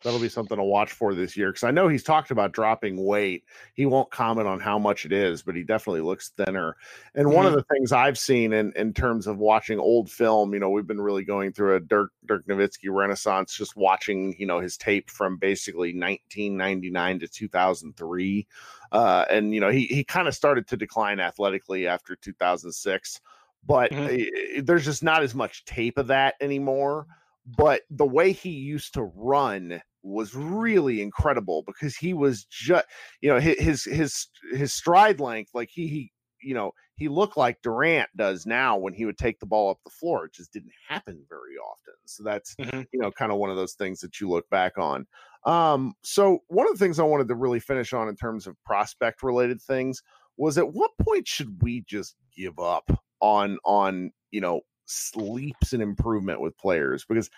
that'll 0.04 0.20
be 0.20 0.30
something 0.30 0.58
to 0.58 0.64
watch 0.64 0.92
for 0.92 1.14
this 1.16 1.36
year 1.36 1.50
because 1.52 1.64
i 1.64 1.72
know 1.72 1.88
he's 1.88 2.04
talked 2.04 2.32
about 2.32 2.52
dropping 2.54 3.04
weight 3.06 3.44
he 3.74 3.86
won't 3.86 4.10
comment 4.12 4.48
on 4.48 4.60
how 4.60 4.78
much 4.80 5.06
it 5.06 5.12
is 5.12 5.42
but 5.42 5.56
he 5.56 5.64
definitely 5.64 6.02
looks 6.02 6.30
thinner 6.38 6.76
and 7.16 7.32
one 7.32 7.46
of 7.46 7.52
Mm-hmm. 7.52 7.58
the 7.58 7.66
things 7.76 7.92
i've 7.92 8.18
seen 8.18 8.54
in 8.54 8.72
in 8.76 8.94
terms 8.94 9.26
of 9.28 9.38
watching 9.38 9.80
old 9.80 10.10
film 10.10 10.54
you 10.54 10.60
know 10.60 10.70
we've 10.70 10.88
been 10.88 11.02
really 11.02 11.24
going 11.24 11.52
through 11.52 11.76
a 11.76 11.80
dirk 11.80 12.12
dirk 12.26 12.46
nowitzki 12.48 12.88
renaissance 12.90 13.54
just 13.56 13.76
watching 13.76 14.36
you 14.40 14.46
know 14.46 14.60
his 14.60 14.78
tape 14.78 15.10
from 15.10 15.38
basically 15.38 15.90
1999 15.98 17.20
to 17.20 17.28
2003 17.28 18.48
uh 18.92 19.26
and 19.30 19.54
you 19.54 19.60
know 19.60 19.70
he 19.72 19.86
he 19.88 20.04
kind 20.04 20.28
of 20.28 20.36
started 20.36 20.68
to 20.68 20.78
decline 20.78 21.20
athletically 21.20 21.88
after 21.88 22.16
2006 22.16 23.20
but 23.66 23.92
Mhm. 23.92 24.10
eh, 24.10 24.62
there's 24.64 24.86
just 24.86 25.04
not 25.04 25.24
as 25.24 25.36
much 25.36 25.66
tape 25.66 25.98
of 25.98 26.08
that 26.08 26.36
anymore 26.42 27.08
but 27.46 27.84
the 27.90 28.06
way 28.06 28.32
he 28.32 28.50
used 28.50 28.94
to 28.94 29.04
run 29.04 29.82
was 30.02 30.36
really 30.36 31.02
incredible 31.02 31.64
because 31.66 31.96
he 31.96 32.14
was 32.14 32.46
just 32.46 32.86
you 33.22 33.30
know 33.30 33.40
his 33.40 33.84
his 33.84 34.28
his 34.52 34.74
stride 34.74 35.20
length 35.20 35.52
like 35.54 35.70
he 35.72 35.88
he 35.88 36.12
you 36.42 36.54
know 36.54 36.72
he 36.96 37.08
looked 37.08 37.38
like 37.38 37.62
Durant 37.62 38.10
does 38.16 38.46
now 38.46 38.78
when 38.78 38.94
he 38.94 39.06
would 39.06 39.18
take 39.18 39.40
the 39.40 39.46
ball 39.46 39.70
up 39.72 39.80
the 39.84 39.90
floor 39.90 40.26
it 40.26 40.34
just 40.34 40.54
didn't 40.54 40.72
happen 40.88 41.26
very 41.30 41.56
often 41.58 41.96
so 42.06 42.24
that's 42.24 42.56
Mhm. 42.58 42.86
you 42.92 43.00
know 43.00 43.12
kind 43.12 43.32
of 43.32 43.38
one 43.40 43.50
of 43.50 43.56
those 43.56 43.74
things 43.74 44.00
that 44.02 44.20
you 44.20 44.30
look 44.30 44.48
back 44.50 44.78
on 44.78 45.08
um 45.46 45.94
so 46.04 46.40
one 46.48 46.68
of 46.68 46.74
the 46.74 46.84
things 46.84 47.00
I 47.00 47.04
wanted 47.04 47.28
to 47.30 47.36
really 47.36 47.60
finish 47.60 47.94
on 47.94 48.08
in 48.08 48.16
terms 48.16 48.48
of 48.48 48.62
prospect 48.64 49.24
related 49.24 49.62
things 49.62 50.02
was 50.38 50.58
at 50.58 50.74
what 50.74 50.92
point 51.02 51.28
should 51.28 51.62
we 51.62 51.82
just 51.82 52.16
give 52.36 52.60
up 52.60 52.90
on 53.22 53.58
on 53.66 54.12
you 54.32 54.42
know 54.42 54.62
sleeps 54.86 55.74
and 55.74 55.82
improvement 55.82 56.40
with 56.42 56.58
players 56.58 57.06
because 57.08 57.30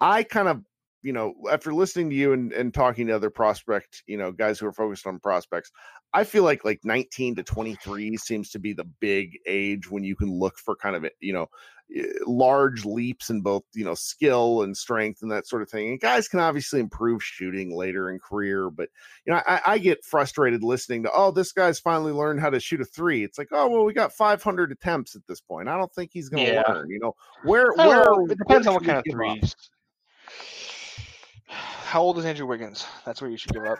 I 0.00 0.22
kind 0.22 0.48
of 0.48 0.62
you 1.06 1.12
know 1.12 1.34
after 1.50 1.72
listening 1.72 2.10
to 2.10 2.16
you 2.16 2.32
and, 2.32 2.52
and 2.52 2.74
talking 2.74 3.06
to 3.06 3.14
other 3.14 3.30
prospect 3.30 4.02
you 4.08 4.18
know 4.18 4.32
guys 4.32 4.58
who 4.58 4.66
are 4.66 4.72
focused 4.72 5.06
on 5.06 5.20
prospects 5.20 5.70
I 6.12 6.24
feel 6.24 6.42
like 6.42 6.64
like 6.64 6.80
19 6.82 7.36
to 7.36 7.42
23 7.44 8.16
seems 8.16 8.50
to 8.50 8.58
be 8.58 8.72
the 8.72 8.88
big 9.00 9.38
age 9.46 9.88
when 9.88 10.02
you 10.02 10.16
can 10.16 10.30
look 10.30 10.58
for 10.58 10.74
kind 10.74 10.96
of 10.96 11.06
you 11.20 11.32
know 11.32 11.46
eh, 11.96 12.06
large 12.26 12.84
leaps 12.84 13.30
in 13.30 13.40
both 13.40 13.62
you 13.72 13.84
know 13.84 13.94
skill 13.94 14.62
and 14.62 14.76
strength 14.76 15.22
and 15.22 15.30
that 15.30 15.46
sort 15.46 15.62
of 15.62 15.70
thing 15.70 15.90
and 15.90 16.00
guys 16.00 16.26
can 16.26 16.40
obviously 16.40 16.80
improve 16.80 17.22
shooting 17.22 17.76
later 17.76 18.10
in 18.10 18.18
career 18.18 18.68
but 18.68 18.88
you 19.24 19.32
know 19.32 19.40
I, 19.46 19.60
I 19.64 19.78
get 19.78 20.04
frustrated 20.04 20.64
listening 20.64 21.04
to 21.04 21.10
oh 21.14 21.30
this 21.30 21.52
guy's 21.52 21.78
finally 21.78 22.12
learned 22.12 22.40
how 22.40 22.50
to 22.50 22.58
shoot 22.58 22.80
a 22.80 22.84
three 22.84 23.22
it's 23.22 23.38
like 23.38 23.48
oh 23.52 23.68
well 23.68 23.84
we 23.84 23.92
got 23.92 24.12
500 24.12 24.72
attempts 24.72 25.14
at 25.14 25.22
this 25.28 25.40
point 25.40 25.68
i 25.68 25.76
don't 25.76 25.94
think 25.94 26.10
he's 26.12 26.28
going 26.28 26.44
to 26.44 26.52
Yeah. 26.52 26.62
learn 26.66 26.90
you 26.90 26.98
know 26.98 27.14
where 27.44 27.72
where 27.74 28.04
know, 28.04 28.26
it 28.28 28.38
depends 28.38 28.66
where 28.66 28.72
on 28.72 28.74
what 28.74 28.84
kind 28.84 28.98
of 28.98 29.04
give 29.04 29.14
up? 29.14 29.38
Threes. 31.48 31.58
How 31.58 32.02
old 32.02 32.18
is 32.18 32.24
Andrew 32.24 32.46
Wiggins? 32.46 32.86
That's 33.04 33.20
where 33.20 33.30
you 33.30 33.36
should 33.36 33.52
give 33.52 33.64
up. 33.64 33.78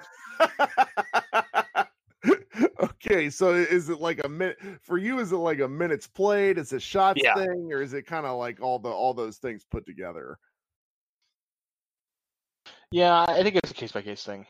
okay, 2.82 3.30
so 3.30 3.52
is 3.54 3.88
it 3.88 4.00
like 4.00 4.20
a 4.24 4.28
minute 4.28 4.58
for 4.82 4.98
you? 4.98 5.18
Is 5.18 5.32
it 5.32 5.36
like 5.36 5.60
a 5.60 5.68
minutes 5.68 6.06
played? 6.06 6.58
Is 6.58 6.72
it 6.72 6.82
shots 6.82 7.22
Yeah. 7.22 7.34
thing, 7.34 7.72
or 7.72 7.82
is 7.82 7.92
it 7.94 8.06
kind 8.06 8.26
of 8.26 8.38
like 8.38 8.60
all 8.60 8.78
the 8.78 8.88
all 8.88 9.14
those 9.14 9.38
things 9.38 9.64
put 9.70 9.86
together? 9.86 10.38
Yeah, 12.90 13.24
I 13.28 13.42
think 13.42 13.56
it's 13.56 13.70
a 13.70 13.74
case 13.74 13.92
by 13.92 14.02
case 14.02 14.24
thing. 14.24 14.46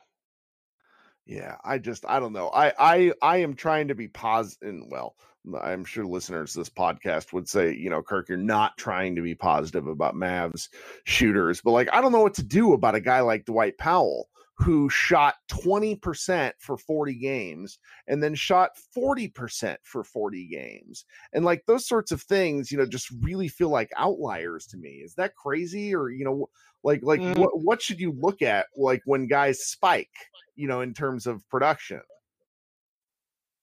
Yeah, 1.27 1.57
I 1.65 1.79
just 1.79 2.05
I 2.09 2.21
don't 2.21 2.33
know. 2.33 2.49
I 2.51 2.73
I 2.79 3.13
I 3.21 3.37
am 3.39 3.55
trying 3.55 3.89
to 3.89 3.95
be 3.95 4.07
positive. 4.09 4.83
Well, 4.89 5.17
I'm 5.61 5.85
sure 5.85 6.05
listeners 6.05 6.55
this 6.55 6.71
podcast 6.71 7.33
would 7.33 7.49
say, 7.49 7.75
you 7.75 7.91
know, 7.91 8.03
Kirk, 8.03 8.29
you're 8.29 8.39
not 8.39 8.77
trying 8.79 9.17
to 9.17 9.23
be 9.23 9.35
positive 9.35 9.87
about 9.89 10.15
Mavs 10.15 10.69
shooters, 11.05 11.61
but 11.61 11.73
like 11.73 11.89
I 11.93 12.01
don't 12.01 12.13
know 12.13 12.23
what 12.23 12.35
to 12.35 12.45
do 12.45 12.73
about 12.73 12.95
a 12.95 13.01
guy 13.01 13.21
like 13.21 13.45
Dwight 13.45 13.77
Powell 13.77 14.29
who 14.59 14.89
shot 14.89 15.35
20% 15.53 16.53
for 16.59 16.79
40 16.79 17.15
games 17.15 17.79
and 18.09 18.23
then 18.23 18.35
shot 18.35 18.71
40% 18.97 19.77
for 19.83 20.03
40 20.03 20.49
games. 20.49 21.05
And 21.35 21.45
like 21.45 21.63
those 21.67 21.87
sorts 21.87 22.11
of 22.11 22.23
things, 22.23 22.73
you 22.73 22.79
know, 22.79 22.87
just 22.87 23.11
really 23.21 23.49
feel 23.49 23.69
like 23.69 23.91
outliers 23.97 24.67
to 24.69 24.79
me. 24.79 25.03
Is 25.05 25.15
that 25.15 25.37
crazy 25.37 25.95
or 25.95 26.09
you 26.09 26.25
know 26.25 26.49
like 26.83 27.01
like 27.03 27.21
mm. 27.21 27.37
what 27.37 27.51
what 27.61 27.83
should 27.83 28.01
you 28.01 28.17
look 28.19 28.41
at 28.41 28.67
like 28.77 29.03
when 29.05 29.27
guys 29.27 29.67
spike, 29.67 30.09
you 30.55 30.69
know, 30.69 30.81
in 30.81 30.95
terms 30.95 31.27
of 31.27 31.47
production? 31.51 32.01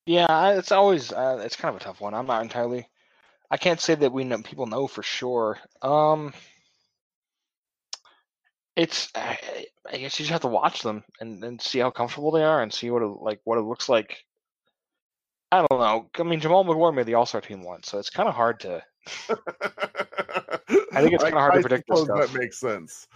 Yeah, 0.06 0.52
it's 0.52 0.72
always 0.72 1.12
uh, 1.12 1.42
it's 1.44 1.56
kind 1.56 1.76
of 1.76 1.82
a 1.82 1.84
tough 1.84 2.02
one. 2.02 2.14
I'm 2.14 2.28
not 2.28 2.44
entirely 2.44 2.88
I 3.50 3.58
can't 3.58 3.80
say 3.80 3.94
that 3.96 4.12
we 4.12 4.24
know 4.24 4.42
people 4.42 4.66
know 4.68 4.88
for 4.88 5.04
sure. 5.04 5.60
Um 5.82 6.34
it's 8.76 9.10
I, 9.16 9.38
guess 9.92 10.20
you 10.20 10.26
just 10.26 10.32
have 10.32 10.42
to 10.42 10.48
watch 10.48 10.82
them 10.82 11.04
and, 11.20 11.44
and 11.44 11.62
see 11.62 11.80
how 11.80 11.92
comfortable 11.92 12.32
they 12.32 12.44
are 12.44 12.62
and 12.62 12.74
see 12.74 12.90
what 12.90 13.04
it 13.04 13.06
like 13.06 13.40
what 13.44 13.58
it 13.58 13.64
looks 13.64 13.90
like. 13.90 14.26
I 15.52 15.66
don't 15.70 15.80
know. 15.80 16.10
I 16.18 16.24
mean, 16.24 16.42
Jamaal 16.42 16.66
Magloire 16.66 16.92
made 16.92 17.06
the 17.06 17.14
All 17.14 17.28
Star 17.28 17.42
team 17.42 17.64
once, 17.64 17.90
so 17.90 18.00
it's 18.00 18.10
kind 18.10 18.28
of 18.28 18.36
hard 18.36 18.60
to. 18.62 18.84
I 19.30 21.02
think 21.02 21.14
it's 21.14 21.24
kind 21.24 21.36
of 21.36 21.40
hard 21.40 21.54
I, 21.54 21.56
to 21.58 21.62
predict. 21.62 21.92
I 21.92 21.96
suppose 21.96 22.30
that 22.30 22.40
makes 22.40 22.60
sense. 22.60 23.08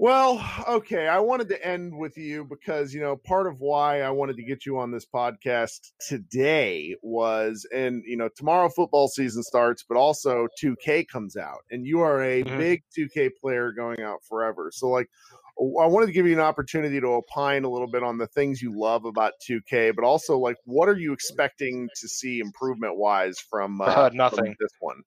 Well, 0.00 0.42
okay. 0.66 1.08
I 1.08 1.18
wanted 1.18 1.50
to 1.50 1.62
end 1.62 1.94
with 1.94 2.16
you 2.16 2.46
because, 2.46 2.94
you 2.94 3.02
know, 3.02 3.16
part 3.16 3.46
of 3.46 3.60
why 3.60 4.00
I 4.00 4.08
wanted 4.08 4.36
to 4.36 4.42
get 4.42 4.64
you 4.64 4.78
on 4.78 4.90
this 4.90 5.04
podcast 5.04 5.92
today 6.08 6.96
was, 7.02 7.68
and, 7.70 8.02
you 8.06 8.16
know, 8.16 8.30
tomorrow 8.34 8.70
football 8.70 9.08
season 9.08 9.42
starts, 9.42 9.84
but 9.86 9.98
also 9.98 10.48
2K 10.58 11.06
comes 11.06 11.36
out, 11.36 11.58
and 11.70 11.86
you 11.86 12.00
are 12.00 12.22
a 12.22 12.42
mm-hmm. 12.42 12.56
big 12.56 12.82
2K 12.98 13.32
player 13.38 13.72
going 13.72 14.00
out 14.00 14.24
forever. 14.26 14.70
So, 14.72 14.88
like, 14.88 15.10
I 15.58 15.86
wanted 15.86 16.06
to 16.06 16.12
give 16.12 16.26
you 16.26 16.32
an 16.32 16.40
opportunity 16.40 16.98
to 16.98 17.06
opine 17.06 17.64
a 17.64 17.70
little 17.70 17.90
bit 17.90 18.02
on 18.02 18.16
the 18.16 18.28
things 18.28 18.62
you 18.62 18.72
love 18.74 19.04
about 19.04 19.34
2K, 19.46 19.94
but 19.94 20.02
also, 20.02 20.38
like, 20.38 20.56
what 20.64 20.88
are 20.88 20.96
you 20.96 21.12
expecting 21.12 21.90
to 22.00 22.08
see 22.08 22.38
improvement 22.38 22.96
wise 22.96 23.38
from, 23.38 23.82
uh, 23.82 23.84
uh, 23.84 24.10
nothing. 24.14 24.46
From 24.46 24.56
this 24.58 24.72
one? 24.80 25.02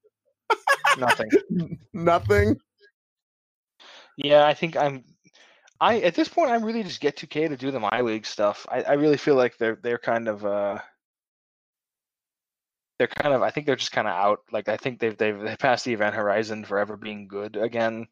nothing. 0.98 1.30
nothing. 1.92 2.60
Yeah, 4.16 4.46
I 4.46 4.54
think 4.54 4.76
I'm. 4.76 5.04
I 5.80 6.00
at 6.00 6.14
this 6.14 6.28
point, 6.28 6.50
I'm 6.50 6.64
really 6.64 6.82
just 6.84 7.00
get 7.00 7.16
2K 7.16 7.48
to 7.48 7.56
do 7.56 7.70
the 7.70 7.80
my 7.80 8.00
league 8.02 8.26
stuff. 8.26 8.66
I, 8.70 8.82
I 8.82 8.92
really 8.94 9.16
feel 9.18 9.36
like 9.36 9.58
they're 9.58 9.76
they're 9.76 9.98
kind 9.98 10.28
of 10.28 10.44
uh 10.46 10.80
they're 12.98 13.08
kind 13.08 13.34
of 13.34 13.42
I 13.42 13.50
think 13.50 13.66
they're 13.66 13.76
just 13.76 13.92
kind 13.92 14.06
of 14.08 14.14
out. 14.14 14.40
Like 14.52 14.68
I 14.68 14.76
think 14.76 15.00
they've 15.00 15.16
they've 15.16 15.38
they 15.38 15.56
passed 15.56 15.84
the 15.84 15.92
event 15.92 16.14
horizon 16.14 16.64
for 16.64 16.78
ever 16.78 16.96
being 16.96 17.26
good 17.28 17.56
again. 17.56 18.06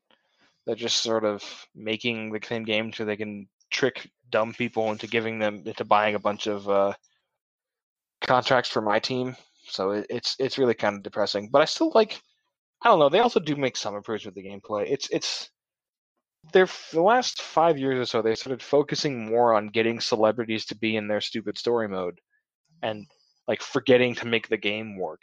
They're 0.66 0.76
just 0.76 1.00
sort 1.02 1.24
of 1.24 1.44
making 1.74 2.32
the 2.32 2.40
same 2.46 2.64
game 2.64 2.92
so 2.92 3.04
they 3.04 3.16
can 3.16 3.48
trick 3.70 4.10
dumb 4.30 4.54
people 4.54 4.92
into 4.92 5.06
giving 5.08 5.38
them 5.38 5.62
into 5.66 5.84
buying 5.84 6.14
a 6.16 6.20
bunch 6.20 6.48
of 6.48 6.68
uh, 6.68 6.94
contracts 8.26 8.70
for 8.70 8.80
my 8.80 8.98
team. 8.98 9.36
So 9.68 9.90
it, 9.92 10.06
it's 10.10 10.36
it's 10.38 10.58
really 10.58 10.74
kind 10.74 10.96
of 10.96 11.02
depressing. 11.02 11.48
But 11.50 11.62
I 11.62 11.64
still 11.66 11.92
like 11.94 12.20
I 12.84 12.90
don't 12.90 13.00
know. 13.00 13.10
They 13.10 13.20
also 13.20 13.40
do 13.40 13.56
make 13.56 13.78
some 13.78 13.96
improvements 13.96 14.26
with 14.26 14.36
the 14.36 14.44
gameplay. 14.44 14.86
It's 14.90 15.10
it's 15.10 15.50
they're 16.52 16.68
the 16.92 17.02
last 17.02 17.40
five 17.42 17.78
years 17.78 17.98
or 17.98 18.06
so 18.06 18.22
they 18.22 18.34
started 18.34 18.62
focusing 18.62 19.26
more 19.26 19.54
on 19.54 19.68
getting 19.68 20.00
celebrities 20.00 20.64
to 20.66 20.76
be 20.76 20.96
in 20.96 21.06
their 21.06 21.20
stupid 21.20 21.56
story 21.56 21.88
mode 21.88 22.20
and 22.82 23.06
like 23.46 23.62
forgetting 23.62 24.14
to 24.14 24.26
make 24.26 24.48
the 24.48 24.56
game 24.56 24.98
work 24.98 25.20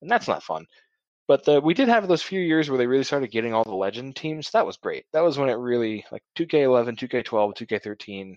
and 0.00 0.10
that's 0.10 0.28
not 0.28 0.42
fun. 0.42 0.66
But 1.28 1.44
the, 1.44 1.60
we 1.60 1.74
did 1.74 1.88
have 1.88 2.08
those 2.08 2.22
few 2.22 2.40
years 2.40 2.68
where 2.68 2.78
they 2.78 2.86
really 2.86 3.04
started 3.04 3.30
getting 3.30 3.54
all 3.54 3.64
the 3.64 3.74
legend 3.74 4.16
teams 4.16 4.50
that 4.50 4.66
was 4.66 4.76
great. 4.76 5.04
That 5.12 5.22
was 5.22 5.38
when 5.38 5.48
it 5.48 5.54
really 5.54 6.04
like 6.10 6.22
2k11 6.36 6.98
2k12 6.98 7.54
2k13 7.56 8.36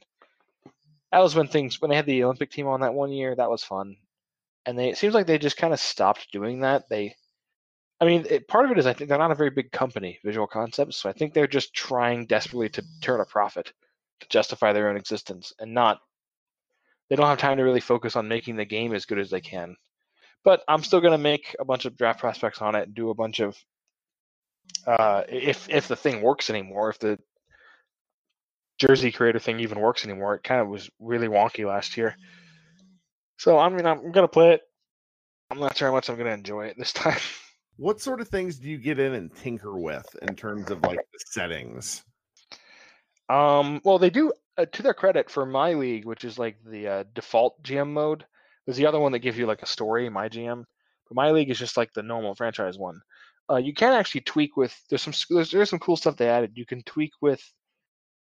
that 1.12 1.20
was 1.20 1.36
when 1.36 1.48
things 1.48 1.80
when 1.80 1.90
they 1.90 1.96
had 1.96 2.08
the 2.08 2.24
olympic 2.24 2.50
team 2.50 2.66
on 2.66 2.82
that 2.82 2.96
one 2.96 3.12
year 3.12 3.36
that 3.36 3.50
was 3.50 3.64
fun. 3.64 3.96
And 4.66 4.78
they 4.78 4.90
it 4.90 4.98
seems 4.98 5.14
like 5.14 5.28
they 5.28 5.38
just 5.38 5.58
kind 5.58 5.74
of 5.74 5.80
stopped 5.80 6.32
doing 6.32 6.62
that. 6.62 6.90
They 6.90 7.16
I 8.04 8.06
mean, 8.06 8.26
it, 8.30 8.50
part 8.50 8.66
of 8.66 8.72
it 8.72 8.78
is 8.78 8.86
I 8.86 8.92
think 8.92 9.08
they're 9.08 9.18
not 9.18 9.32
a 9.32 9.36
very 9.36 9.50
big 9.50 9.72
company, 9.72 10.20
Visual 10.26 10.46
Concepts, 10.46 10.98
so 10.98 11.08
I 11.08 11.14
think 11.14 11.34
they're 11.34 11.48
just 11.48 11.74
trying 11.74 12.26
desperately 12.26 12.68
to 12.72 12.84
turn 13.00 13.22
a 13.22 13.26
profit 13.26 13.72
to 14.20 14.28
justify 14.28 14.74
their 14.74 14.90
own 14.90 14.98
existence, 14.98 15.54
and 15.58 15.74
not 15.74 16.00
they 17.10 17.16
don't 17.16 17.28
have 17.28 17.38
time 17.38 17.56
to 17.56 17.64
really 17.64 17.80
focus 17.80 18.18
on 18.18 18.28
making 18.28 18.58
the 18.58 18.66
game 18.66 18.94
as 18.94 19.06
good 19.06 19.20
as 19.20 19.30
they 19.30 19.40
can. 19.40 19.78
But 20.44 20.66
I'm 20.68 20.84
still 20.84 21.00
going 21.00 21.14
to 21.14 21.18
make 21.18 21.56
a 21.58 21.64
bunch 21.64 21.86
of 21.86 21.96
draft 21.96 22.20
prospects 22.20 22.62
on 22.62 22.76
it, 22.76 22.88
and 22.88 22.94
do 22.94 23.10
a 23.10 23.16
bunch 23.16 23.40
of 23.40 23.58
uh, 24.86 25.24
if 25.30 25.70
if 25.70 25.88
the 25.88 25.96
thing 25.96 26.22
works 26.22 26.50
anymore, 26.50 26.90
if 26.90 27.00
the 27.00 27.18
jersey 28.80 29.14
creator 29.14 29.40
thing 29.40 29.62
even 29.62 29.80
works 29.80 30.04
anymore. 30.04 30.36
It 30.36 30.44
kind 30.44 30.60
of 30.60 30.68
was 30.68 30.90
really 31.00 31.30
wonky 31.30 31.66
last 31.66 31.96
year. 31.96 32.18
So 33.38 33.58
I 33.58 33.70
mean, 33.70 33.86
I'm 33.86 34.12
gonna 34.12 34.28
play 34.28 34.56
it. 34.56 34.62
I'm 35.50 35.60
not 35.60 35.78
sure 35.78 35.88
how 35.88 35.94
much 35.94 36.10
I'm 36.10 36.18
gonna 36.18 36.32
enjoy 36.32 36.66
it 36.66 36.76
this 36.78 36.92
time. 37.04 37.20
What 37.78 38.00
sort 38.00 38.22
of 38.22 38.28
things 38.28 38.58
do 38.58 38.70
you 38.70 38.78
get 38.78 39.00
in 39.00 39.14
and 39.14 39.34
tinker 39.36 39.78
with 39.78 40.06
in 40.22 40.36
terms 40.36 40.70
of 40.70 40.82
like 40.84 41.00
the 41.00 41.20
settings? 41.28 42.04
Um, 43.30 43.82
well, 43.84 44.00
they 44.00 44.10
do 44.10 44.32
uh, 44.58 44.66
to 44.66 44.84
their 44.84 44.94
credit 44.94 45.30
for 45.30 45.46
my 45.46 45.74
league, 45.74 46.06
which 46.06 46.24
is 46.24 46.38
like 46.38 46.58
the 46.66 46.88
uh, 46.88 47.04
default 47.14 47.62
GM 47.64 47.90
mode. 47.90 48.26
There's 48.66 48.78
the 48.78 48.86
other 48.86 49.00
one 49.00 49.12
that 49.14 49.20
gives 49.20 49.38
you 49.38 49.46
like 49.46 49.62
a 49.62 49.68
story, 49.68 50.10
my 50.10 50.30
GM. 50.30 50.64
But 51.08 51.16
my 51.16 51.32
league 51.32 51.50
is 51.50 51.60
just 51.60 51.78
like 51.78 51.92
the 51.94 52.04
normal 52.04 52.36
franchise 52.36 52.78
one. 52.78 53.02
Uh, 53.50 53.58
you 53.58 53.74
can 53.74 53.94
actually 53.94 54.22
tweak 54.22 54.56
with 54.56 54.74
there's 54.90 55.02
some 55.02 55.14
there's, 55.30 55.52
there's 55.52 55.70
some 55.70 55.80
cool 55.80 55.98
stuff 55.98 56.16
they 56.16 56.30
added. 56.30 56.52
You 56.56 56.66
can 56.66 56.82
tweak 56.84 57.12
with 57.22 57.42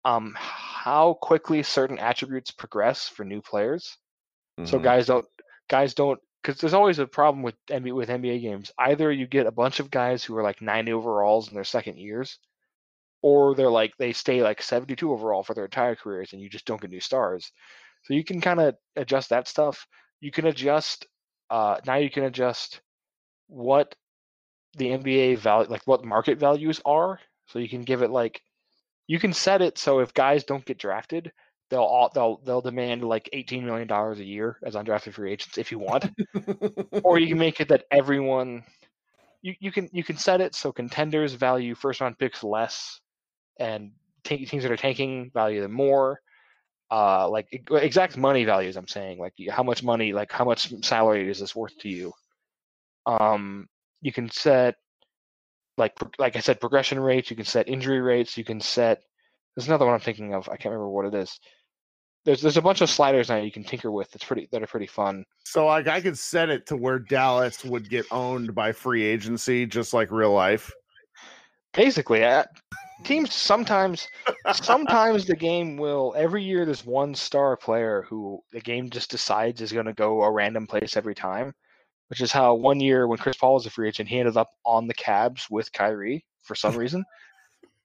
um 0.04 0.34
how 0.36 1.14
quickly 1.22 1.62
certain 1.62 1.98
attributes 1.98 2.50
progress 2.50 3.08
for 3.08 3.24
new 3.24 3.40
players. 3.40 3.96
Mm-hmm. 4.58 4.68
So 4.68 4.78
guys 4.78 5.06
don't 5.06 5.26
guys 5.68 5.94
don't 5.94 6.18
because 6.44 6.60
there's 6.60 6.74
always 6.74 6.98
a 6.98 7.06
problem 7.06 7.42
with 7.42 7.54
NBA, 7.70 7.94
with 7.94 8.10
NBA 8.10 8.42
games. 8.42 8.70
Either 8.78 9.10
you 9.10 9.26
get 9.26 9.46
a 9.46 9.52
bunch 9.52 9.80
of 9.80 9.90
guys 9.90 10.22
who 10.22 10.36
are 10.36 10.42
like 10.42 10.60
90 10.60 10.92
overalls 10.92 11.48
in 11.48 11.54
their 11.54 11.64
second 11.64 11.98
years, 11.98 12.38
or 13.22 13.54
they're 13.54 13.70
like 13.70 13.96
they 13.98 14.12
stay 14.12 14.42
like 14.42 14.60
72 14.60 15.10
overall 15.10 15.42
for 15.42 15.54
their 15.54 15.64
entire 15.64 15.96
careers, 15.96 16.32
and 16.32 16.42
you 16.42 16.50
just 16.50 16.66
don't 16.66 16.80
get 16.80 16.90
new 16.90 17.00
stars. 17.00 17.50
So 18.02 18.12
you 18.12 18.22
can 18.22 18.42
kind 18.42 18.60
of 18.60 18.74
adjust 18.96 19.30
that 19.30 19.48
stuff. 19.48 19.86
You 20.20 20.30
can 20.30 20.46
adjust. 20.46 21.06
Uh, 21.48 21.78
now 21.86 21.96
you 21.96 22.10
can 22.10 22.24
adjust 22.24 22.82
what 23.46 23.94
the 24.76 24.88
NBA 24.88 25.38
value, 25.38 25.70
like 25.70 25.82
what 25.86 26.04
market 26.04 26.38
values 26.38 26.80
are. 26.84 27.20
So 27.46 27.58
you 27.58 27.68
can 27.70 27.82
give 27.82 28.02
it 28.02 28.10
like 28.10 28.42
you 29.06 29.18
can 29.18 29.32
set 29.32 29.62
it 29.62 29.78
so 29.78 30.00
if 30.00 30.12
guys 30.12 30.44
don't 30.44 30.64
get 30.64 30.78
drafted, 30.78 31.32
they'll 31.74 31.82
all, 31.82 32.08
they'll 32.14 32.40
they'll 32.44 32.60
demand 32.60 33.02
like 33.02 33.28
eighteen 33.32 33.66
million 33.66 33.88
dollars 33.88 34.20
a 34.20 34.24
year 34.24 34.58
as 34.62 34.76
undrafted 34.76 35.12
free 35.12 35.32
agents 35.32 35.58
if 35.58 35.72
you 35.72 35.80
want, 35.80 36.08
or 37.02 37.18
you 37.18 37.26
can 37.26 37.38
make 37.38 37.60
it 37.60 37.68
that 37.68 37.84
everyone 37.90 38.62
you, 39.42 39.54
you 39.58 39.72
can 39.72 39.88
you 39.92 40.04
can 40.04 40.16
set 40.16 40.40
it 40.40 40.54
so 40.54 40.70
contenders 40.70 41.34
value 41.34 41.74
first 41.74 42.00
round 42.00 42.16
picks 42.16 42.44
less, 42.44 43.00
and 43.58 43.90
t- 44.22 44.46
teams 44.46 44.62
that 44.62 44.70
are 44.70 44.76
tanking 44.76 45.32
value 45.34 45.60
them 45.60 45.72
more. 45.72 46.20
Uh, 46.92 47.28
like 47.28 47.48
exact 47.72 48.16
money 48.16 48.44
values. 48.44 48.76
I'm 48.76 48.86
saying 48.86 49.18
like 49.18 49.34
how 49.50 49.64
much 49.64 49.82
money, 49.82 50.12
like 50.12 50.30
how 50.30 50.44
much 50.44 50.72
salary 50.84 51.28
is 51.28 51.40
this 51.40 51.56
worth 51.56 51.76
to 51.78 51.88
you? 51.88 52.12
Um, 53.04 53.66
you 54.00 54.12
can 54.12 54.30
set 54.30 54.76
like 55.76 55.94
like 56.20 56.36
I 56.36 56.40
said, 56.40 56.60
progression 56.60 57.00
rates. 57.00 57.30
You 57.30 57.36
can 57.36 57.46
set 57.46 57.68
injury 57.68 58.00
rates. 58.00 58.38
You 58.38 58.44
can 58.44 58.60
set. 58.60 59.02
There's 59.56 59.66
another 59.66 59.86
one 59.86 59.94
I'm 59.94 60.00
thinking 60.00 60.34
of. 60.34 60.48
I 60.48 60.56
can't 60.56 60.72
remember 60.72 60.90
what 60.90 61.06
it 61.06 61.14
is 61.14 61.40
there's 62.24 62.40
there's 62.40 62.56
a 62.56 62.62
bunch 62.62 62.80
of 62.80 62.90
sliders 62.90 63.28
now 63.28 63.36
you 63.36 63.52
can 63.52 63.64
tinker 63.64 63.90
with. 63.90 64.10
That's 64.10 64.24
pretty 64.24 64.48
that 64.50 64.62
are 64.62 64.66
pretty 64.66 64.86
fun. 64.86 65.24
So 65.44 65.66
like 65.66 65.86
I 65.86 66.00
could 66.00 66.18
set 66.18 66.48
it 66.48 66.66
to 66.66 66.76
where 66.76 66.98
Dallas 66.98 67.64
would 67.64 67.88
get 67.88 68.06
owned 68.10 68.54
by 68.54 68.72
free 68.72 69.02
agency, 69.02 69.66
just 69.66 69.92
like 69.92 70.10
real 70.10 70.32
life. 70.32 70.72
Basically, 71.74 72.24
uh, 72.24 72.44
teams 73.04 73.34
sometimes 73.34 74.08
sometimes 74.54 75.26
the 75.26 75.36
game 75.36 75.76
will 75.76 76.14
every 76.16 76.42
year 76.42 76.64
there's 76.64 76.86
one 76.86 77.14
star 77.14 77.56
player 77.56 78.06
who 78.08 78.40
the 78.52 78.60
game 78.60 78.88
just 78.88 79.10
decides 79.10 79.60
is 79.60 79.72
going 79.72 79.86
to 79.86 79.92
go 79.92 80.22
a 80.22 80.30
random 80.30 80.66
place 80.66 80.96
every 80.96 81.14
time, 81.14 81.52
which 82.08 82.20
is 82.20 82.32
how 82.32 82.54
one 82.54 82.80
year 82.80 83.06
when 83.06 83.18
Chris 83.18 83.36
Paul 83.36 83.54
was 83.54 83.66
a 83.66 83.70
free 83.70 83.88
agent, 83.88 84.08
he 84.08 84.18
ended 84.18 84.36
up 84.36 84.48
on 84.64 84.86
the 84.86 84.94
Cavs 84.94 85.50
with 85.50 85.72
Kyrie 85.72 86.24
for 86.42 86.54
some 86.54 86.76
reason. 86.76 87.04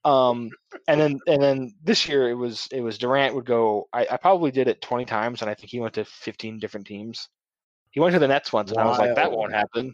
Um, 0.05 0.49
and 0.87 0.99
then 0.99 1.19
and 1.27 1.41
then 1.41 1.73
this 1.83 2.07
year 2.07 2.29
it 2.29 2.35
was 2.35 2.67
it 2.71 2.81
was 2.81 2.97
Durant 2.97 3.35
would 3.35 3.45
go. 3.45 3.89
I, 3.91 4.07
I, 4.11 4.17
probably 4.17 4.49
did 4.49 4.67
it 4.67 4.81
twenty 4.81 5.05
times, 5.05 5.41
and 5.41 5.49
I 5.49 5.53
think 5.53 5.69
he 5.71 5.79
went 5.79 5.93
to 5.95 6.05
fifteen 6.05 6.57
different 6.57 6.87
teams. 6.87 7.27
He 7.91 7.99
went 7.99 8.13
to 8.13 8.19
the 8.19 8.27
Nets 8.27 8.53
once, 8.53 8.71
and 8.71 8.77
Wild. 8.77 8.87
I 8.87 8.91
was 8.91 8.99
like, 8.99 9.15
that 9.15 9.31
won't 9.31 9.53
happen. 9.53 9.93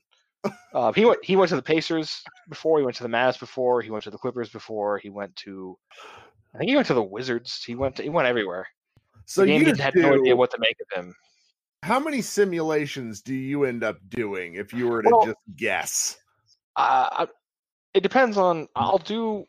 Uh, 0.73 0.91
he 0.91 1.05
went 1.05 1.25
he 1.25 1.35
went 1.35 1.49
to 1.49 1.55
the 1.55 1.61
Pacers 1.61 2.21
before. 2.49 2.77
He 2.77 2.85
went 2.85 2.95
to 2.97 3.03
the 3.03 3.09
Mavs 3.09 3.39
before. 3.39 3.81
He 3.81 3.89
went 3.89 4.03
to 4.03 4.11
the 4.11 4.17
Clippers 4.17 4.49
before. 4.49 4.99
He 4.99 5.09
went 5.09 5.35
to 5.37 5.75
I 6.55 6.57
think 6.57 6.69
he 6.69 6.75
went 6.75 6.87
to 6.87 6.93
the 6.93 7.03
Wizards. 7.03 7.63
He 7.65 7.75
went 7.75 7.97
to, 7.97 8.03
he 8.03 8.09
went 8.09 8.27
everywhere. 8.27 8.67
So 9.25 9.43
you 9.43 9.73
had 9.73 9.93
do, 9.93 10.01
no 10.01 10.13
idea 10.13 10.35
what 10.35 10.51
to 10.51 10.57
make 10.59 10.77
of 10.79 11.03
him. 11.03 11.13
how 11.83 11.99
many 11.99 12.21
simulations 12.21 13.21
do 13.21 13.33
you 13.33 13.65
end 13.65 13.83
up 13.83 13.97
doing 14.07 14.55
if 14.55 14.71
you 14.71 14.87
were 14.87 15.01
to 15.01 15.09
Well- 15.11 15.25
just 15.25 15.37
guess? 15.55 16.17
Uh, 16.77 17.25
it 17.93 18.03
depends 18.03 18.37
on. 18.37 18.67
I'll 18.75 18.97
do. 18.97 19.45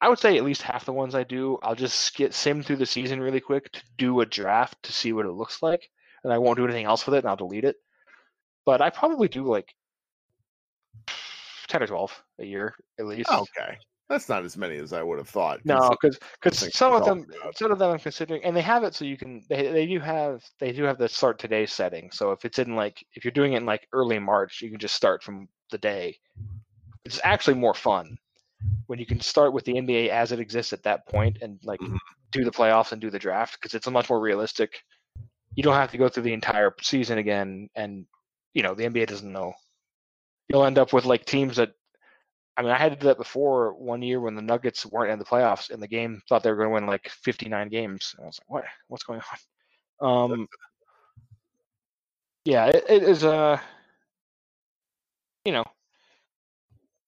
I 0.00 0.08
would 0.08 0.18
say 0.18 0.36
at 0.36 0.44
least 0.44 0.62
half 0.62 0.84
the 0.84 0.92
ones 0.92 1.14
I 1.14 1.24
do, 1.24 1.58
I'll 1.62 1.74
just 1.74 2.14
get 2.16 2.34
sim 2.34 2.62
through 2.62 2.76
the 2.76 2.86
season 2.86 3.20
really 3.20 3.40
quick 3.40 3.72
to 3.72 3.82
do 3.96 4.20
a 4.20 4.26
draft 4.26 4.82
to 4.84 4.92
see 4.92 5.12
what 5.12 5.26
it 5.26 5.32
looks 5.32 5.62
like, 5.62 5.88
and 6.22 6.32
I 6.32 6.38
won't 6.38 6.58
do 6.58 6.64
anything 6.64 6.84
else 6.84 7.06
with 7.06 7.14
it, 7.14 7.18
and 7.18 7.28
I'll 7.28 7.36
delete 7.36 7.64
it. 7.64 7.76
But 8.66 8.82
I 8.82 8.90
probably 8.90 9.28
do 9.28 9.44
like 9.44 9.74
ten 11.68 11.82
or 11.82 11.86
twelve 11.86 12.12
a 12.38 12.44
year 12.44 12.74
at 12.98 13.06
least. 13.06 13.30
Okay, 13.30 13.78
that's 14.10 14.28
not 14.28 14.44
as 14.44 14.58
many 14.58 14.76
as 14.76 14.92
I 14.92 15.02
would 15.02 15.18
have 15.18 15.30
thought. 15.30 15.60
No, 15.64 15.88
because 15.88 16.18
because 16.42 16.74
some 16.74 16.92
of 16.92 17.06
them 17.06 17.24
about. 17.40 17.56
some 17.56 17.72
of 17.72 17.78
them 17.78 17.92
I'm 17.92 17.98
considering, 17.98 18.44
and 18.44 18.54
they 18.54 18.60
have 18.62 18.84
it 18.84 18.94
so 18.94 19.06
you 19.06 19.16
can 19.16 19.42
they 19.48 19.68
they 19.72 19.86
do 19.86 19.98
have 19.98 20.44
they 20.60 20.72
do 20.72 20.82
have 20.84 20.98
the 20.98 21.08
start 21.08 21.38
today 21.38 21.64
setting. 21.64 22.10
So 22.10 22.32
if 22.32 22.44
it's 22.44 22.58
in 22.58 22.76
like 22.76 23.02
if 23.14 23.24
you're 23.24 23.32
doing 23.32 23.54
it 23.54 23.58
in 23.58 23.66
like 23.66 23.88
early 23.94 24.18
March, 24.18 24.60
you 24.60 24.68
can 24.68 24.78
just 24.78 24.94
start 24.94 25.22
from 25.22 25.48
the 25.70 25.78
day. 25.78 26.18
It's 27.06 27.20
actually 27.24 27.54
more 27.54 27.74
fun 27.74 28.18
when 28.86 28.98
you 28.98 29.06
can 29.06 29.20
start 29.20 29.52
with 29.52 29.64
the 29.64 29.74
NBA 29.74 30.10
as 30.10 30.32
it 30.32 30.40
exists 30.40 30.72
at 30.72 30.82
that 30.84 31.06
point 31.08 31.38
and 31.42 31.58
like 31.64 31.80
Mhm. 31.80 31.98
do 32.30 32.44
the 32.44 32.50
playoffs 32.50 32.92
and 32.92 33.00
do 33.00 33.10
the 33.10 33.18
draft 33.18 33.58
because 33.58 33.74
it's 33.74 33.86
a 33.86 33.90
much 33.90 34.08
more 34.10 34.20
realistic. 34.20 34.82
You 35.54 35.62
don't 35.62 35.74
have 35.74 35.90
to 35.92 35.98
go 35.98 36.08
through 36.08 36.24
the 36.24 36.32
entire 36.32 36.74
season 36.80 37.18
again, 37.18 37.68
and 37.74 38.06
you 38.54 38.62
know 38.62 38.74
the 38.74 38.84
NBA 38.84 39.06
doesn't 39.06 39.32
know. 39.32 39.54
You'll 40.48 40.64
end 40.64 40.78
up 40.78 40.92
with 40.92 41.04
like 41.04 41.24
teams 41.24 41.56
that 41.56 41.74
I 42.56 42.62
mean, 42.62 42.70
I 42.70 42.78
had 42.78 42.92
to 42.92 42.98
do 42.98 43.08
that 43.08 43.18
before 43.18 43.74
one 43.74 44.00
year 44.00 44.18
when 44.18 44.34
the 44.34 44.42
Nuggets 44.42 44.86
weren't 44.86 45.12
in 45.12 45.18
the 45.18 45.26
playoffs 45.26 45.70
and 45.70 45.82
the 45.82 45.88
game 45.88 46.22
thought 46.26 46.42
they 46.42 46.50
were 46.50 46.56
going 46.56 46.70
to 46.70 46.74
win 46.74 46.86
like 46.86 47.08
59 47.08 47.68
games. 47.68 48.14
And 48.16 48.24
I 48.24 48.26
was 48.28 48.40
like, 48.40 48.50
what? 48.50 48.64
What's 48.88 49.04
going 49.04 49.20
on? 50.00 50.32
Um, 50.32 50.48
yeah, 52.46 52.66
it, 52.66 52.84
it 52.88 53.02
is 53.02 53.24
Uh, 53.24 53.58
you 55.44 55.52
know, 55.52 55.64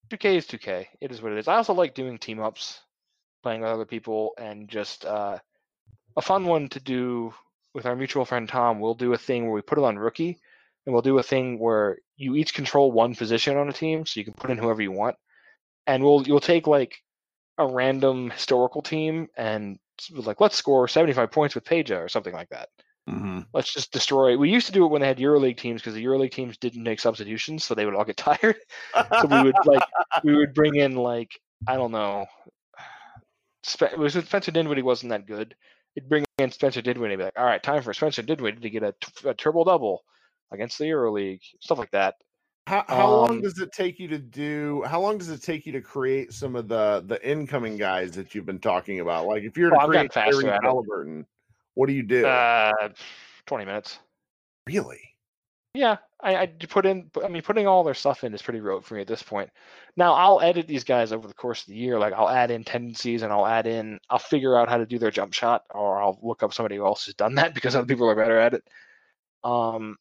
2K 0.09 0.35
is 0.35 0.47
2K. 0.47 0.87
It 1.01 1.11
is 1.11 1.21
what 1.21 1.31
it 1.31 1.37
is. 1.37 1.47
I 1.47 1.55
also 1.55 1.73
like 1.73 1.93
doing 1.93 2.17
team 2.17 2.39
ups, 2.39 2.81
playing 3.43 3.61
with 3.61 3.69
other 3.69 3.85
people, 3.85 4.33
and 4.37 4.67
just 4.67 5.05
uh, 5.05 5.37
a 6.17 6.21
fun 6.21 6.45
one 6.45 6.69
to 6.69 6.79
do 6.79 7.33
with 7.73 7.85
our 7.85 7.95
mutual 7.95 8.25
friend 8.25 8.47
Tom. 8.49 8.79
We'll 8.79 8.95
do 8.95 9.13
a 9.13 9.17
thing 9.17 9.43
where 9.43 9.53
we 9.53 9.61
put 9.61 9.77
it 9.77 9.83
on 9.83 9.99
rookie, 9.99 10.39
and 10.85 10.93
we'll 10.93 11.01
do 11.01 11.19
a 11.19 11.23
thing 11.23 11.59
where 11.59 11.97
you 12.17 12.35
each 12.35 12.53
control 12.53 12.91
one 12.91 13.15
position 13.15 13.57
on 13.57 13.69
a 13.69 13.73
team, 13.73 14.05
so 14.05 14.19
you 14.19 14.23
can 14.23 14.33
put 14.33 14.51
in 14.51 14.57
whoever 14.57 14.81
you 14.81 14.91
want 14.91 15.15
and 15.89 16.03
we'll 16.03 16.25
you'll 16.27 16.39
take 16.39 16.67
like 16.67 17.01
a 17.57 17.67
random 17.67 18.29
historical 18.29 18.81
team 18.81 19.27
and 19.35 19.79
like 20.13 20.39
let's 20.39 20.55
score 20.55 20.87
75 20.87 21.31
points 21.31 21.55
with 21.55 21.65
Peja 21.65 21.99
or 21.99 22.07
something 22.07 22.33
like 22.33 22.49
that. 22.49 22.69
Mhm. 23.09 23.45
Let's 23.53 23.73
just 23.73 23.91
destroy. 23.91 24.37
We 24.37 24.49
used 24.51 24.67
to 24.67 24.71
do 24.71 24.85
it 24.85 24.89
when 24.89 25.01
they 25.01 25.07
had 25.07 25.17
EuroLeague 25.17 25.57
teams 25.57 25.81
because 25.81 25.95
the 25.95 26.05
EuroLeague 26.05 26.31
teams 26.31 26.57
didn't 26.57 26.83
make 26.83 26.99
substitutions, 26.99 27.63
so 27.63 27.73
they 27.73 27.85
would 27.85 27.95
all 27.95 28.05
get 28.05 28.17
tired. 28.17 28.57
So 29.19 29.25
we 29.27 29.43
would 29.43 29.55
like 29.65 29.83
we 30.23 30.35
would 30.35 30.53
bring 30.53 30.75
in 30.75 30.95
like 30.95 31.31
I 31.67 31.75
don't 31.75 31.91
know. 31.91 32.27
It 33.81 33.97
was 33.97 34.13
Spencer 34.13 34.51
Dinwiddie 34.51 34.81
wasn't 34.81 35.09
that 35.11 35.25
good. 35.25 35.55
It'd 35.95 36.09
bring 36.09 36.25
in 36.37 36.51
Spencer 36.51 36.81
Dinwiddie, 36.81 37.15
be 37.15 37.23
like, 37.23 37.37
all 37.37 37.45
right, 37.45 37.61
time 37.61 37.81
for 37.81 37.93
Spencer 37.93 38.21
Dinwiddie 38.21 38.61
to 38.61 38.69
get 38.69 38.83
a, 38.83 38.93
t- 39.01 39.29
a 39.29 39.33
triple 39.33 39.63
double 39.63 40.03
against 40.51 40.77
the 40.77 40.85
EuroLeague, 40.85 41.41
stuff 41.59 41.77
like 41.77 41.91
that. 41.91 42.15
How, 42.67 42.85
how 42.87 43.09
long 43.09 43.29
Um, 43.31 43.41
does 43.41 43.59
it 43.59 43.71
take 43.73 43.99
you 43.99 44.07
to 44.09 44.19
do? 44.19 44.83
How 44.87 45.01
long 45.01 45.17
does 45.17 45.29
it 45.29 45.41
take 45.41 45.65
you 45.65 45.71
to 45.73 45.81
create 45.81 46.31
some 46.33 46.55
of 46.55 46.67
the 46.67 47.03
the 47.05 47.19
incoming 47.27 47.77
guys 47.77 48.11
that 48.11 48.33
you've 48.35 48.45
been 48.45 48.59
talking 48.59 48.99
about? 48.99 49.25
Like 49.25 49.43
if 49.43 49.57
you're 49.57 49.71
to 49.71 49.77
Oh, 49.81 49.87
create 49.87 50.05
it. 50.05 50.13
Haliburton, 50.13 51.25
what 51.79 51.87
do 51.87 51.93
you 51.93 52.03
do? 52.03 52.25
Uh, 52.25 52.89
20 53.45 53.63
minutes. 53.63 53.99
really? 54.67 54.99
Yeah, 55.73 55.97
I 56.21 56.47
put 56.47 56.85
in. 56.85 57.09
I 57.23 57.29
mean, 57.29 57.41
putting 57.41 57.67
all 57.67 57.85
their 57.85 57.93
stuff 57.93 58.25
in 58.25 58.33
is 58.33 58.41
pretty 58.41 58.59
rote 58.59 58.83
for 58.83 58.95
me 58.95 59.01
at 59.01 59.07
this 59.07 59.23
point. 59.23 59.49
Now 59.95 60.13
I'll 60.13 60.41
edit 60.41 60.67
these 60.67 60.83
guys 60.83 61.13
over 61.13 61.25
the 61.25 61.33
course 61.33 61.61
of 61.61 61.67
the 61.67 61.75
year. 61.75 61.97
Like 61.97 62.11
I'll 62.11 62.27
add 62.27 62.51
in 62.51 62.65
tendencies 62.65 63.21
and 63.21 63.31
I'll 63.31 63.45
add 63.45 63.65
in. 63.65 63.97
I'll 64.09 64.19
figure 64.19 64.57
out 64.57 64.67
how 64.67 64.75
to 64.75 64.85
do 64.85 64.99
their 64.99 65.11
jump 65.11 65.33
shot, 65.33 65.63
or 65.69 66.01
I'll 66.01 66.19
look 66.21 66.43
up 66.43 66.53
somebody 66.53 66.75
who 66.75 66.85
else 66.85 67.05
has 67.05 67.15
done 67.15 67.35
that 67.35 67.53
because 67.55 67.75
other 67.75 67.87
people 67.87 68.09
are 68.09 68.15
better 68.15 68.37
at 68.37 68.55
it. 68.55 68.63
Um, 69.45 69.95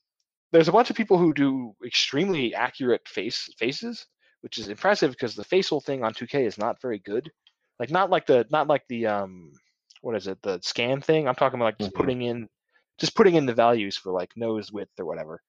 there's 0.50 0.68
a 0.68 0.72
bunch 0.72 0.90
of 0.90 0.96
people 0.96 1.18
who 1.18 1.32
do 1.32 1.76
extremely 1.86 2.54
accurate 2.54 3.06
face 3.06 3.48
faces, 3.56 4.06
which 4.40 4.58
is 4.58 4.68
impressive 4.68 5.12
because 5.12 5.36
the 5.36 5.44
facial 5.44 5.80
thing 5.80 6.02
on 6.02 6.12
2K 6.12 6.44
is 6.44 6.58
not 6.58 6.80
very 6.82 6.98
good. 6.98 7.30
Like 7.78 7.92
not 7.92 8.10
like 8.10 8.26
the 8.26 8.46
not 8.50 8.66
like 8.66 8.82
the 8.88 9.06
um 9.06 9.52
what 10.03 10.16
is 10.16 10.26
it 10.26 10.40
the 10.42 10.61
scan 10.62 11.01
thing. 11.01 11.28
I'm 11.28 11.34
talking 11.34 11.59
about 11.59 11.66
like 11.66 11.78
just 11.78 11.92
Mhm. 11.92 11.94
putting 11.94 12.22
in 12.22 12.49
just 12.99 13.14
putting 13.14 13.36
in 13.36 13.46
the 13.46 13.55
values 13.55 13.96
for 13.96 14.12
like 14.12 14.36
nose 14.36 14.72
width 14.72 14.99
or 14.99 15.07
whatever 15.07 15.42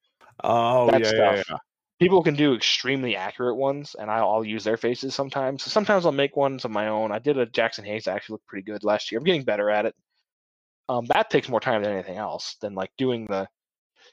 Oh 0.43 0.87
that 0.91 1.01
yeah, 1.01 1.11
yeah, 1.15 1.35
stuff. 1.35 1.45
yeah. 1.49 1.57
people 1.99 2.23
can 2.23 2.35
do 2.35 2.53
extremely 2.55 3.15
accurate 3.15 3.57
ones, 3.57 3.95
and 3.99 4.09
I'll, 4.09 4.29
I'll 4.29 4.45
use 4.45 4.63
their 4.63 4.77
faces 4.77 5.13
sometimes. 5.13 5.63
So 5.63 5.69
sometimes 5.69 6.05
I'll 6.05 6.11
make 6.11 6.35
ones 6.37 6.65
of 6.65 6.71
my 6.71 6.87
own. 6.87 7.11
I 7.11 7.19
did 7.19 7.37
a 7.37 7.45
Jaxson 7.45 7.85
Hayes 7.85 8.05
that 8.05 8.15
actually 8.15 8.33
looked 8.35 8.47
pretty 8.47 8.63
good 8.63 8.83
last 8.83 9.11
year. 9.11 9.19
I'm 9.19 9.25
getting 9.25 9.43
better 9.43 9.69
at 9.69 9.85
it. 9.85 9.95
Um, 10.87 11.05
that 11.07 11.29
takes 11.29 11.49
more 11.49 11.59
time 11.59 11.83
than 11.83 11.91
anything 11.93 12.17
else 12.17 12.55
than 12.61 12.73
like 12.73 12.91
doing 12.97 13.27
the, 13.27 13.47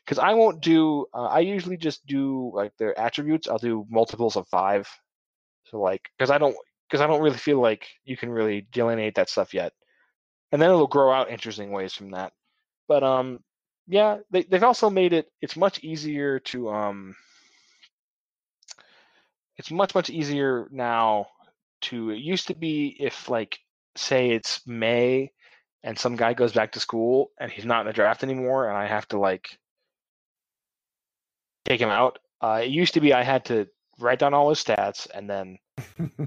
because 0.05 0.19
I 0.19 0.35
won't 0.35 0.61
do. 0.61 1.07
Uh, 1.15 1.25
I 1.27 1.41
usually 1.41 1.77
just 1.77 2.05
do 2.07 2.51
like 2.55 2.77
their 2.77 2.99
attributes. 2.99 3.49
I'll 3.49 3.59
do 3.59 3.87
multiples 3.89 4.37
of 4.37 4.47
five. 4.49 4.89
So 5.65 5.81
like, 5.81 6.03
because 6.19 6.31
I 6.31 6.39
don't, 6.39 6.57
because 6.89 7.01
I 7.01 7.07
don't 7.07 7.23
really 7.23 7.39
feel 7.39 7.61
like 7.61 7.87
you 8.05 8.17
can 8.17 8.31
really 8.31 8.67
delineate 8.73 9.15
that 9.17 9.31
stuff 9.31 9.55
yet, 9.55 9.73
and 10.53 10.61
then 10.61 10.71
it'll 10.71 10.87
grow 10.87 11.13
out 11.13 11.31
interesting 11.31 11.71
ways 11.71 11.95
from 11.95 12.11
that. 12.11 12.33
But 12.89 13.03
um, 13.03 13.41
yeah, 13.87 14.19
they 14.31 14.43
they've 14.43 14.63
also 14.63 14.91
made 14.91 15.13
it. 15.13 15.31
It's 15.41 15.57
much 15.57 15.81
easier 15.81 16.39
to 16.41 16.71
um 16.71 17.17
it's 19.59 19.71
much 19.71 19.95
much 19.95 20.11
easier 20.11 20.69
now 20.71 21.27
to 21.83 22.11
it 22.11 22.19
used 22.19 22.49
to 22.49 22.55
be 22.55 22.97
if 22.99 23.29
like 23.29 23.59
say 23.97 24.31
it's 24.31 24.67
may 24.67 25.31
and 25.83 25.99
some 25.99 26.17
guy 26.17 26.35
goes 26.35 26.53
back 26.53 26.73
to 26.73 26.81
school 26.81 27.31
and 27.39 27.51
he's 27.51 27.65
not 27.65 27.81
in 27.81 27.87
the 27.87 27.93
draft 27.93 28.23
anymore 28.23 28.69
and 28.69 28.77
i 28.77 28.87
have 28.87 29.07
to 29.09 29.19
like 29.19 29.59
take 31.65 31.81
him 31.81 31.89
out 31.89 32.19
uh, 32.43 32.61
it 32.63 32.71
used 32.71 32.95
to 32.95 33.01
be 33.01 33.13
i 33.13 33.23
had 33.23 33.45
to 33.45 33.67
write 33.99 34.19
down 34.19 34.35
all 34.35 34.51
his 34.51 34.63
stats 34.63 35.07
and 35.15 35.29
then 35.29 35.59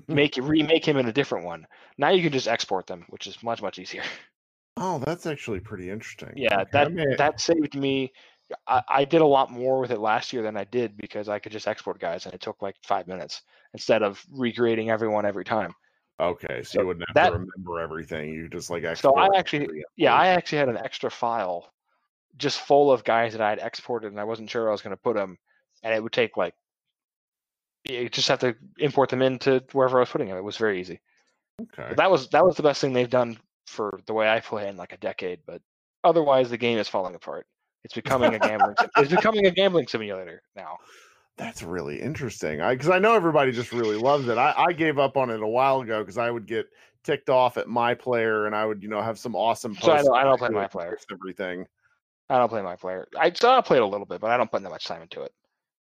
make 0.07 0.37
it 0.37 0.43
remake 0.43 0.87
him 0.87 0.97
in 0.97 1.07
a 1.07 1.13
different 1.13 1.45
one 1.45 1.65
now 1.97 2.09
you 2.09 2.21
can 2.21 2.31
just 2.31 2.47
export 2.47 2.87
them 2.87 3.05
which 3.09 3.27
is 3.27 3.41
much 3.43 3.61
much 3.61 3.79
easier 3.79 4.03
oh, 4.77 4.99
that's 4.99 5.25
actually 5.25 5.59
pretty 5.59 5.89
interesting. 5.89 6.31
yeah 6.35 6.61
Okay, 6.61 6.77
I 6.79 6.85
that 6.85 7.17
that 7.17 7.41
saved 7.41 7.75
me 7.75 8.11
I, 8.67 8.81
I 8.87 9.05
did 9.05 9.21
a 9.21 9.25
lot 9.25 9.51
more 9.51 9.79
with 9.79 9.91
it 9.91 9.99
last 9.99 10.33
year 10.33 10.41
than 10.43 10.57
i 10.57 10.63
did 10.63 10.97
because 10.97 11.29
i 11.29 11.39
could 11.39 11.51
just 11.51 11.67
export 11.67 11.99
guys 11.99 12.25
and 12.25 12.33
it 12.33 12.41
took 12.41 12.61
like 12.61 12.75
five 12.83 13.07
minutes 13.07 13.41
instead 13.73 14.03
of 14.03 14.23
recreating 14.31 14.89
everyone 14.89 15.25
every 15.25 15.45
time 15.45 15.73
okay, 16.19 16.63
so 16.63 16.69
so 16.69 16.81
you 16.81 16.87
wouldn't 16.87 17.05
have 17.07 17.15
that- 17.15 17.29
to 17.29 17.33
remember 17.33 17.79
everything. 17.79 18.29
You 18.29 18.49
just 18.49 18.69
like 18.69 18.83
So 18.97 19.15
I 19.15 19.29
actually, 19.37 19.83
yeah, 19.95 20.13
I 20.13 20.27
actually 20.27 20.59
had 20.59 20.69
an 20.69 20.77
extra 20.77 21.09
file 21.09 21.71
just 22.37 22.61
full 22.61 22.91
of 22.91 23.03
guys 23.03 23.33
that 23.33 23.41
I 23.41 23.49
had 23.49 23.59
exported, 23.59 24.11
and 24.11 24.19
I 24.19 24.23
wasn't 24.23 24.49
sure 24.49 24.69
I 24.69 24.71
was 24.71 24.81
going 24.81 24.95
to 24.95 25.01
put 25.01 25.15
them, 25.15 25.37
and 25.83 25.93
it 25.93 26.01
would 26.01 26.11
take 26.11 26.37
like, 26.37 26.53
you 27.85 28.09
just 28.09 28.27
have 28.27 28.39
to 28.39 28.55
import 28.77 29.09
them 29.09 29.21
into 29.21 29.63
wherever 29.71 29.97
I 29.97 30.01
was 30.01 30.09
putting 30.09 30.27
them. 30.27 30.37
It 30.37 30.43
was 30.43 30.57
very 30.57 30.79
easy. 30.79 30.99
okay. 31.61 31.85
But 31.89 31.97
that 31.97 32.11
was 32.11 32.29
that 32.29 32.45
was 32.45 32.55
the 32.57 32.63
best 32.63 32.81
thing 32.81 32.93
they've 32.93 33.09
done 33.09 33.37
for 33.67 33.99
the 34.05 34.13
way 34.13 34.29
I 34.29 34.39
play 34.39 34.67
in 34.67 34.77
like 34.77 34.93
a 34.93 34.97
decade. 34.97 35.39
But 35.45 35.61
otherwise, 36.03 36.49
the 36.49 36.57
game 36.57 36.77
is 36.77 36.87
falling 36.87 37.15
apart. 37.15 37.45
It's 37.83 37.93
becoming 37.95 38.33
a 38.33 38.39
gambling. 38.39 38.75
it's 38.97 39.11
becoming 39.11 39.45
a 39.45 39.51
gambling 39.51 39.87
simulator 39.87 40.41
now. 40.55 40.77
That's 41.37 41.63
really 41.63 42.01
interesting. 42.01 42.59
I 42.59 42.73
because 42.73 42.89
I 42.89 42.99
know 42.99 43.15
everybody 43.15 43.51
just 43.53 43.71
really 43.71 43.95
loves 43.95 44.27
it. 44.27 44.37
I, 44.37 44.53
I 44.57 44.73
gave 44.73 44.99
up 44.99 45.15
on 45.15 45.29
it 45.29 45.41
a 45.41 45.47
while 45.47 45.79
ago 45.81 45.99
because 46.01 46.17
I 46.17 46.29
would 46.29 46.45
get 46.45 46.67
ticked 47.05 47.29
off 47.29 47.57
at 47.57 47.69
my 47.69 47.93
player 47.93 48.45
and 48.45 48.53
I 48.53 48.65
would, 48.65 48.83
you 48.83 48.89
know, 48.89 49.01
have 49.01 49.17
some 49.17 49.35
awesome 49.37 49.73
So 49.75 49.93
I 49.93 50.01
don't- 50.01 50.13
I 50.17 50.23
don't 50.25 50.37
play 50.37 50.49
my 50.49 50.67
player. 50.67 50.97
Everything. 51.09 51.65
I 52.29 52.37
don't 52.37 52.49
play 52.49 52.61
my 52.61 52.75
player. 52.75 53.07
I 53.17 53.31
so 53.31 53.49
I 53.51 53.61
played 53.61 53.81
a 53.81 53.85
little 53.85 54.05
bit, 54.05 54.19
but 54.19 54.29
I 54.31 54.35
don't 54.37 54.51
put 54.51 54.61
that 54.63 54.69
much 54.69 54.83
time 54.85 55.01
into 55.01 55.21
it. 55.21 55.31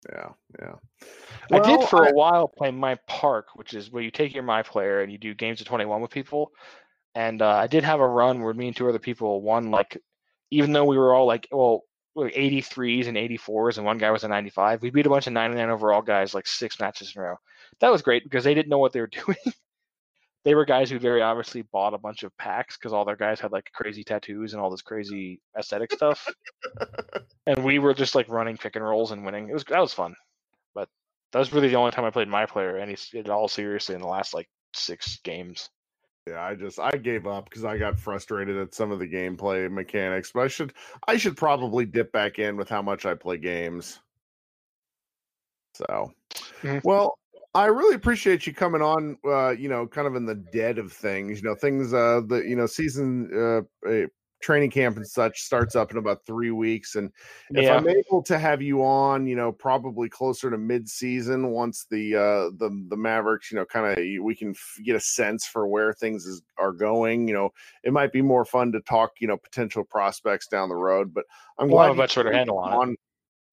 Yeah, 0.09 0.29
yeah. 0.59 0.75
I 1.51 1.59
did 1.59 1.87
for 1.89 2.05
I- 2.05 2.09
a 2.09 2.13
while 2.13 2.47
play 2.47 2.71
my 2.71 2.95
park, 3.07 3.47
which 3.55 3.73
is 3.73 3.91
where 3.91 4.03
you 4.03 4.11
take 4.11 4.33
your 4.33 4.43
my 4.43 4.63
player 4.63 5.01
and 5.01 5.11
you 5.11 5.17
do 5.17 5.33
games 5.33 5.61
of 5.61 5.67
21 5.67 6.01
with 6.01 6.11
people. 6.11 6.51
And 7.13 7.41
uh, 7.41 7.49
I 7.49 7.67
did 7.67 7.83
have 7.83 7.99
a 7.99 8.07
run 8.07 8.41
where 8.41 8.53
me 8.53 8.67
and 8.67 8.75
two 8.75 8.87
other 8.87 8.99
people 8.99 9.41
won 9.41 9.69
like, 9.69 9.97
even 10.49 10.71
though 10.71 10.85
we 10.85 10.97
were 10.97 11.13
all 11.13 11.25
like, 11.25 11.47
well, 11.51 11.83
we 12.15 12.31
83s 12.31 13.07
and 13.07 13.17
84s, 13.17 13.77
and 13.77 13.85
one 13.85 13.97
guy 13.97 14.11
was 14.11 14.23
a 14.23 14.27
95. 14.27 14.81
We 14.81 14.89
beat 14.89 15.05
a 15.05 15.09
bunch 15.09 15.27
of 15.27 15.33
99 15.33 15.69
overall 15.69 16.01
guys 16.01 16.33
like 16.33 16.47
six 16.47 16.79
matches 16.79 17.13
in 17.15 17.21
a 17.21 17.25
row. 17.25 17.35
That 17.79 17.91
was 17.91 18.01
great 18.01 18.23
because 18.23 18.43
they 18.43 18.53
didn't 18.53 18.69
know 18.69 18.77
what 18.79 18.93
they 18.93 18.99
were 18.99 19.07
doing. 19.25 19.37
They 20.43 20.55
were 20.55 20.65
guys 20.65 20.89
who 20.89 20.97
very 20.97 21.21
obviously 21.21 21.61
bought 21.61 21.93
a 21.93 21.99
bunch 21.99 22.23
of 22.23 22.35
packs 22.37 22.77
because 22.77 22.93
all 22.93 23.05
their 23.05 23.15
guys 23.15 23.39
had 23.39 23.51
like 23.51 23.69
crazy 23.73 24.03
tattoos 24.03 24.53
and 24.53 24.61
all 24.61 24.71
this 24.71 24.81
crazy 24.81 25.39
aesthetic 25.57 25.93
stuff. 25.93 26.27
and 27.47 27.63
we 27.63 27.79
were 27.79 27.93
just 27.93 28.15
like 28.15 28.27
running 28.27 28.57
pick 28.57 28.75
and 28.75 28.85
rolls 28.85 29.11
and 29.11 29.23
winning. 29.23 29.49
It 29.49 29.53
was 29.53 29.63
that 29.65 29.79
was 29.79 29.93
fun, 29.93 30.15
but 30.73 30.89
that 31.31 31.39
was 31.39 31.53
really 31.53 31.67
the 31.67 31.75
only 31.75 31.91
time 31.91 32.05
I 32.05 32.09
played 32.09 32.27
my 32.27 32.45
player 32.45 32.77
any 32.77 32.97
at 33.15 33.29
all 33.29 33.47
seriously 33.47 33.93
in 33.93 34.01
the 34.01 34.07
last 34.07 34.33
like 34.33 34.49
six 34.73 35.19
games. 35.23 35.69
Yeah, 36.27 36.43
I 36.43 36.55
just 36.55 36.79
I 36.79 36.91
gave 36.91 37.27
up 37.27 37.45
because 37.45 37.65
I 37.65 37.77
got 37.77 37.99
frustrated 37.99 38.57
at 38.57 38.73
some 38.73 38.91
of 38.91 38.99
the 38.99 39.07
gameplay 39.07 39.69
mechanics. 39.71 40.31
But 40.33 40.41
I 40.41 40.47
should 40.47 40.73
I 41.07 41.17
should 41.17 41.37
probably 41.37 41.85
dip 41.85 42.11
back 42.11 42.39
in 42.39 42.57
with 42.57 42.69
how 42.69 42.81
much 42.81 43.05
I 43.05 43.13
play 43.13 43.37
games. 43.37 43.99
So, 45.73 46.11
mm-hmm. 46.61 46.79
well, 46.83 47.17
I 47.53 47.65
really 47.65 47.95
appreciate 47.95 48.47
you 48.47 48.53
coming 48.53 48.81
on. 48.81 49.17
Uh, 49.25 49.49
you 49.49 49.67
know, 49.67 49.85
kind 49.85 50.07
of 50.07 50.15
in 50.15 50.25
the 50.25 50.35
dead 50.35 50.77
of 50.77 50.91
things. 50.91 51.41
You 51.41 51.49
know, 51.49 51.55
things. 51.55 51.93
Uh, 51.93 52.21
the 52.25 52.43
you 52.47 52.55
know 52.55 52.65
season 52.65 53.65
uh, 53.85 54.07
training 54.41 54.71
camp 54.71 54.97
and 54.97 55.07
such 55.07 55.41
starts 55.41 55.75
up 55.75 55.91
in 55.91 55.97
about 55.97 56.25
three 56.25 56.51
weeks. 56.51 56.95
And 56.95 57.11
if 57.51 57.63
yeah. 57.63 57.75
I'm 57.75 57.87
able 57.87 58.23
to 58.23 58.37
have 58.37 58.61
you 58.61 58.83
on, 58.83 59.27
you 59.27 59.35
know, 59.35 59.51
probably 59.51 60.09
closer 60.09 60.49
to 60.49 60.57
mid-season, 60.57 61.49
once 61.49 61.85
the 61.89 62.15
uh, 62.15 62.49
the 62.57 62.85
the 62.89 62.97
Mavericks, 62.97 63.51
you 63.51 63.57
know, 63.57 63.65
kind 63.65 63.85
of 63.85 64.23
we 64.23 64.35
can 64.35 64.49
f- 64.49 64.79
get 64.83 64.95
a 64.95 64.99
sense 64.99 65.45
for 65.45 65.67
where 65.67 65.93
things 65.93 66.25
is, 66.25 66.41
are 66.57 66.73
going. 66.73 67.27
You 67.27 67.33
know, 67.33 67.49
it 67.83 67.93
might 67.93 68.11
be 68.11 68.21
more 68.21 68.45
fun 68.45 68.71
to 68.73 68.81
talk, 68.81 69.11
you 69.19 69.27
know, 69.27 69.37
potential 69.37 69.83
prospects 69.83 70.47
down 70.47 70.69
the 70.69 70.75
road. 70.75 71.13
But 71.13 71.25
I'm 71.57 71.67
glad 71.67 71.89
we'll 71.89 71.95
have 71.95 71.99
a 71.99 72.23
better 72.23 72.33
handle 72.33 72.57
on, 72.57 72.73
on 72.73 72.89
it. 72.91 72.99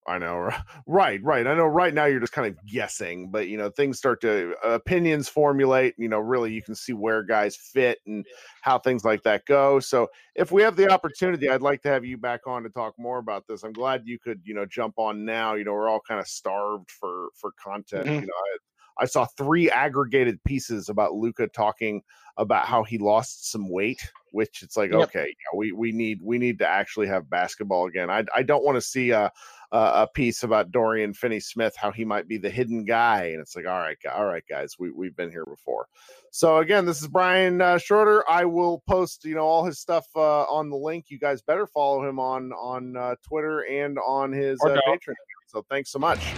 I 0.09 0.17
know, 0.17 0.49
right, 0.87 1.23
right. 1.23 1.45
I 1.45 1.53
know. 1.53 1.67
Right 1.67 1.93
now, 1.93 2.05
you're 2.05 2.19
just 2.19 2.33
kind 2.33 2.47
of 2.47 2.65
guessing, 2.65 3.29
but 3.29 3.47
you 3.47 3.57
know, 3.57 3.69
things 3.69 3.99
start 3.99 4.21
to 4.21 4.55
uh, 4.65 4.69
opinions 4.71 5.29
formulate. 5.29 5.93
You 5.99 6.09
know, 6.09 6.17
really, 6.17 6.51
you 6.51 6.63
can 6.63 6.73
see 6.73 6.93
where 6.93 7.21
guys 7.21 7.55
fit 7.55 7.99
and 8.07 8.25
how 8.61 8.79
things 8.79 9.05
like 9.05 9.21
that 9.23 9.45
go. 9.45 9.79
So, 9.79 10.07
if 10.33 10.51
we 10.51 10.63
have 10.63 10.75
the 10.75 10.89
opportunity, 10.91 11.47
I'd 11.47 11.61
like 11.61 11.83
to 11.83 11.89
have 11.89 12.03
you 12.03 12.17
back 12.17 12.47
on 12.47 12.63
to 12.63 12.69
talk 12.69 12.95
more 12.97 13.19
about 13.19 13.45
this. 13.47 13.63
I'm 13.63 13.71
glad 13.71 14.01
you 14.05 14.17
could, 14.17 14.41
you 14.43 14.55
know, 14.55 14.65
jump 14.65 14.95
on 14.97 15.25
now. 15.25 15.53
You 15.53 15.63
know, 15.63 15.73
we're 15.73 15.89
all 15.89 16.01
kind 16.01 16.19
of 16.19 16.27
starved 16.27 16.89
for 16.89 17.29
for 17.35 17.51
content. 17.63 18.07
Mm-hmm. 18.07 18.15
You 18.15 18.21
know, 18.21 18.27
I, 18.27 18.57
I 18.99 19.05
saw 19.05 19.25
three 19.25 19.69
aggregated 19.69 20.43
pieces 20.43 20.89
about 20.89 21.13
Luka 21.13 21.47
talking 21.47 22.01
about 22.37 22.65
how 22.65 22.83
he 22.83 22.97
lost 22.97 23.51
some 23.51 23.69
weight 23.69 23.99
which 24.31 24.61
it's 24.61 24.77
like 24.77 24.91
yep. 24.91 25.01
okay 25.01 25.27
yeah, 25.27 25.57
we 25.57 25.71
we 25.71 25.91
need 25.91 26.19
we 26.23 26.37
need 26.37 26.59
to 26.59 26.67
actually 26.67 27.07
have 27.07 27.29
basketball 27.29 27.87
again. 27.87 28.09
I, 28.09 28.23
I 28.35 28.43
don't 28.43 28.63
want 28.63 28.75
to 28.75 28.81
see 28.81 29.11
a, 29.11 29.31
a 29.71 30.07
piece 30.13 30.43
about 30.43 30.71
dorian 30.71 31.13
finney 31.13 31.39
smith 31.39 31.75
how 31.75 31.91
he 31.91 32.05
might 32.05 32.27
be 32.27 32.37
the 32.37 32.49
hidden 32.49 32.85
guy 32.85 33.25
and 33.25 33.41
it's 33.41 33.55
like 33.55 33.67
all 33.67 33.79
right 33.79 33.97
all 34.13 34.25
right 34.25 34.43
guys 34.49 34.75
we, 34.79 34.91
we've 34.91 35.15
been 35.15 35.31
here 35.31 35.45
before. 35.45 35.87
So 36.31 36.57
again 36.57 36.85
this 36.85 37.01
is 37.01 37.07
brian 37.07 37.61
uh, 37.61 37.77
schroeder. 37.77 38.23
I 38.29 38.45
will 38.45 38.83
post 38.87 39.25
you 39.25 39.35
know 39.35 39.45
all 39.45 39.63
his 39.63 39.79
stuff 39.79 40.07
uh, 40.15 40.43
on 40.43 40.69
the 40.69 40.77
link. 40.77 41.05
You 41.09 41.19
guys 41.19 41.41
better 41.41 41.67
follow 41.67 42.07
him 42.07 42.19
on 42.19 42.51
on 42.53 42.95
uh, 42.95 43.15
twitter 43.27 43.61
and 43.61 43.97
on 43.99 44.31
his 44.31 44.59
uh, 44.63 44.77
patreon. 44.87 45.15
So 45.47 45.65
thanks 45.69 45.91
so 45.91 45.99
much 45.99 46.33